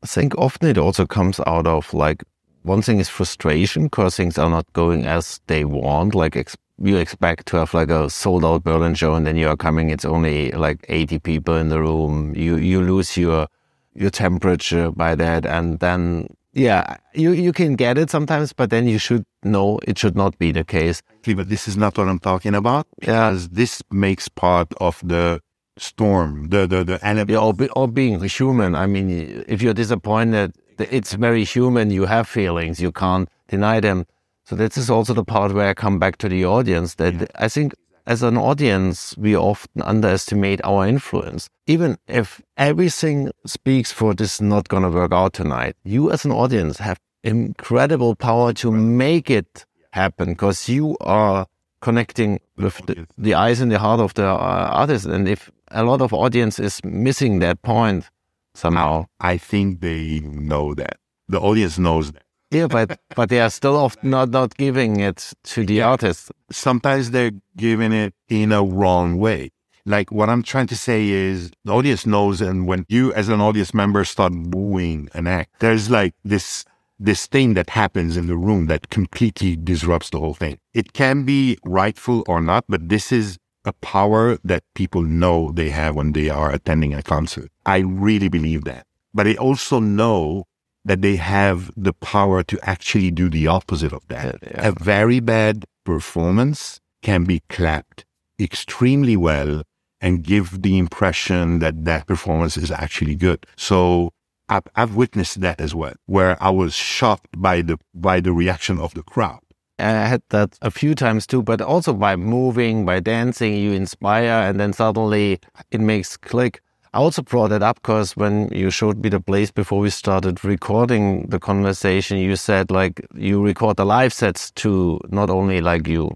think 0.07 0.35
often 0.39 0.67
it 0.67 0.79
also 0.79 1.05
comes 1.05 1.39
out 1.45 1.67
of 1.67 1.93
like 1.93 2.23
one 2.63 2.81
thing 2.81 2.99
is 2.99 3.09
frustration 3.09 3.83
because 3.83 4.15
things 4.15 4.39
are 4.39 4.49
not 4.49 4.71
going 4.73 5.05
as 5.05 5.39
they 5.45 5.63
want, 5.63 6.15
like 6.15 6.35
you 6.77 6.97
expect 6.97 7.47
to 7.47 7.57
have 7.57 7.73
like 7.73 7.89
a 7.89 8.09
sold 8.09 8.43
out 8.43 8.63
Berlin 8.63 8.95
show 8.95 9.13
and 9.13 9.25
then 9.25 9.35
you 9.35 9.47
are 9.47 9.57
coming, 9.57 9.89
it's 9.89 10.05
only 10.05 10.51
like 10.51 10.85
80 10.89 11.19
people 11.19 11.55
in 11.55 11.69
the 11.69 11.79
room. 11.79 12.33
You, 12.35 12.57
you 12.57 12.81
lose 12.81 13.17
your, 13.17 13.47
your 13.93 14.09
temperature 14.09 14.91
by 14.91 15.15
that. 15.15 15.45
And 15.45 15.79
then, 15.79 16.27
yeah, 16.53 16.97
you, 17.13 17.31
you 17.31 17.53
can 17.53 17.75
get 17.75 17.97
it 17.97 18.09
sometimes, 18.09 18.53
but 18.53 18.69
then 18.69 18.87
you 18.87 18.97
should 18.97 19.25
know 19.43 19.79
it 19.87 19.97
should 19.97 20.15
not 20.15 20.37
be 20.39 20.51
the 20.51 20.63
case. 20.63 21.01
But 21.23 21.49
this 21.49 21.67
is 21.67 21.77
not 21.77 21.97
what 21.97 22.07
I'm 22.07 22.19
talking 22.19 22.55
about 22.55 22.87
because 22.99 23.43
yeah. 23.43 23.49
this 23.51 23.81
makes 23.91 24.27
part 24.27 24.73
of 24.79 24.99
the 25.03 25.41
storm, 25.77 26.49
the, 26.49 26.67
the, 26.67 26.83
the 26.83 27.05
enemy. 27.05 27.33
Yeah, 27.33 27.39
or, 27.39 27.53
be, 27.53 27.69
or 27.69 27.87
being 27.87 28.21
human. 28.23 28.75
I 28.75 28.87
mean, 28.87 29.43
if 29.47 29.61
you're 29.61 29.73
disappointed, 29.73 30.53
it's 30.79 31.13
very 31.13 31.43
human. 31.43 31.91
You 31.91 32.05
have 32.05 32.27
feelings. 32.27 32.79
You 32.79 32.91
can't 32.91 33.29
deny 33.47 33.79
them. 33.79 34.05
So 34.51 34.57
this 34.57 34.75
is 34.75 34.89
also 34.89 35.13
the 35.13 35.23
part 35.23 35.53
where 35.53 35.69
I 35.69 35.73
come 35.73 35.97
back 35.97 36.17
to 36.17 36.27
the 36.27 36.43
audience 36.43 36.95
that 36.95 37.13
yeah. 37.13 37.25
I 37.35 37.47
think 37.47 37.73
as 38.05 38.21
an 38.21 38.35
audience, 38.35 39.15
we 39.17 39.33
often 39.33 39.81
underestimate 39.81 40.59
our 40.65 40.85
influence. 40.85 41.47
Even 41.67 41.97
if 42.09 42.41
everything 42.57 43.31
speaks 43.45 43.93
for 43.93 44.13
this 44.13 44.41
not 44.41 44.67
going 44.67 44.83
to 44.83 44.89
work 44.89 45.13
out 45.13 45.31
tonight, 45.31 45.77
you 45.85 46.11
as 46.11 46.25
an 46.25 46.33
audience 46.33 46.79
have 46.79 46.99
incredible 47.23 48.13
power 48.13 48.51
to 48.55 48.73
make 48.73 49.29
it 49.29 49.65
happen 49.93 50.31
because 50.31 50.67
you 50.67 50.97
are 50.99 51.47
connecting 51.79 52.41
with 52.57 52.85
the, 52.87 53.07
the, 53.17 53.33
eyes 53.33 53.61
and 53.61 53.71
the 53.71 53.79
heart 53.79 54.01
of 54.01 54.15
the 54.15 54.27
uh, 54.27 54.69
artist. 54.73 55.05
And 55.05 55.29
if 55.29 55.49
a 55.69 55.85
lot 55.85 56.01
of 56.01 56.11
audience 56.11 56.59
is 56.59 56.83
missing 56.83 57.39
that 57.39 57.61
point 57.61 58.09
somehow, 58.53 59.05
I 59.21 59.37
think 59.37 59.79
they 59.79 60.19
know 60.19 60.73
that. 60.73 60.97
The 61.29 61.39
audience 61.39 61.79
knows 61.79 62.11
that. 62.11 62.23
Yeah, 62.51 62.67
but 62.67 62.99
but 63.15 63.29
they 63.29 63.39
are 63.39 63.49
still 63.49 63.77
often 63.77 64.09
not 64.09 64.29
not 64.29 64.55
giving 64.57 64.99
it 64.99 65.33
to 65.43 65.65
the 65.65 65.75
yeah. 65.75 65.89
artist. 65.89 66.31
Sometimes 66.51 67.11
they're 67.11 67.31
giving 67.55 67.93
it 67.93 68.13
in 68.27 68.51
a 68.51 68.63
wrong 68.63 69.17
way. 69.17 69.51
Like 69.85 70.11
what 70.11 70.29
I'm 70.29 70.43
trying 70.43 70.67
to 70.67 70.75
say 70.75 71.09
is 71.09 71.51
the 71.63 71.73
audience 71.73 72.05
knows, 72.05 72.41
and 72.41 72.67
when 72.67 72.85
you 72.89 73.13
as 73.13 73.29
an 73.29 73.41
audience 73.41 73.73
member 73.73 74.03
start 74.03 74.33
booing 74.33 75.09
an 75.13 75.27
act, 75.27 75.59
there's 75.59 75.89
like 75.89 76.13
this 76.23 76.65
this 76.99 77.25
thing 77.25 77.55
that 77.55 77.71
happens 77.71 78.15
in 78.15 78.27
the 78.27 78.37
room 78.37 78.67
that 78.67 78.89
completely 78.89 79.55
disrupts 79.55 80.11
the 80.11 80.19
whole 80.19 80.35
thing. 80.35 80.59
It 80.73 80.93
can 80.93 81.23
be 81.23 81.57
rightful 81.65 82.23
or 82.27 82.41
not, 82.41 82.65
but 82.69 82.89
this 82.89 83.11
is 83.11 83.39
a 83.65 83.73
power 83.73 84.37
that 84.43 84.63
people 84.75 85.01
know 85.01 85.51
they 85.51 85.69
have 85.69 85.95
when 85.95 86.11
they 86.11 86.29
are 86.29 86.51
attending 86.51 86.93
a 86.93 87.01
concert. 87.01 87.49
I 87.65 87.79
really 87.79 88.29
believe 88.29 88.65
that. 88.65 88.85
But 89.13 89.27
I 89.27 89.35
also 89.35 89.79
know 89.79 90.45
that 90.85 91.01
they 91.01 91.15
have 91.15 91.71
the 91.77 91.93
power 91.93 92.43
to 92.43 92.59
actually 92.63 93.11
do 93.11 93.29
the 93.29 93.47
opposite 93.47 93.93
of 93.93 94.07
that. 94.07 94.39
Yeah. 94.41 94.69
A 94.69 94.71
very 94.71 95.19
bad 95.19 95.65
performance 95.85 96.79
can 97.01 97.23
be 97.23 97.41
clapped 97.49 98.05
extremely 98.39 99.15
well 99.15 99.63
and 99.99 100.23
give 100.23 100.63
the 100.63 100.77
impression 100.77 101.59
that 101.59 101.85
that 101.85 102.07
performance 102.07 102.57
is 102.57 102.71
actually 102.71 103.15
good. 103.15 103.45
So 103.55 104.11
I've, 104.49 104.63
I've 104.75 104.95
witnessed 104.95 105.41
that 105.41 105.61
as 105.61 105.75
well, 105.75 105.93
where 106.07 106.41
I 106.41 106.49
was 106.49 106.73
shocked 106.73 107.39
by 107.39 107.61
the 107.61 107.77
by 107.93 108.19
the 108.19 108.33
reaction 108.33 108.79
of 108.79 108.93
the 108.95 109.03
crowd. 109.03 109.39
I 109.79 110.07
had 110.07 110.21
that 110.29 110.57
a 110.61 110.69
few 110.69 110.93
times 110.93 111.25
too, 111.25 111.41
but 111.41 111.61
also 111.61 111.93
by 111.93 112.15
moving, 112.15 112.85
by 112.85 112.99
dancing, 112.99 113.55
you 113.55 113.71
inspire, 113.71 114.47
and 114.47 114.59
then 114.59 114.73
suddenly 114.73 115.39
it 115.71 115.79
makes 115.79 116.17
click. 116.17 116.61
I 116.93 116.97
also 116.97 117.21
brought 117.21 117.53
it 117.53 117.63
up 117.63 117.77
because 117.81 118.17
when 118.17 118.49
you 118.51 118.69
showed 118.69 119.01
me 119.01 119.07
the 119.09 119.21
place 119.21 119.49
before 119.49 119.79
we 119.79 119.89
started 119.89 120.43
recording 120.43 121.27
the 121.29 121.39
conversation, 121.39 122.17
you 122.17 122.35
said 122.35 122.69
like 122.69 123.05
you 123.15 123.41
record 123.41 123.77
the 123.77 123.85
live 123.85 124.11
sets 124.11 124.51
to 124.51 124.99
not 125.09 125.29
only 125.29 125.61
like 125.61 125.87
you 125.87 126.11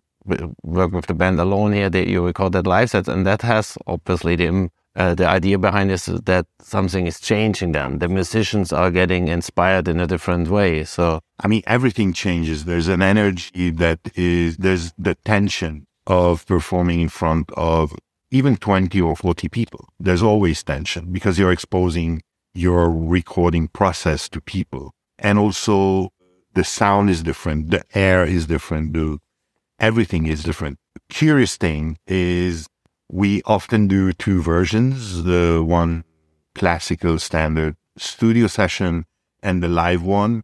work 0.64 0.92
with 0.92 1.06
the 1.06 1.14
band 1.14 1.40
alone 1.40 1.72
here, 1.72 1.90
that 1.90 2.08
you 2.08 2.26
record 2.26 2.52
that 2.54 2.68
live 2.68 2.90
sets, 2.90 3.08
and 3.08 3.26
that 3.26 3.42
has 3.42 3.78
obviously 3.88 4.36
the 4.36 4.70
uh, 4.98 5.14
the 5.14 5.28
idea 5.28 5.58
behind 5.58 5.90
this 5.90 6.08
is 6.08 6.22
that 6.22 6.46
something 6.60 7.08
is 7.08 7.20
changing. 7.20 7.72
Then 7.72 8.00
the 8.00 8.10
musicians 8.10 8.74
are 8.74 8.92
getting 8.92 9.30
inspired 9.30 9.88
in 9.88 10.00
a 10.02 10.08
different 10.08 10.50
way. 10.50 10.84
So 10.84 11.22
I 11.40 11.48
mean, 11.48 11.64
everything 11.68 12.12
changes. 12.12 12.66
There's 12.66 12.90
an 12.90 13.02
energy 13.02 13.70
that 13.72 14.00
is 14.16 14.58
there's 14.58 14.92
the 14.98 15.16
tension 15.16 15.88
of 16.08 16.46
performing 16.46 17.02
in 17.02 17.10
front 17.10 17.50
of 17.54 17.96
even 18.32 18.58
20 18.58 19.00
or 19.02 19.16
40 19.16 19.50
people. 19.50 19.90
There's 20.00 20.24
always 20.24 20.64
tension 20.64 21.12
because 21.12 21.38
you're 21.40 21.52
exposing 21.52 22.22
your 22.54 22.90
recording 22.90 23.68
process 23.68 24.30
to 24.30 24.42
people. 24.42 24.94
And 25.20 25.38
also 25.38 26.10
the 26.54 26.64
sound 26.64 27.10
is 27.10 27.22
different. 27.22 27.72
The 27.72 27.84
air 27.94 28.26
is 28.26 28.48
different. 28.48 28.94
The, 28.94 29.20
everything 29.80 30.26
is 30.26 30.44
different. 30.44 30.80
Curious 31.10 31.58
thing 31.58 31.98
is 32.08 32.68
we 33.12 33.42
often 33.46 33.88
do 33.88 34.12
two 34.14 34.42
versions, 34.42 35.24
the 35.24 35.64
one 35.66 36.04
classical 36.56 37.20
standard 37.20 37.76
studio 37.98 38.48
session 38.48 39.06
and 39.44 39.62
the 39.62 39.68
live 39.68 40.02
one. 40.04 40.42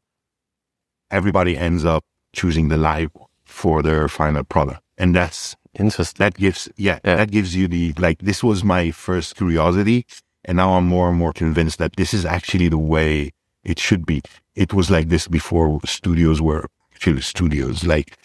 Everybody 1.09 1.57
ends 1.57 1.83
up 1.83 2.03
choosing 2.33 2.67
the 2.67 2.77
live 2.77 3.11
for 3.43 3.81
their 3.81 4.07
final 4.07 4.43
product. 4.43 4.81
And 4.97 5.15
that's 5.15 5.55
interesting. 5.77 6.19
That 6.19 6.35
gives, 6.35 6.69
yeah, 6.77 6.99
yeah, 7.03 7.17
that 7.17 7.31
gives 7.31 7.55
you 7.55 7.67
the, 7.67 7.93
like, 7.97 8.19
this 8.19 8.43
was 8.43 8.63
my 8.63 8.91
first 8.91 9.35
curiosity. 9.35 10.05
And 10.43 10.57
now 10.57 10.73
I'm 10.73 10.87
more 10.87 11.09
and 11.09 11.17
more 11.17 11.33
convinced 11.33 11.77
that 11.77 11.95
this 11.97 12.13
is 12.13 12.25
actually 12.25 12.69
the 12.69 12.77
way 12.77 13.31
it 13.63 13.77
should 13.77 14.07
be. 14.07 14.23
It 14.55 14.73
was 14.73 14.89
like 14.89 15.09
this 15.09 15.27
before 15.27 15.79
studios 15.85 16.41
were 16.41 16.65
actually 16.93 17.21
studios. 17.21 17.83
Like 17.83 18.17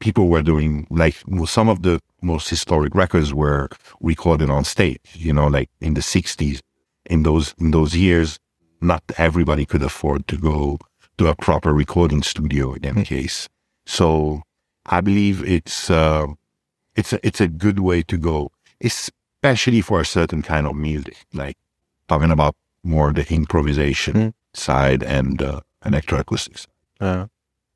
people 0.00 0.28
were 0.28 0.40
doing 0.42 0.86
like 0.88 1.16
well, 1.26 1.46
some 1.46 1.68
of 1.68 1.82
the 1.82 2.00
most 2.22 2.48
historic 2.48 2.94
records 2.94 3.34
were 3.34 3.68
recorded 4.00 4.48
on 4.48 4.64
stage, 4.64 5.00
you 5.12 5.34
know, 5.34 5.46
like 5.46 5.68
in 5.82 5.92
the 5.92 6.00
sixties. 6.00 6.62
In 7.04 7.22
those, 7.22 7.54
in 7.58 7.70
those 7.70 7.94
years, 7.94 8.38
not 8.80 9.02
everybody 9.18 9.66
could 9.66 9.82
afford 9.82 10.26
to 10.28 10.36
go 10.36 10.78
to 11.18 11.26
a 11.26 11.34
proper 11.34 11.74
recording 11.74 12.22
studio 12.22 12.72
in 12.74 12.84
any 12.84 13.04
case. 13.04 13.48
So 13.84 14.42
I 14.86 15.02
believe 15.02 15.42
it's, 15.44 15.90
uh, 15.90 16.28
it's 16.98 17.12
a, 17.12 17.26
it's 17.26 17.40
a 17.40 17.46
good 17.46 17.78
way 17.78 18.02
to 18.02 18.16
go, 18.16 18.50
especially 18.80 19.80
for 19.80 20.00
a 20.00 20.04
certain 20.04 20.42
kind 20.42 20.66
of 20.66 20.74
music, 20.74 21.16
like 21.32 21.56
talking 22.08 22.32
about 22.32 22.56
more 22.82 23.12
the 23.12 23.26
improvisation 23.32 24.14
mm. 24.14 24.34
side 24.52 25.04
and 25.04 25.40
uh, 25.40 25.60
electroacoustics. 25.84 26.66
Yeah. 27.00 27.26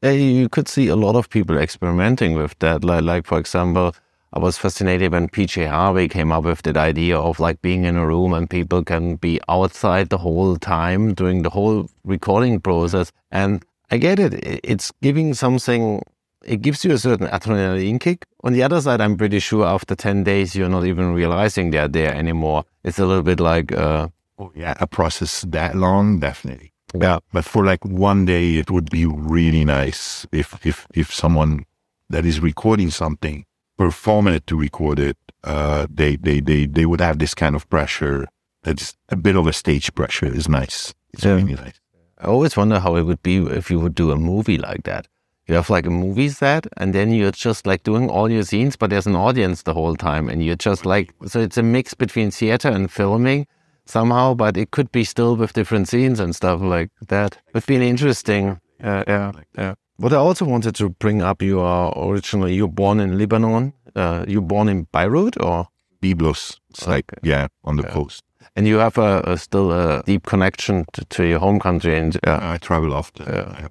You 0.03 0.49
could 0.49 0.67
see 0.67 0.89
a 0.89 0.97
lot 0.97 1.15
of 1.15 1.31
people 1.31 1.57
experimenting 1.57 2.35
with 2.35 2.59
that. 2.59 2.83
Like, 2.83 3.05
like 3.05 3.27
for 3.27 3.39
example, 3.39 3.95
I 4.33 4.41
was 4.41 4.59
fascinated 4.59 5.13
when 5.13 5.29
PJ 5.29 5.69
Harvey 5.69 6.09
came 6.09 6.33
up 6.33 6.43
with 6.43 6.63
that 6.63 6.77
idea 6.77 7.17
of 7.17 7.39
like 7.39 7.63
being 7.63 7.85
in 7.85 7.97
a 7.97 8.05
room 8.05 8.33
and 8.33 8.51
people 8.51 8.83
can 8.83 9.15
be 9.15 9.39
outside 9.49 10.09
the 10.09 10.19
whole 10.19 10.57
time 10.57 11.15
during 11.15 11.43
the 11.43 11.51
whole 11.51 11.89
recording 12.03 12.59
process. 12.59 13.13
And 13.31 13.65
I 13.93 13.99
get 13.99 14.19
it. 14.19 14.35
It's 14.65 14.91
giving 15.01 15.35
something 15.35 16.03
it 16.45 16.63
gives 16.63 16.85
you 16.85 16.93
a 16.93 16.99
certain 16.99 17.27
adrenaline 17.29 18.01
kick. 18.01 18.27
On 18.45 18.53
the 18.53 18.63
other 18.63 18.81
side, 18.81 19.01
I'm 19.01 19.17
pretty 19.17 19.39
sure 19.39 19.67
after 19.67 19.95
10 19.95 20.25
days, 20.25 20.55
you're 20.55 20.69
not 20.69 20.85
even 20.85 21.15
realizing 21.15 21.71
they're 21.71 21.89
there 21.89 22.15
anymore. 22.15 22.65
It's 22.85 22.99
a 22.99 23.07
little 23.07 23.23
bit 23.23 23.41
like, 23.41 23.73
uh, 23.73 24.09
oh, 24.39 24.53
yeah, 24.55 24.75
a 24.81 24.87
process 24.87 25.43
that 25.49 25.75
long, 25.75 26.21
definitely. 26.21 26.73
Yeah. 26.95 27.21
But 27.33 27.45
for 27.45 27.65
like 27.65 27.85
one 27.85 28.27
day, 28.27 28.57
it 28.57 28.71
would 28.71 28.91
be 28.91 29.07
really 29.07 29.65
nice 29.65 30.27
if, 30.33 30.65
if, 30.67 30.87
if 30.95 31.13
someone 31.13 31.65
that 32.11 32.27
is 32.27 32.41
recording 32.41 32.91
something, 32.91 33.47
performing 33.79 34.35
it 34.35 34.47
to 34.49 34.57
record 34.59 34.99
it, 34.99 35.17
uh, 35.45 35.87
they, 35.91 36.17
they, 36.17 36.41
they, 36.41 36.67
they 36.67 36.87
would 36.87 37.01
have 37.01 37.19
this 37.19 37.35
kind 37.35 37.57
of 37.57 37.69
pressure. 37.71 38.27
That's 38.63 38.97
a 39.09 39.17
bit 39.17 39.37
of 39.37 39.47
a 39.47 39.53
stage 39.53 39.95
pressure 39.95 40.27
is 40.27 40.49
nice. 40.49 40.95
It's 41.13 41.25
yeah. 41.25 41.35
really 41.35 41.55
nice. 41.55 41.81
I 42.19 42.27
always 42.27 42.57
wonder 42.57 42.79
how 42.79 42.95
it 42.97 43.03
would 43.03 43.23
be 43.23 43.39
if 43.39 43.71
you 43.71 43.81
would 43.81 43.97
do 43.97 44.13
a 44.13 44.17
movie 44.17 44.59
like 44.59 44.85
that 44.85 45.09
you 45.53 45.57
have 45.57 45.69
like 45.69 45.85
a 45.85 45.91
movie 45.91 46.31
set 46.31 46.67
and 46.79 46.95
then 46.95 47.11
you're 47.11 47.31
just 47.31 47.67
like 47.67 47.83
doing 47.83 48.09
all 48.09 48.31
your 48.31 48.43
scenes 48.43 48.75
but 48.75 48.89
there's 48.89 49.07
an 49.07 49.15
audience 49.15 49.63
the 49.63 49.75
whole 49.75 49.95
time 49.95 50.31
and 50.31 50.43
you're 50.43 50.57
just 50.57 50.87
like 50.87 51.13
so 51.27 51.41
it's 51.41 51.59
a 51.59 51.63
mix 51.63 51.93
between 51.93 52.31
theater 52.31 52.69
and 52.69 52.91
filming 52.91 53.47
somehow 53.85 54.33
but 54.33 54.57
it 54.57 54.71
could 54.71 54.91
be 54.93 55.05
still 55.05 55.37
with 55.37 55.53
different 55.53 55.89
scenes 55.89 56.19
and 56.21 56.35
stuff 56.35 56.63
like 56.63 56.91
that 57.09 57.37
it's 57.55 57.67
been 57.67 57.83
interesting 57.83 58.59
uh, 58.83 59.05
yeah 59.07 59.33
yeah 59.59 59.75
what 59.97 60.13
i 60.15 60.17
also 60.17 60.47
wanted 60.47 60.75
to 60.75 60.89
bring 60.89 61.21
up 61.21 61.43
you 61.43 61.61
are 61.61 61.93
originally 61.99 62.55
you're 62.55 62.67
born 62.67 62.99
in 62.99 63.19
lebanon 63.19 63.75
uh, 63.95 64.25
you're 64.27 64.41
born 64.41 64.71
in 64.71 64.85
beirut 64.85 65.37
or 65.39 65.69
byblos 66.03 66.59
it's 66.71 66.85
okay. 66.85 66.93
like 66.93 67.13
yeah 67.23 67.47
on 67.65 67.77
the 67.77 67.83
yeah. 67.83 67.91
coast 67.91 68.25
and 68.57 68.67
you 68.67 68.79
have 68.79 68.97
a, 68.97 69.23
a, 69.27 69.37
still 69.37 69.71
a 69.71 70.03
deep 70.05 70.25
connection 70.25 70.87
to, 70.95 71.05
to 71.05 71.25
your 71.25 71.41
home 71.41 71.61
country 71.61 71.99
and 71.99 72.17
uh, 72.27 72.39
i 72.41 72.57
travel 72.57 72.95
often 72.95 73.27
yeah. 73.27 73.69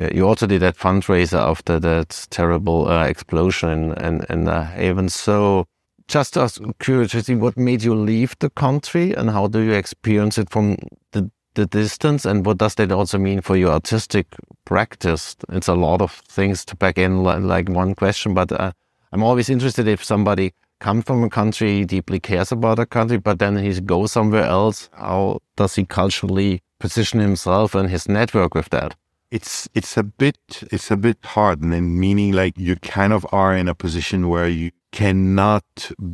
Uh, 0.00 0.08
you 0.12 0.26
also 0.26 0.46
did 0.46 0.60
that 0.60 0.76
fundraiser 0.76 1.38
after 1.38 1.78
that 1.78 2.26
terrible 2.30 2.88
uh, 2.88 3.04
explosion 3.04 3.92
in, 3.98 4.24
in 4.28 4.44
the 4.44 4.64
Haven. 4.64 5.08
So, 5.08 5.66
just 6.08 6.36
as 6.36 6.58
curiosity, 6.80 7.34
what 7.34 7.56
made 7.56 7.82
you 7.82 7.94
leave 7.94 8.36
the 8.40 8.50
country 8.50 9.14
and 9.14 9.30
how 9.30 9.46
do 9.46 9.60
you 9.60 9.72
experience 9.72 10.36
it 10.36 10.50
from 10.50 10.76
the, 11.12 11.30
the 11.54 11.66
distance? 11.66 12.24
And 12.24 12.44
what 12.44 12.58
does 12.58 12.74
that 12.74 12.90
also 12.90 13.18
mean 13.18 13.40
for 13.40 13.56
your 13.56 13.70
artistic 13.70 14.26
practice? 14.64 15.36
It's 15.50 15.68
a 15.68 15.74
lot 15.74 16.02
of 16.02 16.10
things 16.28 16.64
to 16.66 16.76
pack 16.76 16.98
in 16.98 17.22
like 17.22 17.68
one 17.68 17.94
question, 17.94 18.34
but 18.34 18.50
uh, 18.52 18.72
I'm 19.12 19.22
always 19.22 19.48
interested 19.48 19.86
if 19.86 20.02
somebody 20.02 20.52
comes 20.80 21.04
from 21.04 21.22
a 21.22 21.30
country, 21.30 21.84
deeply 21.84 22.18
cares 22.18 22.50
about 22.50 22.80
a 22.80 22.84
country, 22.84 23.16
but 23.16 23.38
then 23.38 23.56
he 23.56 23.80
goes 23.80 24.12
somewhere 24.12 24.44
else. 24.44 24.90
How 24.92 25.38
does 25.56 25.76
he 25.76 25.84
culturally 25.84 26.62
position 26.80 27.20
himself 27.20 27.74
and 27.76 27.88
his 27.88 28.08
network 28.08 28.54
with 28.54 28.70
that? 28.70 28.96
It's 29.34 29.68
it's 29.74 29.96
a 29.96 30.04
bit 30.04 30.38
it's 30.70 30.92
a 30.92 30.96
bit 30.96 31.18
hard 31.24 31.60
and 31.60 31.98
meaning 31.98 32.30
like 32.30 32.56
you 32.56 32.76
kind 32.76 33.12
of 33.12 33.26
are 33.32 33.52
in 33.52 33.66
a 33.66 33.74
position 33.74 34.28
where 34.28 34.46
you 34.46 34.70
cannot 34.92 35.64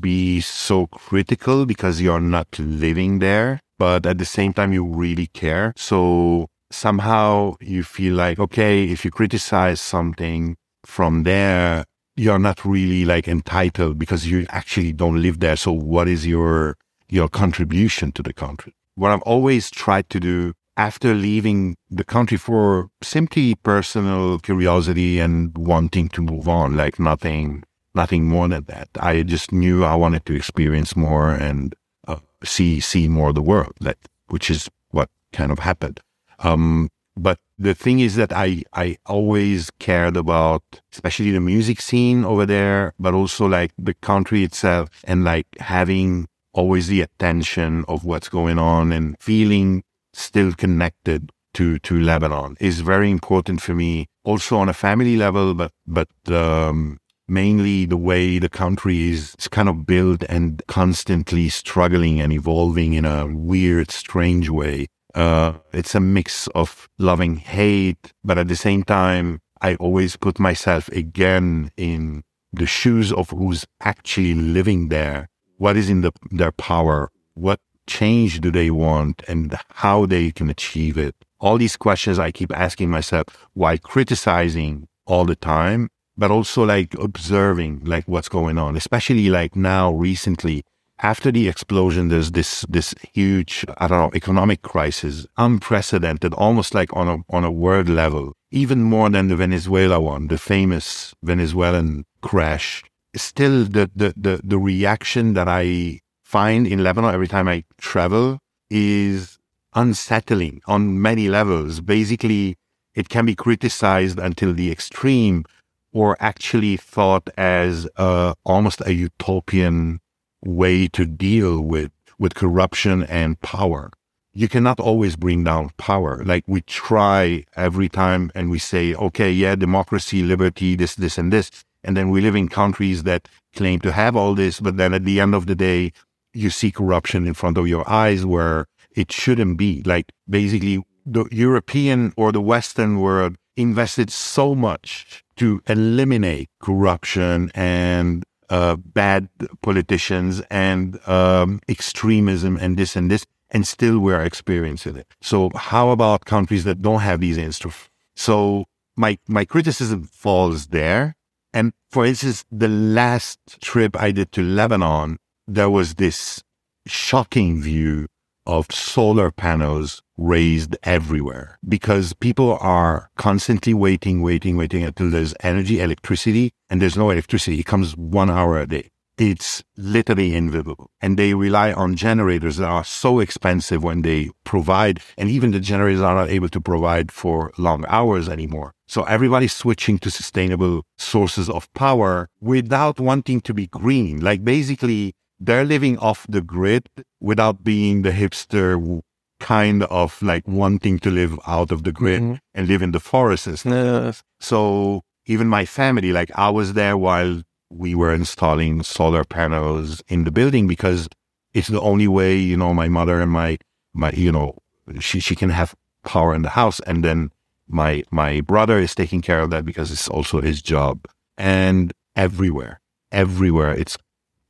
be 0.01 0.41
so 0.41 0.87
critical 0.87 1.67
because 1.67 2.01
you're 2.01 2.27
not 2.37 2.49
living 2.59 3.19
there 3.19 3.61
but 3.79 4.07
at 4.07 4.17
the 4.17 4.25
same 4.25 4.55
time 4.55 4.73
you 4.73 4.85
really 4.85 5.27
care. 5.27 5.75
So 5.77 6.47
somehow 6.71 7.57
you 7.61 7.83
feel 7.83 8.15
like 8.15 8.39
okay 8.39 8.85
if 8.85 9.05
you 9.05 9.11
criticize 9.11 9.83
something 9.83 10.57
from 10.87 11.25
there 11.25 11.85
you're 12.17 12.39
not 12.39 12.65
really 12.65 13.05
like 13.05 13.29
entitled 13.29 13.99
because 13.99 14.27
you 14.27 14.47
actually 14.49 14.93
don't 14.95 15.21
live 15.21 15.41
there. 15.41 15.57
So 15.57 15.73
what 15.73 16.09
is 16.09 16.27
your 16.27 16.79
your 17.11 17.29
contribution 17.29 18.13
to 18.13 18.23
the 18.23 18.33
country? 18.33 18.73
What 18.95 19.11
i've 19.11 19.29
always 19.35 19.71
tried 19.71 20.09
to 20.09 20.19
do 20.21 20.55
after 20.77 21.15
leaving 21.15 21.77
the 21.91 22.05
country 22.05 22.37
for 22.37 22.89
simply 23.03 23.55
personal 23.57 24.39
curiosity 24.39 25.19
and 25.19 25.57
wanting 25.57 26.09
to 26.11 26.23
move 26.23 26.49
on, 26.49 26.77
like 26.77 26.99
nothing, 26.99 27.65
nothing 27.95 28.27
more 28.27 28.49
than 28.49 28.65
that. 28.65 28.89
I 28.99 29.23
just 29.23 29.53
knew 29.53 29.85
I 29.85 29.95
wanted 29.95 30.25
to 30.27 30.35
experience 30.35 30.97
more 30.97 31.31
and 31.31 31.75
uh, 32.09 32.17
see, 32.45 32.81
see 32.81 33.09
more 33.09 33.31
of 33.31 33.35
the 33.35 33.43
world, 33.43 33.75
that, 33.81 33.99
which 34.29 34.51
is 34.51 34.69
what 34.91 35.11
kind 35.33 35.53
of 35.53 35.59
happened. 35.59 36.01
Um, 36.39 36.89
but 37.17 37.39
the 37.59 37.75
thing 37.75 38.01
is 38.01 38.17
that 38.17 38.33
I, 38.33 38.63
I 38.73 38.97
always 39.05 39.71
cared 39.79 40.17
about, 40.17 40.63
especially 40.93 41.33
the 41.33 41.41
music 41.41 41.81
scene 41.83 42.25
over 42.25 42.47
there, 42.47 42.95
but 42.99 43.13
also 43.13 43.47
like 43.47 43.73
the 43.77 43.95
country 43.95 44.43
itself 44.45 44.89
and 45.05 45.25
like 45.25 45.47
having 45.59 46.29
always 46.53 46.89
the 46.89 47.03
attention 47.03 47.85
of 47.87 48.05
what's 48.05 48.29
going 48.29 48.59
on 48.59 48.93
and 48.93 49.17
feeling 49.21 49.83
still 50.21 50.53
connected 50.53 51.31
to 51.55 51.79
to 51.81 51.99
Lebanon 51.99 52.57
is 52.61 52.81
very 52.81 53.11
important 53.11 53.61
for 53.61 53.75
me. 53.75 54.07
Also 54.25 54.57
on 54.59 54.69
a 54.69 54.75
family 54.75 55.17
level, 55.17 55.55
but 55.55 55.73
but 55.87 56.09
um, 56.29 56.99
mainly 57.31 57.87
the 57.87 57.97
way 57.97 58.39
the 58.39 58.49
country 58.49 59.11
is 59.11 59.35
kind 59.51 59.69
of 59.69 59.87
built 59.87 60.23
and 60.29 60.63
constantly 60.67 61.49
struggling 61.49 62.21
and 62.21 62.33
evolving 62.33 62.93
in 62.93 63.05
a 63.05 63.27
weird, 63.27 63.91
strange 63.91 64.51
way. 64.51 64.87
Uh, 65.15 65.55
it's 65.73 65.95
a 65.95 66.01
mix 66.01 66.49
of 66.49 66.89
loving 66.99 67.37
hate, 67.37 68.13
but 68.23 68.39
at 68.39 68.49
the 68.49 68.57
same 68.57 68.83
time, 68.83 69.41
I 69.61 69.77
always 69.77 70.17
put 70.17 70.39
myself 70.39 70.89
again 70.89 71.71
in 71.77 72.23
the 72.53 72.67
shoes 72.67 73.13
of 73.13 73.31
who's 73.31 73.65
actually 73.81 74.35
living 74.35 74.89
there. 74.89 75.29
What 75.57 75.77
is 75.77 75.89
in 75.89 76.01
the, 76.01 76.13
their 76.31 76.53
power? 76.53 77.11
What 77.35 77.61
change 77.99 78.41
do 78.41 78.51
they 78.51 78.71
want 78.71 79.23
and 79.29 79.57
how 79.85 80.07
they 80.07 80.31
can 80.31 80.49
achieve 80.49 80.97
it? 80.97 81.15
All 81.41 81.59
these 81.59 81.77
questions 81.77 82.19
I 82.19 82.31
keep 82.31 82.53
asking 82.67 82.91
myself 82.91 83.25
while 83.55 83.79
criticizing 83.79 84.89
all 85.07 85.25
the 85.25 85.37
time, 85.37 85.89
but 86.17 86.31
also 86.31 86.65
like 86.65 86.95
observing 86.95 87.73
like 87.85 88.07
what's 88.07 88.29
going 88.29 88.59
on, 88.59 88.77
especially 88.77 89.29
like 89.29 89.57
now 89.57 89.93
recently 89.93 90.65
after 91.03 91.33
the 91.33 91.49
explosion, 91.49 92.09
there's 92.09 92.33
this 92.33 92.65
this 92.69 92.95
huge, 93.13 93.65
I 93.79 93.89
don't 93.89 93.99
know, 93.99 94.11
economic 94.15 94.63
crisis, 94.63 95.27
unprecedented, 95.37 96.35
almost 96.35 96.75
like 96.75 96.95
on 96.95 97.09
a 97.09 97.17
on 97.37 97.45
a 97.45 97.51
world 97.51 97.89
level, 97.89 98.35
even 98.51 98.83
more 98.83 99.09
than 99.11 99.29
the 99.29 99.37
Venezuela 99.37 100.01
one, 100.01 100.29
the 100.29 100.39
famous 100.39 101.15
Venezuelan 101.23 102.05
crash. 102.21 102.85
Still, 103.17 103.65
the 103.65 103.91
the 103.95 104.15
the, 104.17 104.41
the 104.45 104.59
reaction 104.59 105.35
that 105.35 105.49
I 105.49 106.01
find 106.31 106.65
in 106.65 106.85
Lebanon 106.85 107.13
every 107.13 107.27
time 107.27 107.49
I 107.49 107.65
travel 107.79 108.39
is 108.71 109.37
unsettling 109.75 110.63
on 110.69 111.03
many 111.03 111.29
levels. 111.29 111.81
Basically, 111.81 112.57
it 112.95 113.09
can 113.09 113.27
be 113.27 113.35
criticized 113.35 114.19
until 114.21 114.53
the 114.55 114.71
extreme, 114.71 115.45
or 115.93 116.17
actually 116.21 116.77
thought 116.77 117.29
as 117.37 117.89
uh, 117.97 118.35
almost 118.45 118.81
a 118.87 118.95
utopian 118.95 119.99
way 120.45 120.87
to 120.89 121.05
deal 121.05 121.61
with, 121.61 121.91
with 122.17 122.37
corruption 122.37 123.03
and 123.05 123.41
power. 123.41 123.91
You 124.33 124.49
cannot 124.49 124.79
always 124.79 125.17
bring 125.17 125.43
down 125.43 125.71
power. 125.79 126.23
Like 126.25 126.45
we 126.47 126.61
try 126.61 127.45
every 127.57 127.89
time 127.89 128.31
and 128.37 128.51
we 128.51 128.61
say, 128.61 128.95
okay, 128.95 129.33
yeah, 129.33 129.57
democracy, 129.57 130.23
liberty, 130.23 130.77
this, 130.77 130.95
this, 130.95 131.19
and 131.19 131.33
this. 131.33 131.51
And 131.83 131.97
then 131.97 132.09
we 132.11 132.21
live 132.21 132.37
in 132.37 132.49
countries 132.49 133.03
that 133.03 133.27
claim 133.57 133.81
to 133.81 133.91
have 133.91 134.15
all 134.15 134.37
this. 134.37 134.61
But 134.61 134.77
then 134.77 134.95
at 134.95 135.05
the 135.05 135.19
end 135.19 135.35
of 135.35 135.47
the 135.47 135.57
day, 135.57 135.93
you 136.33 136.51
see 136.51 136.71
corruption 136.71 137.27
in 137.27 137.35
front 137.35 137.59
of 137.59 137.67
your 137.69 137.89
eyes 137.89 138.25
where 138.25 138.67
it 138.95 139.13
shouldn't 139.13 139.57
be. 139.57 139.83
Like 139.85 140.13
basically 140.29 140.83
the 141.07 141.27
European 141.31 142.13
or 142.17 142.33
the 142.33 142.41
Western 142.41 143.01
world 143.01 143.37
invested 143.57 144.11
so 144.11 144.55
much 144.55 145.25
to 145.37 145.63
eliminate 145.67 146.49
corruption 146.61 147.51
and 147.55 148.25
uh, 148.49 148.77
bad 148.77 149.29
politicians 149.63 150.43
and 150.51 150.99
um, 151.09 151.61
extremism 151.69 152.57
and 152.57 152.77
this 152.77 152.97
and 152.97 153.11
this, 153.11 153.25
and 153.51 153.67
still 153.67 154.01
we're 154.01 154.23
experiencing 154.23 154.97
it. 154.97 155.07
So 155.21 155.51
how 155.55 155.91
about 155.91 156.25
countries 156.25 156.65
that 156.65 156.83
don't 156.83 157.01
have 157.01 157.21
these 157.21 157.39
instruments? 157.39 157.89
So 158.17 158.65
my 158.97 159.19
my 159.29 159.45
criticism 159.45 160.05
falls 160.05 160.69
there. 160.69 161.17
And 161.53 161.73
for 161.91 162.07
instance, 162.07 162.45
the 162.53 162.69
last 162.69 163.39
trip 163.61 164.01
I 164.01 164.13
did 164.13 164.31
to 164.33 164.43
Lebanon, 164.43 165.19
there 165.47 165.71
was 165.71 165.95
this 165.95 166.43
shocking 166.87 167.61
view 167.61 168.07
of 168.47 168.67
solar 168.71 169.31
panels 169.31 170.03
raised 170.17 170.77
everywhere 170.83 171.59
because 171.67 172.13
people 172.15 172.59
are 172.61 173.11
constantly 173.17 173.75
waiting, 173.75 174.23
waiting, 174.23 174.57
waiting 174.57 174.83
until 174.83 175.11
there's 175.11 175.35
energy, 175.41 175.81
electricity, 175.81 176.53
and 176.69 176.81
there's 176.81 176.97
no 176.97 177.11
electricity. 177.11 177.61
It 177.61 177.67
comes 177.67 177.97
one 177.97 178.31
hour 178.31 178.59
a 178.59 178.67
day. 178.67 178.91
It's 179.19 179.63
literally 179.77 180.35
invisible. 180.35 180.91
And 181.03 181.19
they 181.19 181.35
rely 181.35 181.73
on 181.75 181.95
generators 181.95 182.57
that 182.57 182.69
are 182.69 182.85
so 182.85 183.21
expensive 183.21 183.85
when 183.85 184.01
they 184.01 184.31
provide, 184.45 185.01
and 185.19 185.29
even 185.29 185.51
the 185.51 185.61
generators 185.61 186.01
are 186.01 186.15
not 186.15 186.31
able 186.31 186.49
to 186.49 186.61
provide 186.61 187.13
for 187.13 187.53
long 187.59 187.85
hours 187.89 188.31
anymore. 188.31 188.73
So 188.89 189.03
everybody's 189.03 189.53
switching 189.53 189.99
to 190.01 190.11
sustainable 190.11 190.85
sources 190.97 191.51
of 191.51 191.73
power 191.75 192.29
without 192.41 192.99
wanting 192.99 193.43
to 193.43 193.53
be 193.53 193.67
green. 193.67 194.21
Like 194.21 194.43
basically, 194.43 195.15
they're 195.41 195.65
living 195.65 195.99
off 195.99 196.27
the 196.29 196.43
grid 196.43 196.89
without 197.19 197.65
being 197.65 198.03
the 198.03 198.11
hipster 198.11 199.01
kind 199.41 199.83
of 199.85 200.21
like 200.23 200.47
wanting 200.47 200.99
to 200.99 201.11
live 201.11 201.41
out 201.47 201.73
of 201.73 201.83
the 201.83 201.93
grid 201.93 202.21
mm-hmm. 202.21 202.35
and 202.55 202.69
live 202.69 202.83
in 202.83 202.93
the 202.93 203.01
forests. 203.01 203.65
Yes. 203.65 204.23
So 204.39 205.03
even 205.25 205.49
my 205.49 205.65
family, 205.65 206.13
like 206.13 206.31
I 206.35 206.51
was 206.51 206.75
there 206.75 206.97
while 206.97 207.43
we 207.71 207.95
were 207.95 208.13
installing 208.13 208.83
solar 208.83 209.25
panels 209.25 210.03
in 210.09 210.25
the 210.25 210.31
building 210.31 210.67
because 210.67 211.09
it's 211.55 211.69
the 211.69 211.81
only 211.81 212.07
way, 212.07 212.37
you 212.37 212.57
know, 212.57 212.75
my 212.75 212.89
mother 212.89 213.21
and 213.21 213.31
my, 213.31 213.59
my, 213.95 214.11
you 214.13 214.31
know, 214.31 214.59
she, 214.99 215.21
she 215.21 215.35
can 215.35 215.51
have 215.51 215.75
power 216.05 216.35
in 216.35 216.43
the 216.43 216.51
house. 216.51 216.81
And 216.81 217.03
then 217.03 217.31
my, 217.67 218.05
my 218.11 218.43
brother 218.43 218.79
is 218.79 218.95
taking 218.95 219.23
care 219.23 219.41
of 219.41 219.51
that 219.51 219.65
because 219.65 219.91
it's 219.91 220.09
also 220.09 220.41
his 220.41 220.61
job 220.61 221.07
and 221.39 221.93
everywhere, 222.15 222.81
everywhere. 223.11 223.73
It's, 223.73 223.97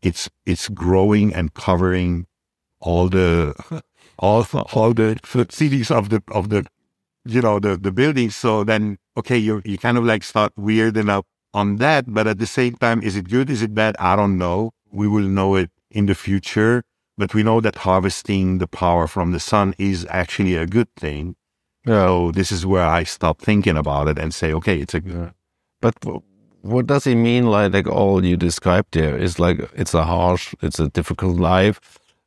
it's, 0.02 0.28
it's 0.46 0.68
growing 0.68 1.34
and 1.34 1.54
covering 1.54 2.26
all 2.80 3.08
the, 3.08 3.54
all, 4.18 4.46
all 4.72 4.94
the 4.94 5.18
cities 5.50 5.90
of 5.90 6.08
the, 6.08 6.22
of 6.32 6.48
the, 6.48 6.66
you 7.24 7.42
know, 7.42 7.58
the, 7.58 7.76
the 7.76 7.92
buildings. 7.92 8.36
So 8.36 8.64
then, 8.64 8.98
okay, 9.16 9.36
you 9.36 9.60
you 9.64 9.78
kind 9.78 9.98
of 9.98 10.04
like 10.04 10.24
start 10.24 10.54
weirding 10.56 11.10
up 11.10 11.26
on 11.52 11.76
that. 11.76 12.12
But 12.12 12.26
at 12.26 12.38
the 12.38 12.46
same 12.46 12.74
time, 12.76 13.02
is 13.02 13.16
it 13.16 13.28
good? 13.28 13.50
Is 13.50 13.62
it 13.62 13.74
bad? 13.74 13.96
I 13.98 14.16
don't 14.16 14.38
know. 14.38 14.72
We 14.90 15.06
will 15.06 15.28
know 15.28 15.54
it 15.56 15.70
in 15.90 16.06
the 16.06 16.14
future. 16.14 16.82
But 17.18 17.34
we 17.34 17.42
know 17.42 17.60
that 17.60 17.76
harvesting 17.76 18.58
the 18.58 18.66
power 18.66 19.06
from 19.06 19.32
the 19.32 19.40
sun 19.40 19.74
is 19.76 20.06
actually 20.08 20.56
a 20.56 20.66
good 20.66 20.88
thing. 20.96 21.36
So 21.86 22.30
this 22.32 22.50
is 22.50 22.64
where 22.64 22.86
I 22.86 23.04
stop 23.04 23.40
thinking 23.40 23.76
about 23.76 24.08
it 24.08 24.18
and 24.18 24.32
say, 24.32 24.52
okay, 24.54 24.78
it's 24.78 24.94
a 24.94 25.00
good. 25.00 25.32
But 25.80 25.94
what 26.62 26.86
does 26.86 27.06
it 27.06 27.14
mean? 27.16 27.46
Like, 27.46 27.72
like 27.72 27.86
all 27.86 28.24
you 28.24 28.36
described 28.36 28.92
there 28.92 29.16
is 29.16 29.38
like 29.38 29.58
it's 29.74 29.94
a 29.94 30.04
harsh, 30.04 30.54
it's 30.62 30.78
a 30.78 30.88
difficult 30.88 31.38
life. 31.38 31.80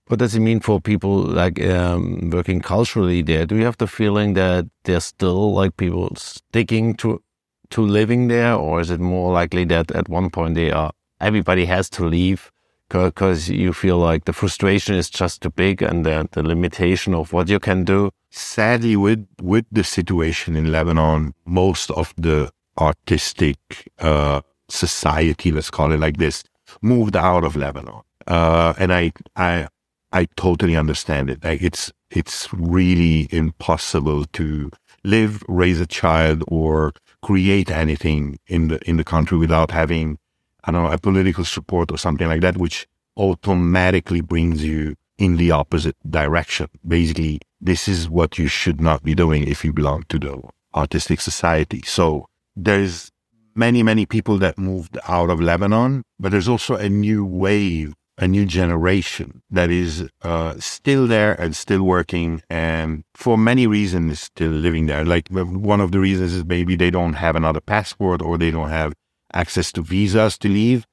What 0.08 0.20
does 0.20 0.36
it 0.36 0.42
mean 0.42 0.60
for 0.60 0.82
people 0.82 1.18
like 1.18 1.62
um, 1.64 2.30
working 2.30 2.60
culturally 2.62 3.22
there? 3.22 3.46
Do 3.46 3.56
you 3.56 3.66
have 3.66 3.78
the 3.78 3.88
feeling 3.88 4.34
that 4.34 4.66
there's 4.84 5.06
still 5.06 5.54
like 5.54 5.78
people 5.78 6.16
sticking 6.16 6.96
to 6.96 7.22
to 7.70 7.82
living 7.82 8.28
there, 8.28 8.54
or 8.54 8.82
is 8.82 8.92
it 8.92 9.00
more 9.00 9.32
likely 9.32 9.66
that 9.66 9.92
at 9.92 10.10
one 10.10 10.30
point 10.30 10.56
they 10.56 10.72
are 10.72 10.92
everybody 11.22 11.66
has 11.66 11.90
to 11.92 12.06
leave 12.06 12.52
because 12.90 13.50
you 13.50 13.74
feel 13.74 13.98
like 13.98 14.26
the 14.26 14.34
frustration 14.34 14.96
is 14.96 15.10
just 15.10 15.42
too 15.42 15.50
big 15.50 15.82
and 15.82 16.06
the, 16.06 16.28
the 16.34 16.44
limitation 16.44 17.16
of 17.16 17.34
what 17.34 17.50
you 17.50 17.60
can 17.60 17.84
do? 17.84 18.12
Sadly, 18.30 18.96
with 18.96 19.26
with 19.42 19.66
the 19.72 19.84
situation 19.84 20.56
in 20.56 20.72
Lebanon, 20.72 21.34
most 21.46 21.92
of 21.92 22.14
the 22.18 22.52
artistic 22.78 23.58
uh, 24.00 24.42
society, 24.70 25.52
let's 25.52 25.70
call 25.70 25.92
it 25.92 26.00
like 26.00 26.18
this, 26.18 26.44
moved 26.82 27.16
out 27.16 27.44
of 27.44 27.56
Lebanon. 27.56 28.02
Uh, 28.28 28.74
and 28.78 28.94
I, 28.94 29.12
I, 29.36 29.68
I 30.12 30.26
totally 30.36 30.76
understand 30.76 31.30
it. 31.30 31.44
Like 31.44 31.62
it's 31.62 31.92
it's 32.12 32.48
really 32.54 33.28
impossible 33.32 34.26
to 34.26 34.70
live, 35.04 35.44
raise 35.48 35.82
a 35.82 35.88
child, 35.88 36.44
or 36.48 36.94
create 37.24 37.72
anything 37.72 38.38
in 38.48 38.68
the 38.68 38.80
in 38.88 38.98
the 38.98 39.04
country 39.04 39.38
without 39.38 39.72
having, 39.72 40.20
I 40.64 40.72
don't 40.72 40.84
know, 40.84 40.92
a 40.92 40.98
political 41.00 41.44
support 41.44 41.92
or 41.92 41.98
something 41.98 42.28
like 42.28 42.42
that, 42.42 42.58
which 42.58 42.88
automatically 43.18 44.22
brings 44.22 44.64
you 44.64 44.96
in 45.18 45.38
the 45.38 45.52
opposite 45.52 45.96
direction. 46.10 46.68
Basically, 46.88 47.40
this 47.60 47.88
is 47.88 48.10
what 48.10 48.38
you 48.38 48.48
should 48.48 48.80
not 48.80 49.04
be 49.04 49.16
doing 49.16 49.48
if 49.48 49.66
you 49.66 49.74
belong 49.74 50.04
to 50.10 50.20
the 50.20 50.42
artistic 50.76 51.22
society. 51.22 51.82
So 51.86 52.28
there's 52.56 53.12
many, 53.56 53.84
many 53.84 54.06
people 54.06 54.38
that 54.40 54.58
moved 54.58 54.98
out 55.08 55.30
of 55.30 55.40
Lebanon, 55.40 56.04
but 56.20 56.32
there's 56.32 56.48
also 56.48 56.76
a 56.76 56.90
new 56.90 57.26
wave 57.26 57.94
a 58.18 58.28
new 58.28 58.46
generation 58.46 59.42
that 59.50 59.72
is 59.72 60.08
uh, 60.22 60.54
still 60.60 61.08
there 61.08 61.34
and 61.42 61.56
still 61.56 61.84
working 61.84 62.42
and 62.50 63.04
for 63.16 63.38
many 63.38 63.66
reasons 63.66 64.20
still 64.20 64.52
living 64.52 64.86
there. 64.86 65.04
Like 65.04 65.30
one 65.30 65.82
of 65.82 65.92
the 65.92 66.00
reasons 66.00 66.34
is 66.34 66.46
maybe 66.46 66.76
they 66.76 66.92
don't 66.92 67.14
have 67.14 67.36
another 67.36 67.60
passport 67.60 68.22
or 68.22 68.38
they 68.38 68.52
don't 68.52 68.70
have 68.70 68.94
access 69.34 69.72
to 69.74 69.82
visas 69.82 70.38
to 70.40 70.48
leave. 70.48 70.86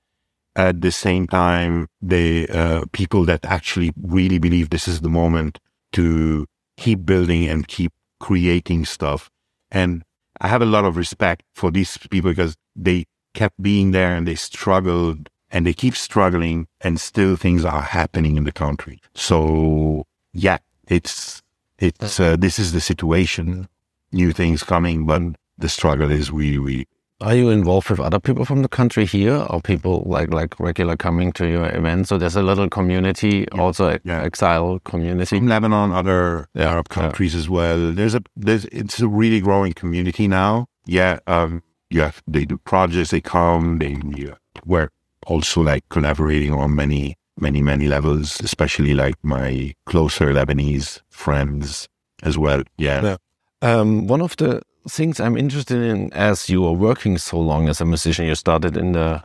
At 0.57 0.81
the 0.81 0.91
same 0.91 1.27
time, 1.29 1.87
the 2.03 2.49
uh, 2.49 2.85
people 2.93 3.25
that 3.27 3.45
actually 3.45 3.93
really 4.03 4.39
believe 4.39 4.71
this 4.71 4.89
is 4.89 5.01
the 5.01 5.09
moment 5.09 5.59
to 5.93 6.47
keep 6.77 7.05
building 7.05 7.47
and 7.49 7.69
keep 7.69 7.93
creating 8.19 8.85
stuff. 8.85 9.31
And 9.71 10.03
I 10.41 10.49
have 10.49 10.63
a 10.63 10.67
lot 10.67 10.85
of 10.85 10.97
respect 10.97 11.43
for 11.55 11.71
these 11.71 11.99
people 11.99 12.31
because 12.31 12.57
they 12.75 13.07
kept 13.35 13.61
being 13.63 13.91
there 13.91 14.15
and 14.15 14.27
they 14.27 14.35
struggled 14.35 15.29
and 15.51 15.67
they 15.67 15.75
keep 15.75 15.97
struggling 15.97 16.67
and 16.81 17.01
still 17.01 17.37
things 17.37 17.65
are 17.65 17.83
happening 17.83 18.37
in 18.37 18.45
the 18.45 18.53
country. 18.53 19.01
So 19.15 20.07
yeah, 20.33 20.59
it's, 20.89 21.43
it's, 21.79 22.21
uh, 22.21 22.37
this 22.39 22.59
is 22.59 22.73
the 22.73 22.81
situation, 22.81 23.69
new 24.13 24.33
things 24.33 24.63
coming, 24.63 25.07
but 25.07 25.23
the 25.59 25.69
struggle 25.69 26.11
is 26.11 26.31
really, 26.31 26.59
really 26.59 26.89
are 27.21 27.35
you 27.35 27.51
involved 27.51 27.91
with 27.91 28.01
other 28.01 28.19
people 28.19 28.45
from 28.45 28.63
the 28.63 28.69
country 28.69 29.05
here, 29.05 29.47
or 29.51 29.61
people 29.61 30.03
like 30.07 30.33
like 30.33 30.59
regular 30.59 30.97
coming 30.97 31.33
to 31.33 31.47
your 31.47 31.67
events? 31.75 32.09
So 32.09 32.19
there's 32.19 32.37
a 32.37 32.43
little 32.43 32.69
community, 32.69 33.47
yeah. 33.53 33.61
also 33.61 33.99
yeah. 34.05 34.23
exile 34.23 34.79
community 34.81 35.39
from 35.39 35.49
Lebanon, 35.49 35.93
other 35.93 36.49
yeah. 36.55 36.71
Arab 36.71 36.89
countries 36.89 37.35
as 37.35 37.49
well. 37.49 37.93
There's 37.93 38.15
a 38.15 38.23
there's 38.37 38.65
it's 38.67 39.01
a 39.01 39.09
really 39.09 39.41
growing 39.41 39.75
community 39.75 40.29
now. 40.29 40.67
Yeah, 40.87 41.19
um, 41.27 41.63
yeah, 41.91 42.13
they 42.27 42.45
do 42.45 42.59
projects. 42.59 43.11
They 43.11 43.21
come. 43.21 43.79
They 43.79 43.97
yeah, 44.17 44.37
we're 44.65 44.91
also 45.27 45.61
like 45.61 45.89
collaborating 45.91 46.53
on 46.53 46.75
many 46.75 47.17
many 47.39 47.63
many 47.63 47.87
levels, 47.87 48.41
especially 48.41 48.95
like 48.95 49.17
my 49.23 49.75
closer 49.85 50.33
Lebanese 50.33 51.01
friends 51.11 51.89
as 52.23 52.39
well. 52.39 52.63
Yeah. 52.79 53.17
Um, 53.63 54.07
one 54.07 54.23
of 54.23 54.37
the 54.37 54.63
things 54.89 55.21
I'm 55.21 55.37
interested 55.37 55.83
in 55.83 56.13
as 56.13 56.49
you 56.49 56.65
are 56.67 56.73
working 56.73 57.19
so 57.19 57.39
long 57.39 57.69
as 57.69 57.81
a 57.81 57.85
musician. 57.85 58.27
You 58.27 58.35
started 58.35 58.77
in 58.77 58.93
the 58.93 59.23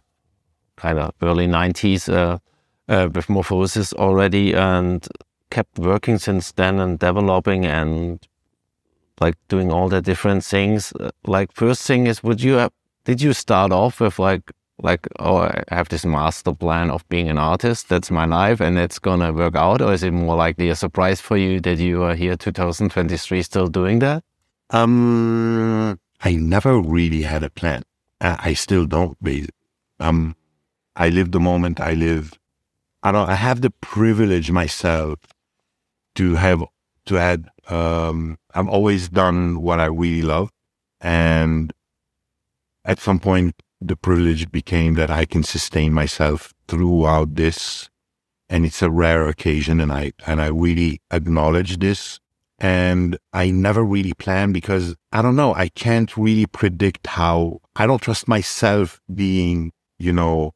kind 0.75 0.99
of 0.99 1.13
early 1.21 1.47
90s 1.47 2.11
uh, 2.11 2.39
uh, 2.87 3.09
with 3.13 3.27
Morphosis 3.27 3.93
already 3.93 4.53
and 4.53 5.07
kept 5.49 5.79
working 5.79 6.17
since 6.17 6.51
then 6.51 6.79
and 6.79 6.99
developing 6.99 7.65
and 7.65 8.25
like 9.21 9.35
doing 9.47 9.71
all 9.71 9.87
the 9.87 10.01
different 10.01 10.43
things. 10.43 10.91
Uh, 10.99 11.09
like 11.25 11.51
first 11.53 11.83
thing 11.87 12.07
is, 12.07 12.21
would 12.23 12.41
you 12.41 12.53
have, 12.53 12.71
did 13.05 13.21
you 13.21 13.33
start 13.33 13.71
off 13.71 13.99
with 13.99 14.19
like 14.19 14.51
like 14.79 15.07
oh 15.19 15.37
I 15.37 15.63
have 15.69 15.87
this 15.87 16.05
master 16.05 16.53
plan 16.53 16.91
of 16.91 17.07
being 17.07 17.29
an 17.29 17.37
artist 17.37 17.87
that's 17.87 18.11
my 18.11 18.25
life 18.25 18.59
and 18.59 18.77
it's 18.77 18.99
gonna 18.99 19.31
work 19.31 19.55
out 19.55 19.81
or 19.81 19.93
is 19.93 20.03
it 20.03 20.11
more 20.11 20.35
likely 20.35 20.69
a 20.69 20.75
surprise 20.75 21.21
for 21.21 21.37
you 21.37 21.61
that 21.61 21.77
you 21.77 22.03
are 22.03 22.13
here 22.13 22.35
2023 22.35 23.41
still 23.41 23.67
doing 23.67 23.99
that? 23.99 24.23
Um, 24.69 25.99
I 26.21 26.35
never 26.35 26.79
really 26.79 27.21
had 27.23 27.43
a 27.43 27.49
plan. 27.49 27.83
I, 28.21 28.53
still 28.53 28.85
don't. 28.85 29.17
Um, 29.99 30.35
I 30.95 31.09
live 31.09 31.31
the 31.31 31.39
moment 31.39 31.79
I 31.79 31.93
live. 31.93 32.33
I 33.03 33.11
don't. 33.11 33.29
I 33.29 33.35
have 33.35 33.61
the 33.61 33.69
privilege 33.69 34.51
myself 34.51 35.19
to 36.15 36.35
have 36.35 36.63
to 37.05 37.17
add. 37.17 37.49
Um, 37.67 38.37
I've 38.53 38.67
always 38.67 39.09
done 39.09 39.61
what 39.61 39.79
I 39.79 39.85
really 39.85 40.21
love, 40.21 40.49
and 41.01 41.71
at 42.83 42.99
some 42.99 43.19
point, 43.19 43.55
the 43.81 43.95
privilege 43.95 44.51
became 44.51 44.95
that 44.95 45.11
I 45.11 45.25
can 45.25 45.43
sustain 45.43 45.93
myself 45.93 46.53
throughout 46.67 47.35
this, 47.35 47.89
and 48.49 48.65
it's 48.65 48.81
a 48.81 48.89
rare 48.89 49.27
occasion, 49.27 49.79
and 49.79 49.91
I 49.91 50.13
and 50.25 50.41
I 50.41 50.47
really 50.47 51.01
acknowledge 51.11 51.77
this. 51.77 52.19
And 52.59 53.17
I 53.33 53.51
never 53.51 53.83
really 53.83 54.13
plan 54.13 54.53
because 54.53 54.95
I 55.11 55.21
don't 55.21 55.35
know. 55.35 55.53
I 55.53 55.69
can't 55.69 56.15
really 56.15 56.45
predict 56.45 57.07
how 57.07 57.59
I 57.75 57.85
don't 57.85 58.01
trust 58.01 58.27
myself 58.27 59.01
being, 59.13 59.73
you 59.99 60.13
know, 60.13 60.53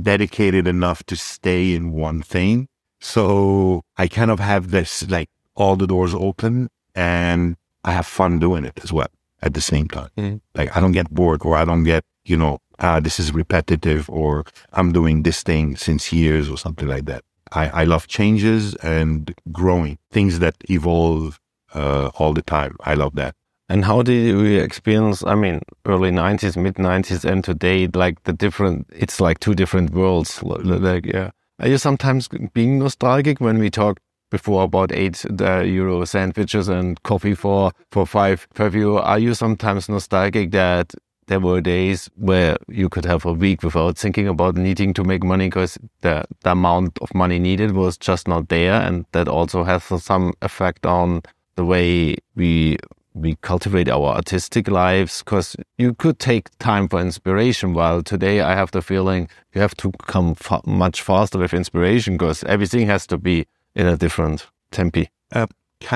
dedicated 0.00 0.66
enough 0.66 1.04
to 1.04 1.16
stay 1.16 1.74
in 1.74 1.92
one 1.92 2.22
thing. 2.22 2.68
So 3.00 3.82
I 3.96 4.08
kind 4.08 4.30
of 4.30 4.40
have 4.40 4.70
this 4.70 5.08
like 5.10 5.28
all 5.54 5.76
the 5.76 5.86
doors 5.86 6.14
open 6.14 6.68
and 6.94 7.56
I 7.84 7.92
have 7.92 8.06
fun 8.06 8.38
doing 8.38 8.64
it 8.64 8.80
as 8.82 8.92
well 8.92 9.08
at 9.42 9.54
the 9.54 9.60
same 9.60 9.88
time. 9.88 10.08
Mm. 10.16 10.40
Like 10.54 10.74
I 10.74 10.80
don't 10.80 10.92
get 10.92 11.10
bored 11.10 11.44
or 11.44 11.56
I 11.56 11.64
don't 11.64 11.84
get, 11.84 12.04
you 12.24 12.36
know, 12.36 12.58
uh, 12.78 13.00
this 13.00 13.20
is 13.20 13.32
repetitive 13.32 14.08
or 14.08 14.44
I'm 14.72 14.92
doing 14.92 15.22
this 15.22 15.42
thing 15.42 15.76
since 15.76 16.12
years 16.12 16.48
or 16.48 16.56
something 16.56 16.88
like 16.88 17.04
that. 17.06 17.24
I, 17.52 17.82
I 17.82 17.84
love 17.84 18.06
changes 18.08 18.74
and 18.76 19.34
growing 19.50 19.98
things 20.10 20.38
that 20.38 20.56
evolve 20.70 21.38
uh, 21.74 22.10
all 22.18 22.32
the 22.32 22.42
time. 22.42 22.76
I 22.80 22.94
love 22.94 23.14
that. 23.16 23.34
And 23.68 23.84
how 23.84 24.02
did 24.02 24.26
you 24.26 24.60
experience? 24.60 25.24
I 25.24 25.34
mean, 25.34 25.62
early 25.86 26.10
'90s, 26.10 26.56
mid 26.56 26.74
'90s, 26.74 27.24
and 27.24 27.42
today, 27.42 27.88
like 27.94 28.22
the 28.24 28.32
different. 28.32 28.86
It's 28.92 29.20
like 29.20 29.40
two 29.40 29.54
different 29.54 29.90
worlds. 29.90 30.42
Like, 30.42 31.06
yeah. 31.06 31.30
Are 31.58 31.68
you 31.68 31.78
sometimes 31.78 32.28
being 32.52 32.78
nostalgic 32.78 33.40
when 33.40 33.58
we 33.58 33.70
talk 33.70 34.00
before 34.30 34.64
about 34.64 34.90
eight 34.92 35.24
euro 35.40 36.04
sandwiches 36.04 36.68
and 36.68 37.02
coffee 37.02 37.34
for 37.34 37.72
for 37.90 38.06
five 38.06 38.46
per 38.54 38.68
view? 38.68 38.98
Are 38.98 39.18
you 39.18 39.32
sometimes 39.32 39.88
nostalgic 39.88 40.50
that 40.50 40.92
there 41.28 41.40
were 41.40 41.60
days 41.60 42.10
where 42.16 42.56
you 42.68 42.88
could 42.88 43.04
have 43.04 43.24
a 43.24 43.32
week 43.32 43.62
without 43.62 43.96
thinking 43.96 44.28
about 44.28 44.56
needing 44.56 44.92
to 44.94 45.04
make 45.04 45.22
money 45.22 45.46
because 45.46 45.78
the, 46.00 46.24
the 46.42 46.50
amount 46.50 46.98
of 46.98 47.14
money 47.14 47.38
needed 47.38 47.72
was 47.72 47.96
just 47.96 48.28
not 48.28 48.48
there, 48.48 48.74
and 48.74 49.06
that 49.12 49.28
also 49.28 49.64
has 49.64 49.84
some 49.84 50.32
effect 50.42 50.84
on 50.84 51.22
the 51.56 51.64
way 51.64 52.16
we 52.34 52.78
we 53.14 53.36
cultivate 53.42 53.90
our 53.90 54.14
artistic 54.14 54.68
lives 54.68 55.22
because 55.22 55.54
you 55.76 55.92
could 55.92 56.18
take 56.18 56.48
time 56.58 56.88
for 56.88 56.98
inspiration 56.98 57.74
while 57.74 58.02
today 58.02 58.40
i 58.40 58.54
have 58.54 58.70
the 58.70 58.80
feeling 58.80 59.28
you 59.54 59.60
have 59.60 59.76
to 59.76 59.92
come 60.06 60.34
fa 60.34 60.60
much 60.64 61.02
faster 61.02 61.38
with 61.38 61.52
inspiration 61.52 62.14
because 62.14 62.42
everything 62.44 62.86
has 62.86 63.06
to 63.06 63.18
be 63.18 63.46
in 63.74 63.86
a 63.86 63.96
different 63.96 64.46
tempi. 64.70 65.08
Uh, 65.30 65.46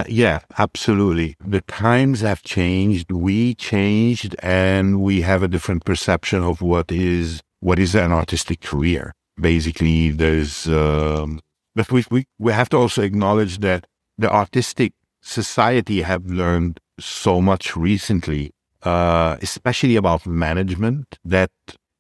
yeah 0.09 0.41
absolutely. 0.59 1.37
The 1.45 1.61
times 1.63 2.21
have 2.21 2.43
changed 2.43 3.13
we 3.13 3.55
changed 3.55 4.35
and 4.43 5.01
we 5.01 5.23
have 5.23 5.43
a 5.43 5.49
different 5.49 5.85
perception 5.85 6.43
of 6.43 6.61
what 6.61 6.91
is 6.91 7.43
what 7.61 7.79
is 7.79 7.95
an 7.95 8.13
artistic 8.13 8.61
career. 8.61 9.15
Basically 9.41 10.11
there's 10.11 10.67
um, 10.67 11.41
but 11.75 11.93
we, 11.93 12.05
we 12.11 12.27
we 12.39 12.53
have 12.53 12.69
to 12.71 12.77
also 12.77 13.03
acknowledge 13.03 13.59
that 13.59 13.87
the 14.19 14.31
artistic 14.33 14.93
society 15.27 16.03
have 16.03 16.27
learned 16.27 16.81
so 16.99 17.41
much 17.41 17.77
recently, 17.77 18.53
uh, 18.83 19.37
especially 19.43 19.97
about 19.97 20.27
management, 20.27 21.19
that 21.25 21.51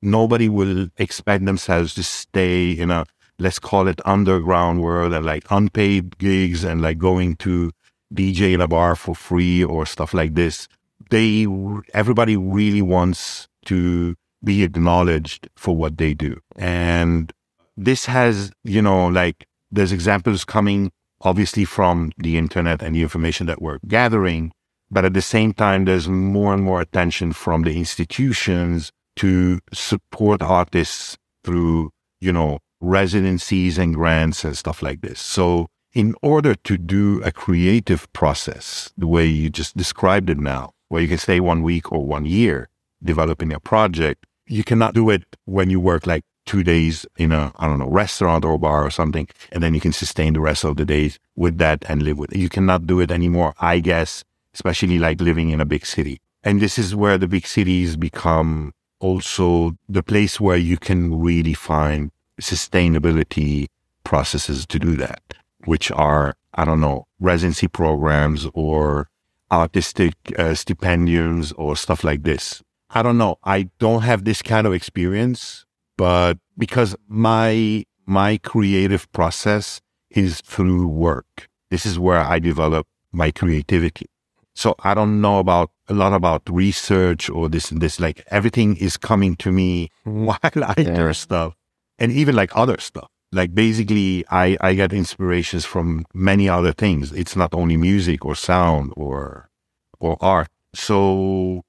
nobody 0.01 0.49
will 0.49 0.89
expect 0.97 1.45
themselves 1.45 1.95
to 1.95 2.03
stay 2.03 2.71
in 2.71 2.91
a, 2.91 3.05
let's 3.39 3.59
call 3.59 3.89
it 3.89 4.01
underground 4.05 4.81
world 4.81 5.13
and 5.13 5.27
like 5.27 5.45
unpaid 5.51 6.17
gigs 6.19 6.65
and 6.65 6.81
like 6.81 6.99
going 6.99 7.37
to 7.37 7.73
DJ 8.15 8.55
in 8.55 8.61
a 8.61 8.69
bar 8.69 8.95
for 8.95 9.15
free 9.15 9.65
or 9.65 9.85
stuff 9.85 10.15
like 10.15 10.35
this. 10.35 10.69
They, 11.11 11.47
everybody 11.93 12.37
really 12.37 12.83
wants 12.83 13.49
to 13.67 14.15
be 14.43 14.63
acknowledged 14.63 15.49
for 15.57 15.77
what 15.77 15.99
they 15.99 16.15
do. 16.15 16.39
And 16.57 17.33
this 17.77 18.07
has, 18.07 18.53
you 18.65 18.81
know, 18.81 19.09
like 19.09 19.47
there's 19.71 19.93
examples 19.93 20.45
coming 20.45 20.93
obviously 21.27 21.65
from 21.65 22.13
the 22.19 22.39
internet 22.39 22.83
and 22.83 22.95
the 22.95 23.03
information 23.03 23.47
that 23.49 23.61
we're 23.61 23.81
gathering. 23.89 24.53
But 24.91 25.05
at 25.05 25.15
the 25.15 25.23
same 25.23 25.53
time, 25.53 25.85
there's 25.85 26.09
more 26.09 26.55
and 26.55 26.63
more 26.63 26.81
attention 26.81 27.33
from 27.33 27.63
the 27.63 27.77
institutions 27.77 28.93
to 29.17 29.59
support 29.73 30.41
artists 30.41 31.17
through, 31.43 31.91
you 32.21 32.33
know, 32.33 32.61
residencies 32.81 33.77
and 33.77 33.93
grants 33.93 34.45
and 34.45 34.57
stuff 34.57 34.83
like 34.83 35.01
this. 35.01 35.21
So 35.21 35.67
in 35.93 36.15
order 36.23 36.55
to 36.55 36.79
do 36.79 37.21
a 37.25 37.33
creative 37.33 38.11
process, 38.13 38.93
the 38.97 39.09
way 39.09 39.27
you 39.27 39.51
just 39.51 39.77
described 39.77 40.31
it 40.31 40.39
now, 40.39 40.71
where 40.89 41.03
you 41.03 41.09
can 41.09 41.19
stay 41.19 41.41
one 41.41 41.63
week 41.63 41.91
or 41.91 42.07
one 42.07 42.25
year 42.25 42.69
developing 43.03 43.53
a 43.53 43.59
project, 43.59 44.25
you 44.47 44.63
cannot 44.63 44.95
do 44.95 45.11
it 45.11 45.25
when 45.45 45.71
you 45.71 45.81
work 45.81 46.07
like 46.07 46.23
two 46.47 46.63
days 46.63 47.05
in 47.17 47.33
a, 47.33 47.53
I 47.57 47.67
don't 47.67 47.79
know, 47.79 47.89
restaurant 47.89 48.45
or 48.45 48.59
bar 48.59 48.85
or 48.85 48.91
something. 48.91 49.29
And 49.53 49.63
then 49.63 49.75
you 49.75 49.81
can 49.81 49.93
sustain 49.93 50.33
the 50.33 50.41
rest 50.41 50.65
of 50.65 50.77
the 50.77 50.85
days 50.85 51.19
with 51.35 51.59
that 51.59 51.85
and 51.89 52.03
live 52.03 52.19
with 52.19 52.33
it. 52.33 52.39
You 52.39 52.49
cannot 52.49 52.87
do 52.87 53.01
it 53.01 53.11
anymore, 53.11 53.55
I 53.61 53.81
guess, 53.81 54.25
especially 54.55 54.99
like 54.99 55.21
living 55.21 55.51
in 55.51 55.61
a 55.61 55.67
big 55.67 55.85
city. 55.85 56.21
And 56.43 56.61
this 56.61 56.79
is 56.79 56.95
where 56.95 57.19
the 57.19 57.29
big 57.29 57.47
cities 57.47 57.97
become 57.97 58.73
also 59.01 59.77
the 59.89 60.03
place 60.03 60.41
where 60.41 60.57
you 60.57 60.79
can 60.79 61.21
really 61.21 61.55
find 61.55 62.11
sustainability 62.41 63.67
processes 64.05 64.65
to 64.67 64.79
do 64.79 64.97
that, 64.97 65.23
which 65.65 65.91
are, 65.91 66.35
I 66.55 66.65
don't 66.65 66.81
know, 66.81 67.07
residency 67.19 67.69
programs 67.69 68.47
or 68.55 69.09
artistic 69.51 70.15
uh, 70.39 70.55
stipendiums 70.55 71.53
or 71.57 71.77
stuff 71.77 72.05
like 72.05 72.23
this. 72.23 72.63
I 72.91 73.03
don't 73.03 73.19
know. 73.19 73.39
I 73.45 73.69
don't 73.79 74.03
have 74.03 74.25
this 74.25 74.41
kind 74.43 74.67
of 74.67 74.73
experience 74.73 75.66
but 75.97 76.39
because 76.57 76.95
my 77.09 77.85
my 78.07 78.39
creative 78.39 79.11
process 79.13 79.81
is 80.11 80.41
through 80.41 80.87
work. 80.87 81.49
This 81.71 81.85
is 81.85 81.99
where 81.99 82.21
I 82.21 82.39
develop 82.39 82.87
my 83.13 83.31
creativity. 83.31 84.07
So 84.55 84.75
I 84.81 84.95
don't 84.95 85.21
know 85.21 85.39
about 85.39 85.71
a 85.89 85.95
lot 85.95 86.15
about 86.15 86.43
research 86.49 87.29
or 87.29 87.49
this 87.49 87.71
and 87.71 87.81
this. 87.81 88.01
Like 88.01 88.25
everything 88.31 88.77
is 88.77 88.97
coming 88.97 89.37
to 89.37 89.53
me 89.53 89.91
while 90.05 90.39
I 90.43 90.75
do 90.75 91.13
stuff 91.13 91.55
and 91.99 92.13
even 92.13 92.35
like 92.35 92.57
other 92.57 92.79
stuff. 92.79 93.09
Like 93.33 93.55
basically 93.55 94.25
I, 94.31 94.57
I 94.61 94.75
get 94.75 94.93
inspirations 94.93 95.65
from 95.65 96.07
many 96.15 96.49
other 96.49 96.73
things. 96.73 97.13
It's 97.13 97.37
not 97.37 97.53
only 97.53 97.77
music 97.77 98.25
or 98.25 98.35
sound 98.35 98.93
or, 98.97 99.51
or 99.99 100.17
art. 100.21 100.49
So 100.73 101.63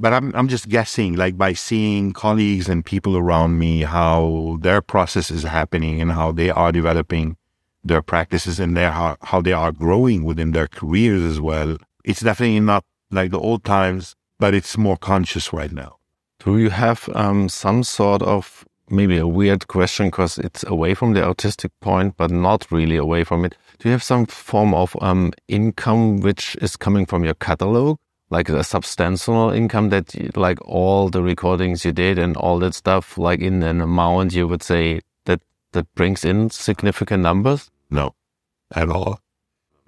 but 0.00 0.14
I'm 0.14 0.34
I'm 0.34 0.48
just 0.48 0.68
guessing, 0.68 1.14
like 1.14 1.36
by 1.36 1.52
seeing 1.52 2.12
colleagues 2.12 2.68
and 2.68 2.84
people 2.84 3.16
around 3.16 3.58
me, 3.58 3.82
how 3.82 4.58
their 4.62 4.80
process 4.80 5.30
is 5.30 5.42
happening 5.42 6.00
and 6.00 6.12
how 6.12 6.32
they 6.32 6.48
are 6.48 6.72
developing 6.72 7.36
their 7.84 8.00
practices 8.00 8.58
and 8.58 8.76
their 8.76 8.90
how, 8.90 9.16
how 9.22 9.42
they 9.42 9.52
are 9.52 9.72
growing 9.72 10.24
within 10.24 10.52
their 10.52 10.66
careers 10.66 11.22
as 11.22 11.38
well. 11.38 11.76
It's 12.02 12.20
definitely 12.20 12.60
not 12.60 12.84
like 13.10 13.30
the 13.30 13.38
old 13.38 13.62
times, 13.64 14.16
but 14.38 14.54
it's 14.54 14.78
more 14.78 14.96
conscious 14.96 15.52
right 15.52 15.70
now. 15.70 15.98
Do 16.38 16.56
you 16.56 16.70
have 16.70 17.08
um, 17.14 17.50
some 17.50 17.82
sort 17.82 18.22
of 18.22 18.64
maybe 18.88 19.18
a 19.18 19.28
weird 19.28 19.68
question 19.68 20.06
because 20.06 20.38
it's 20.38 20.64
away 20.64 20.94
from 20.94 21.12
the 21.12 21.22
artistic 21.22 21.72
point, 21.80 22.16
but 22.16 22.30
not 22.30 22.66
really 22.72 22.96
away 22.96 23.24
from 23.24 23.44
it? 23.44 23.54
Do 23.78 23.88
you 23.88 23.92
have 23.92 24.02
some 24.02 24.24
form 24.24 24.72
of 24.72 24.96
um, 25.02 25.32
income 25.48 26.20
which 26.20 26.56
is 26.62 26.76
coming 26.76 27.04
from 27.04 27.22
your 27.22 27.34
catalog? 27.34 27.98
Like 28.30 28.48
a 28.48 28.62
substantial 28.62 29.50
income 29.50 29.88
that, 29.88 30.36
like 30.36 30.58
all 30.66 31.08
the 31.08 31.22
recordings 31.22 31.84
you 31.84 31.92
did 31.92 32.18
and 32.18 32.36
all 32.36 32.60
that 32.60 32.74
stuff, 32.74 33.18
like 33.18 33.40
in 33.40 33.62
an 33.62 33.80
amount 33.80 34.34
you 34.34 34.46
would 34.46 34.62
say 34.62 35.00
that 35.24 35.40
that 35.72 35.92
brings 35.94 36.24
in 36.24 36.50
significant 36.50 37.22
numbers? 37.22 37.70
No, 37.90 38.14
at 38.74 38.88
all. 38.88 39.18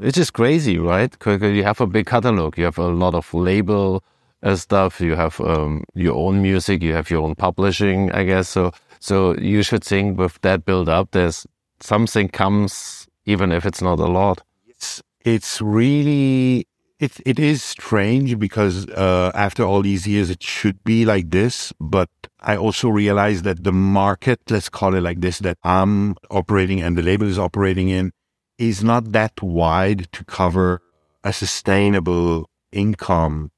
It's 0.01 0.17
just 0.17 0.33
crazy, 0.33 0.79
right? 0.79 1.11
Because 1.11 1.41
you 1.43 1.63
have 1.63 1.81
a 1.81 1.87
big 1.87 2.07
catalog, 2.07 2.59
you 2.59 2.65
have 2.65 2.79
a 2.79 2.89
lot 2.89 3.15
of 3.15 3.33
label 3.33 4.03
uh, 4.43 4.57
stuff, 4.57 5.01
you 5.01 5.15
have 5.15 5.41
um, 5.41 5.85
your 5.95 6.17
own 6.17 6.43
music, 6.43 6.83
you 6.83 6.93
have 6.95 7.11
your 7.11 7.23
own 7.23 7.37
publishing, 7.37 8.11
I 8.11 8.25
guess. 8.25 8.49
So, 8.49 8.73
so 8.99 9.37
you 9.37 9.63
should 9.63 9.85
think 9.85 10.19
with 10.19 10.41
that 10.41 10.65
build 10.65 10.89
up, 10.89 11.13
there's 11.13 11.47
something 11.79 12.29
comes, 12.29 13.07
even 13.25 13.53
if 13.53 13.65
it's 13.65 13.81
not 13.81 14.01
a 14.01 14.07
lot. 14.07 14.43
It's 14.67 15.01
it's 15.25 15.61
really 15.63 16.67
it 17.03 17.21
it 17.27 17.39
is 17.41 17.63
strange 17.65 18.39
because 18.39 18.89
uh, 18.91 19.33
after 19.35 19.65
all 19.65 19.83
these 19.83 20.07
years, 20.07 20.31
it 20.31 20.43
should 20.43 20.83
be 20.85 21.05
like 21.05 21.31
this. 21.31 21.73
But 21.81 22.09
I 22.41 22.57
also 22.57 22.89
realize 22.89 23.43
that 23.43 23.65
the 23.65 23.73
market, 23.73 24.41
let's 24.49 24.69
call 24.69 24.95
it 24.95 25.01
like 25.01 25.21
this, 25.21 25.41
that 25.41 25.59
I'm 25.65 26.15
operating 26.31 26.81
and 26.81 26.97
the 26.97 27.03
label 27.03 27.27
is 27.27 27.41
operating 27.41 27.89
in, 27.89 28.13
is 28.57 28.85
not 28.85 29.11
that 29.13 29.43
wide 29.43 30.13
to 30.13 30.25
cover 30.25 30.81
a 31.25 31.33
sustainable 31.33 32.49
income 32.71 33.51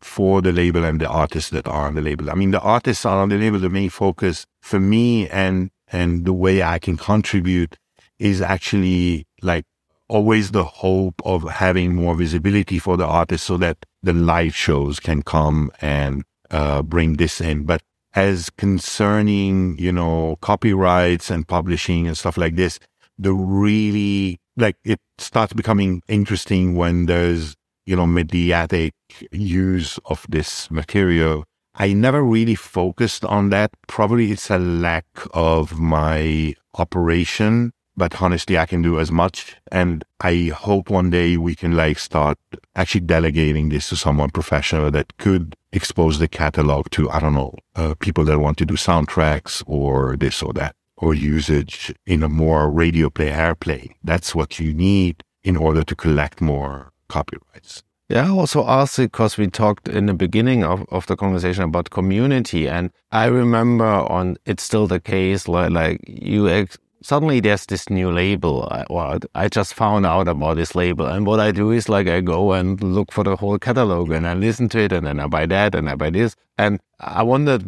for 0.00 0.40
the 0.40 0.52
label 0.52 0.84
and 0.84 1.00
the 1.00 1.08
artists 1.08 1.50
that 1.50 1.66
are 1.66 1.88
on 1.88 1.96
the 1.96 2.02
label. 2.02 2.30
I 2.30 2.34
mean, 2.34 2.52
the 2.52 2.60
artists 2.60 3.04
are 3.04 3.18
on 3.18 3.30
the 3.30 3.38
label. 3.38 3.58
The 3.58 3.68
main 3.68 3.90
focus 3.90 4.46
for 4.60 4.78
me 4.78 5.28
and, 5.28 5.70
and 5.88 6.24
the 6.24 6.32
way 6.32 6.62
I 6.62 6.78
can 6.78 6.96
contribute 6.96 7.78
is 8.20 8.40
actually 8.40 9.26
like 9.42 9.64
always 10.12 10.50
the 10.50 10.64
hope 10.64 11.22
of 11.24 11.48
having 11.48 11.94
more 11.94 12.14
visibility 12.14 12.78
for 12.78 12.98
the 12.98 13.06
artists 13.06 13.46
so 13.46 13.56
that 13.56 13.78
the 14.02 14.12
live 14.12 14.54
shows 14.54 15.00
can 15.00 15.22
come 15.22 15.72
and 15.80 16.22
uh, 16.50 16.82
bring 16.82 17.14
this 17.14 17.40
in. 17.40 17.64
But 17.64 17.80
as 18.14 18.50
concerning, 18.50 19.78
you 19.78 19.90
know, 19.90 20.36
copyrights 20.42 21.30
and 21.30 21.48
publishing 21.48 22.06
and 22.06 22.16
stuff 22.16 22.36
like 22.36 22.56
this, 22.56 22.78
the 23.18 23.32
really 23.32 24.38
like 24.58 24.76
it 24.84 25.00
starts 25.16 25.54
becoming 25.54 26.02
interesting 26.08 26.74
when 26.74 27.06
there's 27.06 27.54
you 27.86 27.96
know 27.96 28.06
mediatic 28.06 28.92
use 29.30 29.98
of 30.04 30.26
this 30.28 30.70
material. 30.70 31.44
I 31.74 31.94
never 31.94 32.22
really 32.22 32.54
focused 32.54 33.24
on 33.24 33.48
that. 33.48 33.70
Probably 33.88 34.30
it's 34.30 34.50
a 34.50 34.58
lack 34.58 35.06
of 35.32 35.78
my 35.78 36.54
operation 36.76 37.72
but 37.96 38.20
honestly 38.22 38.58
i 38.58 38.66
can 38.66 38.82
do 38.82 38.98
as 38.98 39.10
much 39.10 39.56
and 39.70 40.04
i 40.20 40.50
hope 40.54 40.90
one 40.90 41.10
day 41.10 41.36
we 41.36 41.54
can 41.54 41.76
like 41.76 41.98
start 41.98 42.38
actually 42.74 43.00
delegating 43.00 43.68
this 43.68 43.88
to 43.88 43.96
someone 43.96 44.30
professional 44.30 44.90
that 44.90 45.16
could 45.18 45.56
expose 45.72 46.18
the 46.18 46.28
catalog 46.28 46.88
to 46.90 47.10
i 47.10 47.18
don't 47.18 47.34
know 47.34 47.54
uh, 47.76 47.94
people 48.00 48.24
that 48.24 48.38
want 48.38 48.56
to 48.58 48.66
do 48.66 48.74
soundtracks 48.74 49.62
or 49.66 50.16
this 50.16 50.42
or 50.42 50.52
that 50.52 50.74
or 51.02 51.12
usage 51.12 51.92
in 52.06 52.22
a 52.22 52.28
more 52.28 52.70
radio 52.70 53.10
play 53.10 53.30
airplay. 53.30 53.90
That's 54.04 54.34
what 54.34 54.60
you 54.60 54.72
need 54.72 55.24
in 55.42 55.56
order 55.56 55.82
to 55.82 55.96
collect 55.96 56.40
more 56.40 56.92
copyrights. 57.08 57.82
Yeah, 58.08 58.26
I 58.26 58.30
also 58.30 58.64
asked 58.66 58.98
because 58.98 59.36
we 59.36 59.48
talked 59.48 59.88
in 59.88 60.06
the 60.06 60.14
beginning 60.14 60.62
of, 60.62 60.86
of 60.90 61.06
the 61.06 61.16
conversation 61.16 61.64
about 61.64 61.90
community. 61.90 62.68
And 62.68 62.92
I 63.10 63.24
remember 63.24 63.84
on, 63.84 64.36
it's 64.46 64.62
still 64.62 64.86
the 64.86 65.00
case, 65.00 65.48
like, 65.48 65.70
like 65.70 66.00
you, 66.06 66.48
ex- 66.48 66.78
suddenly 67.02 67.40
there's 67.40 67.66
this 67.66 67.90
new 67.90 68.10
label. 68.10 68.68
I, 68.70 68.84
well, 68.90 69.18
I 69.34 69.48
just 69.48 69.74
found 69.74 70.06
out 70.06 70.28
about 70.28 70.56
this 70.56 70.74
label. 70.74 71.06
And 71.06 71.26
what 71.26 71.40
I 71.40 71.50
do 71.52 71.70
is 71.70 71.88
like, 71.88 72.08
I 72.08 72.20
go 72.20 72.52
and 72.52 72.82
look 72.82 73.12
for 73.12 73.24
the 73.24 73.36
whole 73.36 73.58
catalog 73.58 74.10
and 74.10 74.26
I 74.26 74.34
listen 74.34 74.68
to 74.70 74.78
it 74.78 74.92
and 74.92 75.06
then 75.06 75.20
I 75.20 75.26
buy 75.26 75.46
that 75.46 75.74
and 75.74 75.88
I 75.88 75.94
buy 75.94 76.10
this. 76.10 76.36
And 76.58 76.80
I 77.00 77.22
wondered, 77.22 77.66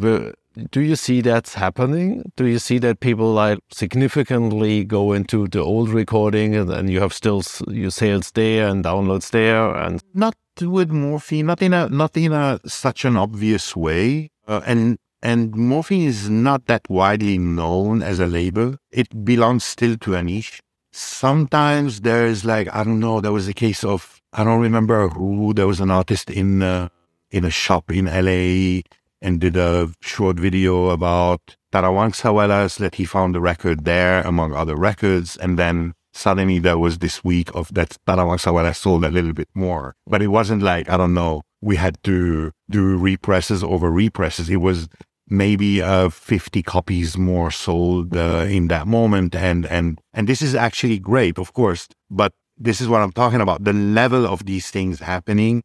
do 0.71 0.81
you 0.81 0.95
see 0.95 1.21
that's 1.21 1.53
happening? 1.53 2.31
Do 2.35 2.45
you 2.45 2.59
see 2.59 2.77
that 2.79 2.99
people 2.99 3.33
like 3.33 3.59
significantly 3.71 4.83
go 4.85 5.11
into 5.11 5.47
the 5.47 5.59
old 5.59 5.89
recording 5.89 6.55
and 6.55 6.89
you 6.89 7.01
have 7.01 7.13
still 7.13 7.43
your 7.67 7.91
sales 7.91 8.31
there 8.31 8.67
and 8.67 8.83
downloads 8.83 9.31
there 9.31 9.75
and 9.75 10.01
not 10.13 10.35
with 10.61 10.89
morphine, 10.89 11.47
not 11.47 11.61
in 11.61 11.73
a 11.73 11.89
not 11.89 12.15
in 12.15 12.31
a 12.31 12.59
such 12.65 13.03
an 13.03 13.17
obvious 13.17 13.75
way, 13.75 14.31
uh, 14.47 14.61
and 14.65 14.97
and 15.25 15.55
morphine 15.55 16.03
is 16.03 16.29
not 16.29 16.67
that 16.67 16.87
widely 16.87 17.39
known 17.39 18.03
as 18.03 18.19
a 18.19 18.27
label. 18.27 18.77
It 18.91 19.25
belongs 19.25 19.63
still 19.63 19.97
to 19.97 20.13
a 20.13 20.21
niche. 20.21 20.61
Sometimes 20.91 22.01
there's 22.01 22.45
like 22.45 22.67
I 22.71 22.83
don't 22.83 22.99
know. 22.99 23.19
There 23.21 23.31
was 23.31 23.47
a 23.47 23.53
case 23.53 23.83
of 23.83 24.21
I 24.31 24.43
don't 24.43 24.61
remember 24.61 25.09
who. 25.09 25.51
There 25.55 25.65
was 25.65 25.79
an 25.79 25.89
artist 25.89 26.29
in 26.29 26.61
uh, 26.61 26.89
in 27.31 27.43
a 27.43 27.49
shop 27.49 27.91
in 27.91 28.05
LA 28.05 28.83
and 29.19 29.41
did 29.41 29.57
a 29.57 29.89
short 29.99 30.37
video 30.39 30.89
about 30.89 31.41
Tarawangsawelas 31.73 32.77
that 32.77 32.95
he 32.95 33.05
found 33.05 33.33
the 33.33 33.41
record 33.41 33.83
there 33.83 34.21
among 34.21 34.53
other 34.53 34.75
records. 34.75 35.37
And 35.37 35.57
then 35.57 35.95
suddenly 36.13 36.59
there 36.59 36.77
was 36.77 36.99
this 36.99 37.23
week 37.23 37.49
of 37.55 37.73
that 37.73 37.97
Tarawangsawela 38.07 38.75
sold 38.75 39.03
a 39.03 39.09
little 39.09 39.33
bit 39.33 39.49
more. 39.55 39.95
But 40.05 40.21
it 40.21 40.27
wasn't 40.27 40.61
like, 40.61 40.87
I 40.87 40.97
don't 40.97 41.15
know, 41.15 41.41
we 41.61 41.77
had 41.77 41.97
to 42.03 42.51
do 42.69 42.95
represses 42.95 43.63
over 43.63 43.89
represses. 43.89 44.51
It 44.51 44.57
was 44.57 44.87
maybe 45.27 45.81
uh, 45.81 46.09
50 46.09 46.61
copies 46.63 47.17
more 47.17 47.51
sold 47.51 48.15
uh, 48.15 48.45
in 48.47 48.67
that 48.67 48.87
moment. 48.87 49.35
And, 49.35 49.65
and, 49.65 49.99
and 50.13 50.27
this 50.27 50.41
is 50.41 50.55
actually 50.55 50.99
great, 50.99 51.37
of 51.37 51.53
course, 51.53 51.87
but 52.09 52.33
this 52.57 52.79
is 52.79 52.87
what 52.87 53.01
I'm 53.01 53.11
talking 53.11 53.41
about. 53.41 53.63
The 53.63 53.73
level 53.73 54.25
of 54.25 54.45
these 54.45 54.69
things 54.69 54.99
happening 54.99 55.63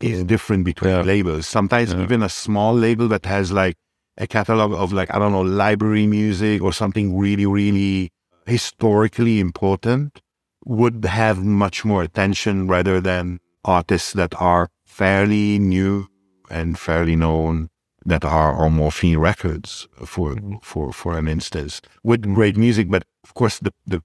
is 0.00 0.24
different 0.24 0.64
between 0.64 0.92
yeah. 0.92 1.02
labels. 1.02 1.46
Sometimes 1.46 1.92
yeah. 1.92 2.02
even 2.02 2.22
a 2.22 2.28
small 2.28 2.74
label 2.74 3.08
that 3.08 3.26
has 3.26 3.52
like 3.52 3.76
a 4.18 4.26
catalog 4.26 4.72
of 4.72 4.92
like, 4.92 5.12
I 5.14 5.18
don't 5.18 5.32
know, 5.32 5.42
library 5.42 6.06
music 6.06 6.62
or 6.62 6.72
something 6.72 7.16
really, 7.16 7.46
really 7.46 8.10
historically 8.46 9.40
important 9.40 10.20
would 10.64 11.04
have 11.04 11.42
much 11.42 11.84
more 11.84 12.02
attention 12.02 12.68
rather 12.68 13.00
than 13.00 13.40
artists 13.64 14.12
that 14.12 14.34
are 14.40 14.68
fairly 14.84 15.58
new 15.58 16.06
and 16.50 16.78
fairly 16.78 17.16
known 17.16 17.68
that 18.06 18.24
are 18.24 18.54
on 18.54 18.74
morphine 18.74 19.18
records 19.18 19.88
for, 20.04 20.34
mm-hmm. 20.34 20.56
for, 20.62 20.92
for 20.92 21.18
an 21.18 21.28
instance 21.28 21.80
with 22.02 22.22
great 22.34 22.56
music. 22.56 22.90
But 22.90 23.04
of 23.24 23.34
course, 23.34 23.58
the, 23.58 23.72
the 23.86 24.02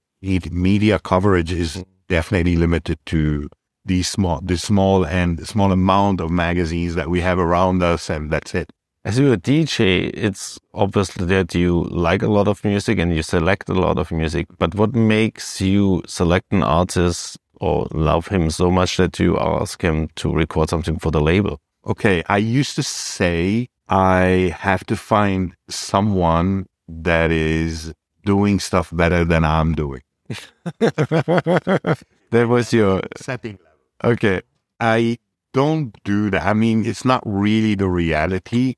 media 0.50 0.98
coverage 0.98 1.52
is 1.52 1.76
mm-hmm. 1.76 1.90
definitely 2.08 2.56
limited 2.56 2.98
to 3.06 3.48
the 3.84 4.02
small, 4.02 4.40
the 4.42 4.58
small 4.58 5.04
and 5.04 5.46
small 5.46 5.72
amount 5.72 6.20
of 6.20 6.30
magazines 6.30 6.94
that 6.94 7.08
we 7.08 7.20
have 7.20 7.38
around 7.38 7.82
us, 7.82 8.10
and 8.10 8.30
that's 8.30 8.54
it. 8.54 8.70
As 9.04 9.18
you're 9.18 9.32
a 9.32 9.38
DJ, 9.38 10.10
it's 10.12 10.58
obviously 10.74 11.24
that 11.26 11.54
you 11.54 11.84
like 11.84 12.22
a 12.22 12.28
lot 12.28 12.46
of 12.46 12.62
music 12.64 12.98
and 12.98 13.14
you 13.14 13.22
select 13.22 13.68
a 13.68 13.74
lot 13.74 13.98
of 13.98 14.10
music. 14.12 14.46
But 14.58 14.74
what 14.74 14.94
makes 14.94 15.60
you 15.60 16.02
select 16.06 16.52
an 16.52 16.62
artist 16.62 17.38
or 17.60 17.88
love 17.92 18.28
him 18.28 18.50
so 18.50 18.70
much 18.70 18.98
that 18.98 19.18
you 19.18 19.38
ask 19.38 19.80
him 19.80 20.08
to 20.16 20.32
record 20.32 20.68
something 20.68 20.98
for 20.98 21.10
the 21.10 21.20
label? 21.20 21.58
Okay, 21.86 22.22
I 22.28 22.36
used 22.38 22.74
to 22.76 22.82
say 22.82 23.68
I 23.88 24.54
have 24.58 24.84
to 24.86 24.96
find 24.96 25.54
someone 25.68 26.66
that 26.88 27.30
is 27.30 27.92
doing 28.24 28.60
stuff 28.60 28.90
better 28.92 29.24
than 29.24 29.44
I'm 29.44 29.74
doing. 29.74 30.02
that 30.78 32.04
was 32.32 32.72
your 32.72 33.02
setting 33.16 33.58
level. 33.58 34.12
Okay. 34.12 34.42
I 34.80 35.18
don't 35.52 35.96
do 36.04 36.30
that. 36.30 36.44
I 36.44 36.52
mean, 36.52 36.84
it's 36.84 37.04
not 37.04 37.22
really 37.24 37.74
the 37.74 37.88
reality 37.88 38.74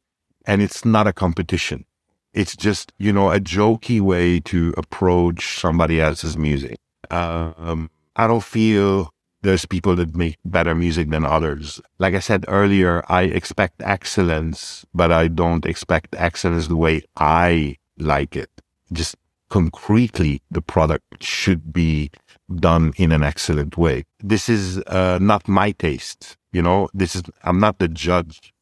and 0.46 0.62
it's 0.62 0.84
not 0.84 1.06
a 1.06 1.12
competition. 1.12 1.84
It's 2.32 2.56
just, 2.56 2.92
you 2.98 3.12
know, 3.12 3.32
a 3.32 3.40
jokey 3.40 4.00
way 4.00 4.38
to 4.40 4.72
approach 4.76 5.58
somebody 5.58 6.00
else's 6.00 6.36
music. 6.36 6.78
Um, 7.10 7.90
I 8.14 8.28
don't 8.28 8.44
feel 8.44 9.10
there's 9.42 9.64
people 9.66 9.96
that 9.96 10.14
make 10.14 10.36
better 10.44 10.74
music 10.74 11.10
than 11.10 11.24
others. 11.24 11.80
Like 11.98 12.14
I 12.14 12.18
said 12.18 12.44
earlier, 12.48 13.04
I 13.08 13.22
expect 13.22 13.82
excellence, 13.82 14.84
but 14.94 15.10
I 15.12 15.28
don't 15.28 15.64
expect 15.66 16.14
excellence 16.18 16.66
the 16.68 16.76
way 16.76 17.02
I 17.16 17.76
like 17.98 18.36
it. 18.36 18.50
Just 18.92 19.16
concretely, 19.48 20.42
the 20.50 20.62
product 20.62 21.22
should 21.22 21.72
be 21.72 22.10
done 22.56 22.92
in 22.96 23.12
an 23.12 23.22
excellent 23.22 23.76
way. 23.76 24.04
This 24.20 24.48
is 24.48 24.78
uh, 24.86 25.18
not 25.20 25.48
my 25.48 25.72
taste. 25.72 26.36
You 26.52 26.62
know, 26.62 26.88
this 26.92 27.14
is, 27.14 27.22
I'm 27.44 27.60
not 27.60 27.78
the 27.78 27.88
judge. 27.88 28.52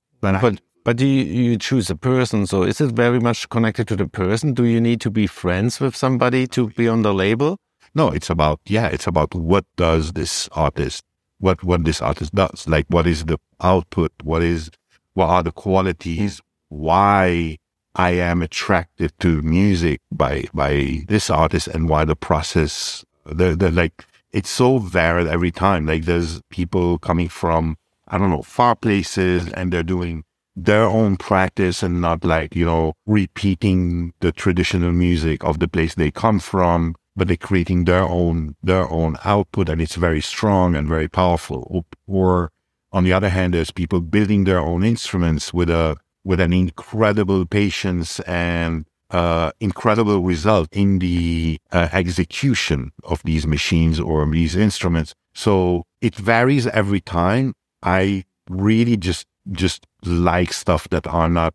But, 0.40 0.60
but, 0.84 1.00
you, 1.00 1.06
you 1.06 1.58
choose 1.58 1.88
a 1.90 1.96
person? 1.96 2.46
So 2.46 2.62
is 2.62 2.80
it 2.80 2.92
very 2.92 3.20
much 3.20 3.48
connected 3.48 3.88
to 3.88 3.96
the 3.96 4.06
person? 4.06 4.52
Do 4.52 4.64
you 4.64 4.80
need 4.80 5.00
to 5.02 5.10
be 5.10 5.26
friends 5.26 5.80
with 5.80 5.96
somebody 5.96 6.46
to 6.48 6.68
be 6.70 6.88
on 6.88 7.02
the 7.02 7.14
label? 7.14 7.58
No, 7.98 8.08
it's 8.08 8.30
about, 8.30 8.60
yeah, 8.66 8.86
it's 8.86 9.06
about 9.06 9.34
what 9.34 9.64
does 9.76 10.12
this 10.12 10.48
artist, 10.52 11.04
what, 11.38 11.62
what 11.64 11.84
this 11.84 12.00
artist 12.00 12.34
does. 12.34 12.66
Like, 12.66 12.86
what 12.88 13.06
is 13.06 13.24
the 13.24 13.38
output? 13.60 14.12
What 14.22 14.42
is, 14.42 14.70
what 15.14 15.28
are 15.28 15.42
the 15.42 15.52
qualities? 15.52 16.40
why 16.68 17.58
I 17.94 18.10
am 18.10 18.42
attracted 18.42 19.12
to 19.20 19.42
music 19.42 20.00
by 20.12 20.44
by 20.52 21.04
this 21.08 21.30
artist 21.30 21.68
and 21.68 21.88
why 21.88 22.04
the 22.04 22.16
process 22.16 23.04
the 23.24 23.56
the 23.56 23.70
like 23.70 24.06
it's 24.30 24.50
so 24.50 24.78
varied 24.78 25.26
every 25.26 25.50
time. 25.50 25.86
Like 25.86 26.04
there's 26.04 26.40
people 26.50 26.98
coming 26.98 27.28
from 27.28 27.76
I 28.06 28.18
don't 28.18 28.30
know 28.30 28.42
far 28.42 28.76
places 28.76 29.50
and 29.52 29.72
they're 29.72 29.82
doing 29.82 30.24
their 30.54 30.84
own 30.84 31.16
practice 31.16 31.82
and 31.82 32.00
not 32.00 32.24
like 32.24 32.54
you 32.54 32.64
know 32.64 32.94
repeating 33.06 34.12
the 34.20 34.32
traditional 34.32 34.92
music 34.92 35.44
of 35.44 35.58
the 35.58 35.68
place 35.68 35.94
they 35.94 36.10
come 36.10 36.40
from 36.40 36.94
but 37.18 37.28
they're 37.28 37.36
creating 37.36 37.84
their 37.84 38.02
own 38.02 38.54
their 38.62 38.88
own 38.90 39.16
output 39.24 39.68
and 39.68 39.80
it's 39.80 39.96
very 39.96 40.20
strong 40.20 40.76
and 40.76 40.88
very 40.88 41.08
powerful 41.08 41.84
or 42.06 42.50
on 42.92 43.04
the 43.04 43.12
other 43.12 43.28
hand 43.28 43.52
there's 43.52 43.70
people 43.70 44.00
building 44.00 44.44
their 44.44 44.60
own 44.60 44.84
instruments 44.84 45.52
with 45.52 45.68
a 45.68 45.96
with 46.24 46.40
an 46.40 46.52
incredible 46.52 47.44
patience 47.46 48.20
and 48.20 48.84
uh, 49.10 49.50
incredible 49.60 50.20
result 50.20 50.68
in 50.72 50.98
the 50.98 51.58
uh, 51.72 51.88
execution 51.92 52.92
of 53.04 53.22
these 53.22 53.46
machines 53.46 53.98
or 53.98 54.30
these 54.30 54.54
instruments. 54.54 55.14
So 55.32 55.84
it 56.02 56.14
varies 56.14 56.66
every 56.66 57.00
time. 57.00 57.54
I 57.82 58.24
really 58.50 58.96
just 58.96 59.26
just 59.50 59.86
like 60.04 60.52
stuff 60.52 60.88
that 60.90 61.06
are 61.06 61.28
not 61.28 61.54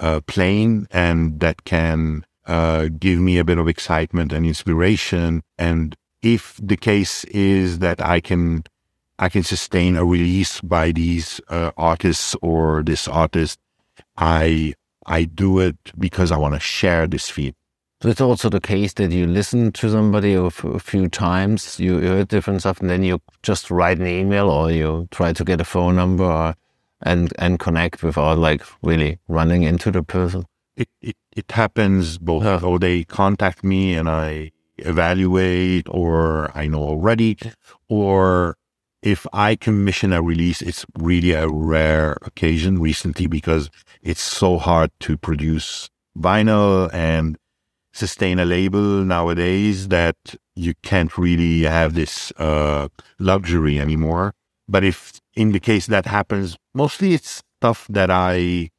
uh, 0.00 0.20
plain 0.26 0.86
and 0.90 1.40
that 1.40 1.64
can 1.64 2.24
uh, 2.46 2.88
give 2.98 3.18
me 3.18 3.38
a 3.38 3.44
bit 3.44 3.58
of 3.58 3.68
excitement 3.68 4.32
and 4.32 4.46
inspiration. 4.46 5.42
And 5.58 5.96
if 6.22 6.58
the 6.62 6.76
case 6.76 7.24
is 7.24 7.78
that 7.80 8.00
I 8.00 8.20
can 8.20 8.64
I 9.18 9.28
can 9.28 9.44
sustain 9.44 9.96
a 9.96 10.04
release 10.04 10.60
by 10.60 10.90
these 10.90 11.40
uh, 11.48 11.70
artists 11.76 12.34
or 12.42 12.82
this 12.82 13.06
artist 13.06 13.58
I 14.16 14.74
I 15.06 15.24
do 15.24 15.60
it 15.60 15.76
because 15.98 16.32
I 16.32 16.36
want 16.36 16.54
to 16.54 16.60
share 16.60 17.06
this 17.06 17.28
feed. 17.28 17.54
So 18.00 18.08
it's 18.10 18.20
also 18.20 18.48
the 18.48 18.60
case 18.60 18.92
that 18.94 19.12
you 19.12 19.26
listen 19.26 19.72
to 19.72 19.90
somebody 19.90 20.34
a, 20.34 20.50
few 20.50 21.08
times, 21.08 21.80
you 21.80 22.00
heard 22.00 22.28
different 22.28 22.60
stuff, 22.60 22.80
and 22.80 22.90
then 22.90 23.02
you 23.02 23.20
just 23.42 23.70
write 23.70 23.98
an 23.98 24.06
email 24.06 24.50
or 24.50 24.70
you 24.70 25.08
try 25.10 25.32
to 25.32 25.44
get 25.44 25.60
a 25.60 25.64
phone 25.64 25.96
number 25.96 26.24
or, 26.24 26.54
and 27.02 27.32
and 27.38 27.58
connect 27.58 28.02
without 28.02 28.38
like 28.38 28.62
really 28.82 29.18
running 29.28 29.62
into 29.62 29.90
the 29.90 30.02
person. 30.02 30.44
It 30.76 30.88
it, 31.00 31.16
it 31.36 31.50
happens 31.50 32.18
both. 32.18 32.62
Or 32.62 32.78
they 32.78 33.04
contact 33.04 33.64
me 33.64 33.94
and 33.94 34.08
I 34.08 34.52
evaluate, 34.78 35.86
or 35.88 36.50
I 36.56 36.66
know 36.66 36.82
already, 36.82 37.38
or 37.88 38.56
if 39.02 39.26
I 39.32 39.54
commission 39.54 40.12
a 40.12 40.22
release, 40.22 40.62
it's 40.62 40.86
really 40.98 41.32
a 41.32 41.48
rare 41.48 42.16
occasion 42.22 42.80
recently 42.80 43.26
because 43.26 43.70
it's 44.02 44.22
so 44.22 44.58
hard 44.58 44.90
to 45.00 45.16
produce 45.18 45.90
vinyl 46.18 46.92
and 46.92 47.36
sustain 47.92 48.38
a 48.38 48.44
label 48.44 49.04
nowadays 49.04 49.88
that 49.88 50.16
you 50.56 50.74
can't 50.82 51.16
really 51.18 51.62
have 51.62 51.94
this 51.94 52.32
uh, 52.38 52.88
luxury 53.18 53.78
anymore. 53.78 54.34
But 54.66 54.84
if 54.84 55.20
in 55.34 55.52
the 55.52 55.60
case 55.60 55.86
that 55.86 56.06
happens, 56.06 56.56
mostly 56.72 57.12
it's 57.14 57.42
stuff 57.60 57.86
that 57.90 58.10
I 58.10 58.70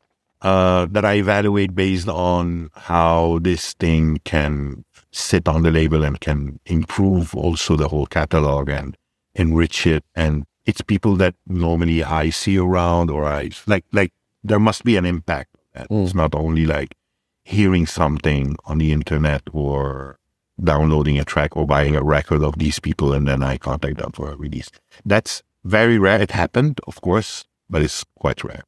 uh, 0.46 0.86
that 0.92 1.04
I 1.04 1.16
evaluate 1.16 1.74
based 1.74 2.08
on 2.08 2.70
how 2.76 3.40
this 3.42 3.74
thing 3.74 4.20
can 4.26 4.86
sit 5.12 5.48
on 5.48 5.64
the 5.64 5.72
label 5.72 6.04
and 6.04 6.22
can 6.22 6.60
improve 6.68 7.36
also 7.36 7.76
the 7.76 7.88
whole 7.88 8.06
catalog 8.06 8.70
and 8.70 8.96
enrich 9.34 9.88
it. 9.88 10.04
And 10.14 10.46
it's 10.66 10.82
people 10.82 11.16
that 11.16 11.34
normally 11.48 12.04
I 12.04 12.30
see 12.30 12.60
around 12.60 13.10
or 13.10 13.26
I 13.26 13.50
like, 13.66 13.86
like 13.92 14.14
there 14.44 14.60
must 14.60 14.84
be 14.84 14.98
an 14.98 15.06
impact. 15.06 15.50
Mm. 15.76 16.04
It's 16.04 16.14
not 16.14 16.36
only 16.36 16.68
like 16.68 16.96
hearing 17.44 17.88
something 17.88 18.56
on 18.66 18.78
the 18.78 18.92
internet 18.92 19.42
or 19.52 20.20
downloading 20.64 21.18
a 21.18 21.26
track 21.26 21.58
or 21.58 21.66
buying 21.66 21.96
a 21.96 22.04
record 22.04 22.44
of 22.44 22.60
these 22.60 22.80
people 22.80 23.14
and 23.14 23.28
then 23.28 23.42
I 23.42 23.58
contact 23.58 23.98
them 23.98 24.12
for 24.12 24.30
a 24.30 24.36
release. 24.36 24.70
That's 25.04 25.42
very 25.64 25.98
rare. 25.98 26.22
It 26.22 26.32
happened, 26.32 26.82
of 26.86 27.02
course, 27.02 27.46
but 27.68 27.82
it's 27.82 28.06
quite 28.20 28.44
rare. 28.44 28.62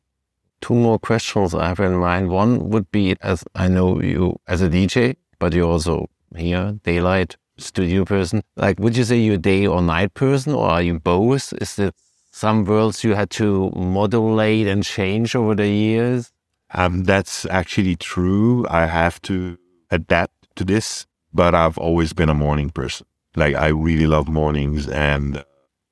Two 0.62 0.74
more 0.74 1.00
questions 1.00 1.54
I 1.54 1.68
have 1.70 1.80
in 1.80 1.96
mind. 1.96 2.30
One 2.30 2.70
would 2.70 2.92
be 2.92 3.16
as 3.22 3.44
I 3.56 3.68
know 3.68 4.02
you 4.02 4.40
as 4.48 4.62
a 4.62 4.70
DJ, 4.70 5.16
but 5.40 5.54
you're 5.54 5.70
also 5.70 6.10
here, 6.36 6.80
daylight 6.84 7.38
studio 7.58 8.06
person. 8.06 8.44
Like, 8.56 8.80
would 8.80 8.98
you 8.98 9.04
say 9.04 9.18
you're 9.18 9.36
a 9.36 9.38
day 9.38 9.68
or 9.68 9.82
night 9.82 10.14
person, 10.14 10.54
or 10.54 10.68
are 10.70 10.82
you 10.82 11.00
both? 11.00 11.54
Is 11.62 11.76
there 11.76 11.92
some 12.32 12.66
worlds 12.66 13.04
you 13.04 13.16
had 13.16 13.30
to 13.32 13.72
modulate 13.72 14.68
and 14.68 14.84
change 14.84 15.36
over 15.36 15.56
the 15.56 15.68
years? 15.68 16.32
Um, 16.74 17.04
that's 17.04 17.46
actually 17.46 17.96
true. 17.96 18.66
I 18.70 18.86
have 18.86 19.22
to 19.24 19.58
adapt 19.90 20.56
to 20.58 20.64
this, 20.66 21.06
but 21.34 21.56
I've 21.56 21.78
always 21.78 22.14
been 22.14 22.30
a 22.30 22.34
morning 22.34 22.70
person. 22.70 23.08
Like, 23.36 23.56
I 23.56 23.68
really 23.68 24.08
love 24.08 24.28
mornings, 24.28 24.88
and 24.88 25.44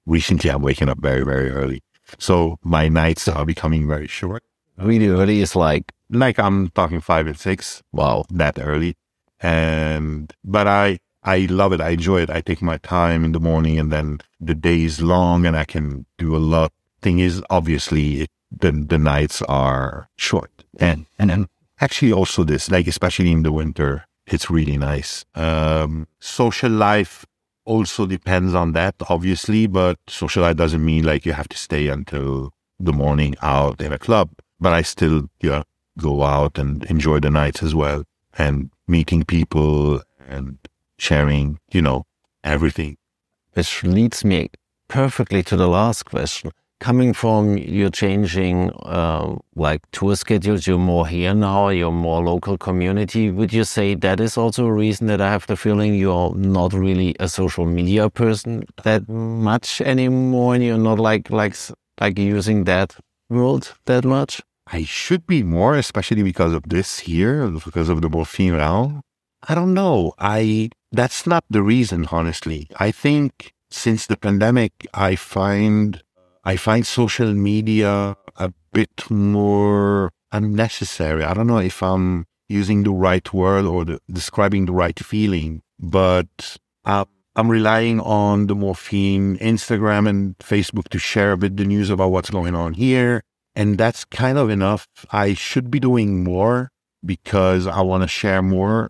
recently 0.05 0.49
I'm 0.49 0.61
waking 0.61 0.89
up 0.89 0.99
very, 0.99 1.23
very 1.23 1.51
early. 1.51 1.83
So 2.19 2.57
my 2.63 2.87
nights 2.87 3.27
are 3.27 3.45
becoming 3.45 3.87
very 3.87 4.07
short. 4.07 4.43
Really 4.77 5.07
early 5.07 5.41
is 5.41 5.55
like 5.55 5.91
like 6.09 6.37
I'm 6.39 6.69
talking 6.69 7.01
five 7.01 7.27
and 7.27 7.37
six. 7.37 7.81
Wow, 7.91 8.25
that 8.29 8.59
early. 8.59 8.95
And 9.39 10.33
but 10.43 10.67
I 10.67 10.99
I 11.25 11.47
love 11.49 11.73
it. 11.73 11.81
I 11.81 11.89
enjoy 11.89 12.21
it. 12.21 12.29
I 12.29 12.41
take 12.41 12.61
my 12.61 12.77
time 12.77 13.25
in 13.25 13.31
the 13.31 13.39
morning 13.39 13.79
and 13.79 13.91
then 13.91 14.19
the 14.39 14.53
day 14.53 14.83
is 14.83 15.01
long 15.01 15.45
and 15.45 15.57
I 15.57 15.65
can 15.65 16.05
do 16.19 16.35
a 16.35 16.37
lot. 16.37 16.71
Thing 17.01 17.17
is, 17.19 17.41
obviously, 17.49 18.21
it, 18.21 18.29
the, 18.51 18.71
the 18.71 18.99
nights 18.99 19.41
are 19.43 20.07
short. 20.17 20.63
And, 20.77 21.07
and 21.17 21.31
then 21.31 21.47
actually 21.81 22.13
also 22.13 22.43
this, 22.43 22.69
like, 22.69 22.85
especially 22.85 23.31
in 23.31 23.41
the 23.41 23.51
winter, 23.51 24.05
it's 24.27 24.51
really 24.51 24.77
nice. 24.77 25.25
Um, 25.33 26.07
social 26.19 26.71
life 26.71 27.25
also 27.65 28.05
depends 28.05 28.53
on 28.53 28.73
that, 28.73 28.93
obviously, 29.09 29.65
but 29.65 29.97
social 30.07 30.43
life 30.43 30.57
doesn't 30.57 30.85
mean 30.85 31.03
like 31.03 31.25
you 31.25 31.33
have 31.33 31.49
to 31.49 31.57
stay 31.57 31.87
until 31.87 32.51
the 32.79 32.93
morning 32.93 33.35
out 33.41 33.81
in 33.81 33.91
a 33.91 33.97
club, 33.97 34.29
but 34.59 34.73
I 34.73 34.81
still, 34.81 35.29
you 35.41 35.49
know, 35.49 35.63
go 35.97 36.23
out 36.23 36.57
and 36.57 36.83
enjoy 36.85 37.19
the 37.19 37.29
nights 37.29 37.63
as 37.63 37.73
well 37.73 38.03
and 38.37 38.69
meeting 38.87 39.23
people 39.23 40.01
and 40.27 40.57
sharing, 40.97 41.59
you 41.71 41.81
know, 41.81 42.05
everything. 42.43 42.97
Which 43.53 43.83
leads 43.83 44.25
me 44.25 44.49
perfectly 44.87 45.43
to 45.43 45.55
the 45.55 45.67
last 45.67 46.03
question. 46.03 46.51
Coming 46.81 47.13
from 47.13 47.57
you're 47.57 47.89
changing 47.89 48.69
uh, 48.83 49.37
like 49.55 49.81
tour 49.91 50.15
schedules, 50.17 50.67
you're 50.67 50.77
more 50.77 51.07
here 51.07 51.33
now, 51.33 51.69
you're 51.69 51.91
more 51.91 52.21
local 52.21 52.57
community. 52.57 53.31
Would 53.31 53.53
you 53.53 53.63
say 53.63 53.95
that 53.95 54.19
is 54.19 54.37
also 54.37 54.65
a 54.65 54.73
reason 54.73 55.07
that 55.07 55.21
I 55.21 55.31
have 55.31 55.47
the 55.47 55.55
feeling 55.55 55.95
you're 55.95 56.35
not 56.35 56.73
really 56.73 57.15
a 57.19 57.29
social 57.29 57.65
media 57.65 58.09
person 58.09 58.65
that 58.83 59.07
much 59.07 59.79
anymore, 59.79 60.55
and 60.55 60.63
you're 60.65 60.77
not 60.77 60.99
like 60.99 61.29
like 61.31 61.55
like 62.01 62.19
using 62.19 62.65
that 62.65 62.93
world 63.29 63.73
that 63.85 64.05
much? 64.05 64.41
I 64.67 64.83
should 64.83 65.27
be 65.27 65.43
more, 65.43 65.75
especially 65.75 66.23
because 66.23 66.53
of 66.53 66.63
this 66.67 66.99
here, 66.99 67.47
because 67.47 67.89
of 67.89 68.01
the 68.01 68.09
Morphine 68.09 68.53
Raum. 68.53 69.01
I 69.47 69.53
don't 69.53 69.73
know. 69.73 70.13
I 70.17 70.71
that's 70.91 71.27
not 71.27 71.43
the 71.49 71.61
reason, 71.61 72.07
honestly. 72.11 72.67
I 72.77 72.91
think 72.91 73.53
since 73.69 74.07
the 74.07 74.17
pandemic, 74.17 74.87
I 74.93 75.15
find 75.15 76.01
I 76.43 76.55
find 76.55 76.85
social 76.85 77.33
media 77.33 78.17
a 78.37 78.53
bit 78.73 79.09
more 79.09 80.11
unnecessary. 80.31 81.23
I 81.23 81.33
don't 81.33 81.47
know 81.47 81.59
if 81.59 81.81
I'm 81.83 82.25
using 82.47 82.83
the 82.83 82.91
right 82.91 83.33
word 83.33 83.65
or 83.65 83.85
the, 83.85 83.99
describing 84.11 84.65
the 84.65 84.71
right 84.71 84.99
feeling, 84.99 85.61
but 85.79 86.57
uh, 86.85 87.05
I'm 87.35 87.49
relying 87.49 87.99
on 87.99 88.47
the 88.47 88.55
morphine, 88.55 89.37
Instagram 89.37 90.07
and 90.07 90.37
Facebook 90.37 90.87
to 90.89 90.99
share 90.99 91.33
a 91.33 91.37
bit 91.37 91.57
the 91.57 91.65
news 91.65 91.89
about 91.89 92.11
what's 92.11 92.29
going 92.29 92.55
on 92.55 92.73
here. 92.73 93.21
And 93.55 93.77
that's 93.77 94.05
kind 94.05 94.37
of 94.37 94.49
enough. 94.49 94.87
I 95.11 95.33
should 95.33 95.69
be 95.69 95.79
doing 95.79 96.23
more 96.23 96.71
because 97.05 97.67
I 97.67 97.81
want 97.81 98.03
to 98.03 98.07
share 98.07 98.41
more 98.41 98.89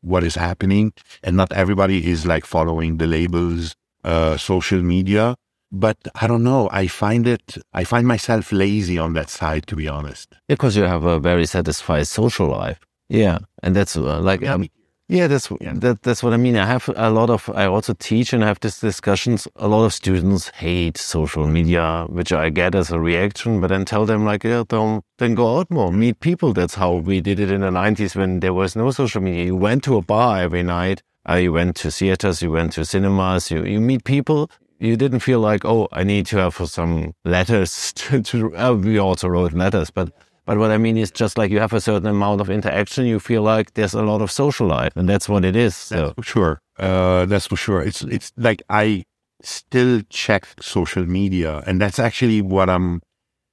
what 0.00 0.24
is 0.24 0.34
happening. 0.34 0.92
And 1.22 1.36
not 1.36 1.52
everybody 1.52 2.10
is 2.10 2.26
like 2.26 2.44
following 2.44 2.98
the 2.98 3.06
labels, 3.06 3.74
uh, 4.02 4.36
social 4.36 4.82
media. 4.82 5.36
But 5.72 5.96
I 6.14 6.26
don't 6.26 6.44
know. 6.44 6.68
I 6.70 6.86
find 6.86 7.26
it, 7.26 7.58
I 7.72 7.82
find 7.82 8.06
myself 8.06 8.52
lazy 8.52 8.98
on 8.98 9.14
that 9.14 9.28
side, 9.28 9.66
to 9.68 9.76
be 9.76 9.88
honest. 9.88 10.34
Because 10.48 10.76
you 10.76 10.84
have 10.84 11.04
a 11.04 11.18
very 11.18 11.46
satisfied 11.46 12.06
social 12.06 12.48
life. 12.48 12.78
Yeah. 13.08 13.38
And 13.62 13.74
that's 13.74 13.96
uh, 13.96 14.20
like, 14.20 14.42
yeah, 14.42 14.54
um, 14.54 14.68
yeah, 15.08 15.26
that's 15.26 15.50
yeah. 15.60 15.74
That, 15.74 16.02
that's 16.02 16.22
what 16.22 16.32
I 16.32 16.38
mean. 16.38 16.56
I 16.56 16.64
have 16.64 16.88
a 16.96 17.10
lot 17.10 17.28
of. 17.28 17.50
I 17.54 17.66
also 17.66 17.92
teach 17.92 18.32
and 18.32 18.42
have 18.42 18.58
these 18.60 18.80
discussions. 18.80 19.46
A 19.56 19.68
lot 19.68 19.84
of 19.84 19.92
students 19.92 20.48
hate 20.48 20.96
social 20.96 21.46
media, 21.46 22.06
which 22.08 22.32
I 22.32 22.48
get 22.48 22.74
as 22.74 22.90
a 22.90 22.98
reaction. 22.98 23.60
But 23.60 23.68
then 23.68 23.84
tell 23.84 24.06
them 24.06 24.24
like, 24.24 24.44
yeah, 24.44 24.64
don't 24.66 25.04
then 25.18 25.34
go 25.34 25.58
out 25.58 25.70
more, 25.70 25.92
meet 25.92 26.20
people. 26.20 26.54
That's 26.54 26.74
how 26.74 26.94
we 26.94 27.20
did 27.20 27.38
it 27.38 27.50
in 27.50 27.60
the 27.60 27.70
nineties 27.70 28.16
when 28.16 28.40
there 28.40 28.54
was 28.54 28.76
no 28.76 28.90
social 28.92 29.20
media. 29.20 29.44
You 29.44 29.56
went 29.56 29.84
to 29.84 29.98
a 29.98 30.02
bar 30.02 30.40
every 30.40 30.62
night. 30.62 31.02
Uh, 31.28 31.34
you 31.34 31.52
went 31.52 31.76
to 31.76 31.90
theaters. 31.90 32.40
You 32.40 32.52
went 32.52 32.72
to 32.72 32.86
cinemas. 32.86 33.50
You 33.50 33.62
you 33.62 33.82
meet 33.82 34.04
people. 34.04 34.50
You 34.80 34.96
didn't 34.96 35.20
feel 35.20 35.40
like, 35.40 35.66
oh, 35.66 35.88
I 35.92 36.04
need 36.04 36.26
to 36.26 36.38
have 36.38 36.56
some 36.68 37.14
letters 37.26 37.92
to. 37.96 38.22
to 38.22 38.56
uh, 38.56 38.72
we 38.72 38.98
also 38.98 39.28
wrote 39.28 39.52
letters, 39.52 39.90
but 39.90 40.12
But 40.46 40.58
what 40.58 40.70
I 40.70 40.78
mean 40.78 40.96
is 40.96 41.10
just 41.10 41.38
like 41.38 41.50
you 41.50 41.60
have 41.60 41.72
a 41.72 41.80
certain 41.80 42.06
amount 42.08 42.40
of 42.40 42.50
interaction, 42.50 43.06
you 43.06 43.18
feel 43.18 43.42
like 43.42 43.74
there's 43.74 43.94
a 43.94 44.02
lot 44.02 44.20
of 44.20 44.30
social 44.30 44.66
life, 44.66 44.92
and 44.96 45.08
that's 45.08 45.28
what 45.28 45.44
it 45.44 45.56
is. 45.56 45.74
So. 45.74 45.96
That's 45.96 46.14
for 46.14 46.22
sure. 46.22 46.60
Uh, 46.78 47.24
that's 47.26 47.46
for 47.46 47.56
sure. 47.56 47.80
It's 47.82 48.02
it's 48.02 48.32
like 48.36 48.62
I 48.68 49.04
still 49.42 50.02
check 50.10 50.46
social 50.60 51.06
media, 51.06 51.62
and 51.66 51.80
that's 51.80 51.98
actually 51.98 52.42
what 52.42 52.68
I'm 52.68 53.00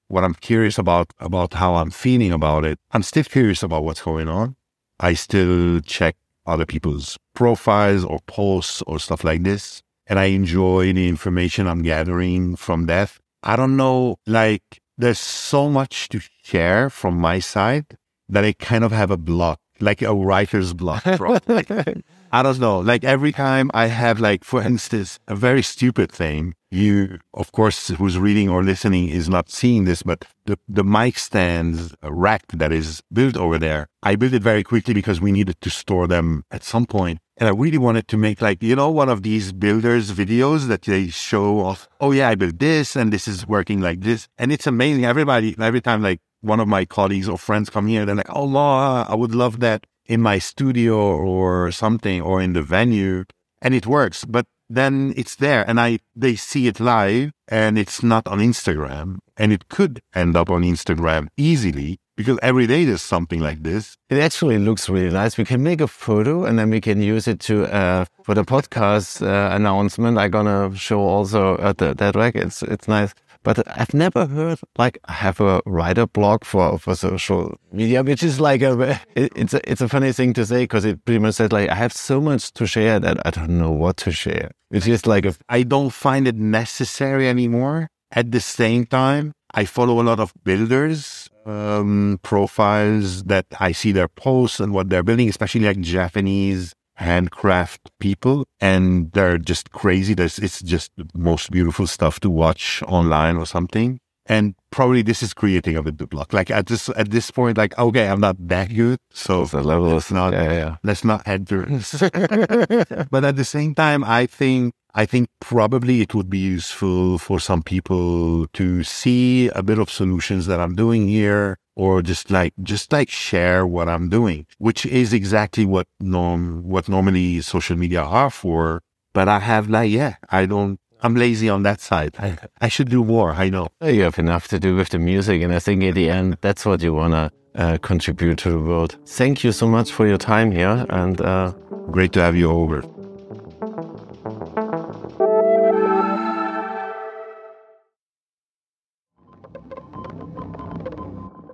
what 0.10 0.26
I'm 0.26 0.34
curious 0.34 0.78
about 0.78 1.14
about 1.20 1.54
how 1.54 1.76
I'm 1.76 1.92
feeling 1.92 2.34
about 2.34 2.66
it. 2.66 2.78
I'm 2.92 3.04
still 3.04 3.24
curious 3.24 3.64
about 3.64 3.84
what's 3.86 4.02
going 4.02 4.28
on. 4.28 4.56
I 5.00 5.14
still 5.14 5.80
check 5.82 6.16
other 6.46 6.66
people's 6.66 7.18
profiles 7.34 8.04
or 8.04 8.20
posts 8.28 8.82
or 8.86 9.00
stuff 9.00 9.24
like 9.24 9.44
this, 9.44 9.82
and 10.08 10.20
I 10.20 10.26
enjoy 10.26 10.92
the 10.92 11.08
information 11.08 11.68
I'm 11.68 11.84
gathering 11.84 12.58
from 12.58 12.88
that. 12.88 13.18
I 13.44 13.56
don't 13.56 13.78
know, 13.78 14.18
like 14.28 14.82
there's 14.98 15.20
so 15.20 15.70
much 15.70 16.10
to 16.10 16.20
share 16.52 16.90
from 16.90 17.16
my 17.18 17.40
side 17.40 17.86
that 18.28 18.44
I 18.44 18.54
kind 18.54 18.84
of 18.84 18.92
have 18.92 19.12
a 19.12 19.18
block, 19.18 19.60
like 19.80 20.02
a 20.02 20.14
writer's 20.14 20.74
block. 20.74 21.04
I 22.34 22.44
don't 22.44 22.60
know. 22.60 22.80
Like 22.80 23.04
every 23.04 23.34
time 23.34 23.70
I 23.74 23.88
have, 23.88 24.20
like, 24.20 24.44
for 24.44 24.62
instance, 24.62 25.20
a 25.28 25.36
very 25.36 25.62
stupid 25.62 26.12
thing. 26.12 26.54
You, 26.74 27.20
of 27.34 27.52
course, 27.52 27.90
who's 27.90 28.18
reading 28.18 28.48
or 28.48 28.64
listening 28.64 29.10
is 29.10 29.28
not 29.28 29.50
seeing 29.50 29.84
this, 29.84 30.04
but 30.04 30.24
the, 30.46 30.58
the 30.70 30.86
mic 30.86 31.18
stands 31.18 31.94
rack 32.02 32.44
that 32.54 32.72
is 32.72 33.04
built 33.12 33.36
over 33.36 33.58
there. 33.60 33.88
I 34.02 34.16
built 34.16 34.32
it 34.32 34.42
very 34.42 34.64
quickly 34.64 34.94
because 34.94 35.20
we 35.20 35.34
needed 35.34 35.60
to 35.60 35.70
store 35.70 36.08
them 36.08 36.46
at 36.50 36.64
some 36.64 36.86
point. 36.86 37.20
And 37.36 37.50
I 37.50 37.52
really 37.52 37.78
wanted 37.78 38.08
to 38.10 38.18
make 38.18 38.42
like, 38.42 38.64
you 38.64 38.76
know, 38.78 38.90
one 38.90 39.10
of 39.10 39.24
these 39.24 39.52
builders 39.52 40.12
videos 40.12 40.68
that 40.68 40.84
they 40.84 41.08
show 41.10 41.60
off. 41.60 41.90
Oh 42.00 42.12
yeah, 42.12 42.30
I 42.30 42.36
built 42.36 42.60
this 42.60 42.96
and 42.96 43.12
this 43.12 43.28
is 43.28 43.46
working 43.46 43.82
like 43.82 44.00
this. 44.02 44.30
And 44.38 44.54
it's 44.54 44.68
amazing. 44.68 45.04
Everybody, 45.04 45.56
every 45.60 45.82
time 45.82 46.02
like 46.02 46.22
one 46.42 46.60
of 46.60 46.68
my 46.68 46.86
colleagues 46.86 47.30
or 47.30 47.38
friends 47.38 47.70
come 47.70 47.88
here, 47.88 48.06
they're 48.06 48.16
like, 48.16 48.30
oh, 48.30 48.42
Allah, 48.42 49.06
I 49.08 49.16
would 49.16 49.34
love 49.34 49.60
that 49.62 49.86
in 50.06 50.22
my 50.22 50.40
studio 50.40 50.98
or 50.98 51.72
something 51.72 52.22
or 52.22 52.42
in 52.42 52.54
the 52.54 52.62
venue 52.62 53.24
and 53.62 53.74
it 53.74 53.86
works. 53.88 54.26
But 54.26 54.46
then 54.70 55.14
it's 55.18 55.36
there 55.36 55.66
and 55.68 55.82
i 55.82 56.00
they 56.16 56.34
see 56.34 56.66
it 56.66 56.80
live 56.80 57.32
and 57.50 57.78
it's 57.78 58.02
not 58.02 58.26
on 58.26 58.40
instagram 58.40 59.18
and 59.36 59.52
it 59.52 59.68
could 59.68 60.00
end 60.16 60.34
up 60.34 60.50
on 60.50 60.62
instagram 60.62 61.28
easily 61.36 62.00
because 62.22 62.40
every 62.42 62.68
day 62.68 62.86
there's 62.86 63.02
something 63.02 63.40
like 63.40 63.64
this. 63.64 63.98
It 64.10 64.18
actually 64.20 64.60
looks 64.60 64.90
really 64.90 65.12
nice. 65.12 65.38
We 65.38 65.46
can 65.46 65.64
make 65.64 65.82
a 65.82 65.88
photo 65.88 66.46
and 66.46 66.60
then 66.60 66.70
we 66.70 66.82
can 66.82 67.02
use 67.02 67.28
it 67.28 67.40
to 67.42 67.66
uh, 67.66 68.06
for 68.24 68.36
the 68.36 68.44
podcast 68.44 69.26
uh, 69.26 69.56
announcement. 69.56 70.18
I'm 70.18 70.30
gonna 70.30 70.76
show 70.76 71.02
also 71.02 71.56
uh, 71.56 71.74
the, 71.74 71.94
that 71.96 72.16
rack 72.16 72.36
it's 72.36 72.62
it's 72.64 72.88
nice 72.88 73.14
but 73.44 73.68
I've 73.68 73.94
never 73.94 74.26
heard 74.26 74.60
like 74.78 75.00
I 75.06 75.14
have 75.14 75.40
a 75.40 75.62
writer 75.66 76.08
blog 76.08 76.46
for 76.46 76.78
for 76.78 76.96
social 76.96 77.58
media, 77.72 78.04
which 78.04 78.24
is 78.24 78.40
like 78.40 78.62
a 78.62 79.00
it, 79.16 79.32
it's 79.36 79.54
a 79.54 79.70
it's 79.70 79.82
a 79.82 79.90
funny 79.90 80.12
thing 80.12 80.34
to 80.34 80.46
say 80.46 80.64
because 80.64 80.86
it 80.86 81.04
pretty 81.06 81.20
much 81.20 81.36
says 81.36 81.52
like 81.52 81.70
I 81.70 81.76
have 81.76 81.94
so 81.94 82.22
much 82.22 82.52
to 82.54 82.68
share 82.68 83.00
that 83.00 83.26
I 83.26 83.32
don't 83.32 83.58
know 83.58 83.72
what 83.72 83.98
to 83.98 84.12
share. 84.12 84.52
It's 84.70 84.86
just 84.86 85.08
like 85.08 85.26
I 85.50 85.64
don't 85.64 85.92
find 85.92 86.28
it 86.28 86.36
necessary 86.36 87.28
anymore. 87.28 87.88
At 88.14 88.32
the 88.32 88.42
same 88.42 88.86
time, 88.86 89.32
I 89.54 89.64
follow 89.66 90.02
a 90.02 90.04
lot 90.04 90.20
of 90.20 90.34
builders 90.44 91.30
um, 91.46 92.20
profiles 92.24 93.24
that 93.24 93.46
I 93.60 93.72
see 93.72 93.92
their 93.92 94.10
posts 94.10 94.60
and 94.60 94.74
what 94.74 94.90
they're 94.90 95.04
building, 95.04 95.30
especially 95.30 95.62
like 95.62 95.80
Japanese 95.80 96.74
handcraft 97.02 97.92
people 98.00 98.46
and 98.60 99.12
they're 99.12 99.38
just 99.38 99.72
crazy. 99.72 100.14
There's, 100.14 100.40
it's 100.40 100.62
just 100.62 100.92
the 100.98 101.08
most 101.14 101.52
beautiful 101.52 101.88
stuff 101.88 102.20
to 102.22 102.30
watch 102.30 102.82
online 102.88 103.38
or 103.38 103.46
something. 103.46 104.00
And 104.28 104.56
probably 104.70 105.02
this 105.02 105.24
is 105.24 105.34
creating 105.34 105.76
a 105.76 105.84
bit 105.84 105.98
the 105.98 106.08
block. 106.08 106.32
Like 106.32 106.52
at 106.52 106.68
this 106.68 106.90
at 106.90 107.10
this 107.10 107.32
point, 107.32 107.58
like 107.58 107.78
okay, 107.78 108.08
I'm 108.08 108.22
not 108.22 108.38
that 108.48 108.74
good, 108.74 109.00
so 109.12 109.46
the 109.46 109.64
level 109.64 109.98
is 109.98 110.12
not. 110.12 110.32
Yeah, 110.32 110.54
yeah. 110.54 110.76
Let's 110.84 111.04
not 111.04 111.28
enter. 111.28 111.66
but 113.12 113.26
at 113.26 113.36
the 113.36 113.44
same 113.44 113.74
time, 113.74 114.04
I 114.04 114.28
think 114.28 114.74
I 114.94 115.06
think 115.06 115.28
probably 115.40 116.02
it 116.02 116.14
would 116.14 116.30
be 116.30 116.38
useful 116.38 117.18
for 117.18 117.40
some 117.40 117.64
people 117.64 118.48
to 118.54 118.84
see 118.84 119.50
a 119.50 119.64
bit 119.64 119.80
of 119.80 119.90
solutions 119.90 120.46
that 120.46 120.60
I'm 120.62 120.76
doing 120.76 121.08
here 121.08 121.58
or 121.76 122.02
just 122.02 122.30
like 122.30 122.54
just 122.64 122.92
like 122.92 123.10
share 123.10 123.66
what 123.66 123.88
I'm 123.90 124.10
doing, 124.10 124.46
which 124.58 124.86
is 124.86 125.14
exactly 125.14 125.66
what 125.66 125.88
norm 126.00 126.64
what 126.64 126.90
normally 126.90 127.42
social 127.42 127.78
media 127.78 128.02
are 128.02 128.30
for. 128.30 128.82
But 129.14 129.28
I 129.28 129.40
have 129.40 129.70
like 129.70 129.92
yeah, 129.92 130.16
I 130.30 130.46
don't 130.46 130.80
I'm 131.04 131.16
lazy 131.16 131.50
on 131.50 131.64
that 131.64 131.82
side. 131.82 132.16
I, 132.20 132.38
I 132.60 132.68
should 132.68 132.90
do 132.90 133.04
more. 133.04 133.32
I 133.32 133.50
know. 133.50 133.70
You 133.82 134.04
have 134.04 134.20
enough 134.20 134.48
to 134.50 134.60
do 134.60 134.76
with 134.76 134.90
the 134.90 135.00
music, 135.00 135.42
and 135.42 135.54
I 135.54 135.60
think 135.60 135.82
in 135.82 135.96
the 135.96 136.10
end, 136.10 136.38
that's 136.42 136.66
what 136.66 136.82
you 136.82 136.94
wanna 136.94 137.32
uh, 137.56 137.78
contribute 137.82 138.38
to 138.40 138.52
the 138.52 138.60
world. 138.60 138.98
Thank 139.08 139.44
you 139.44 139.52
so 139.52 139.68
much 139.68 139.92
for 139.92 140.08
your 140.08 140.20
time 140.20 140.52
here, 140.52 140.86
and 140.90 141.20
uh, 141.20 141.54
great 141.90 142.14
to 142.14 142.22
have 142.22 142.36
you 142.36 142.52
over. 142.52 142.84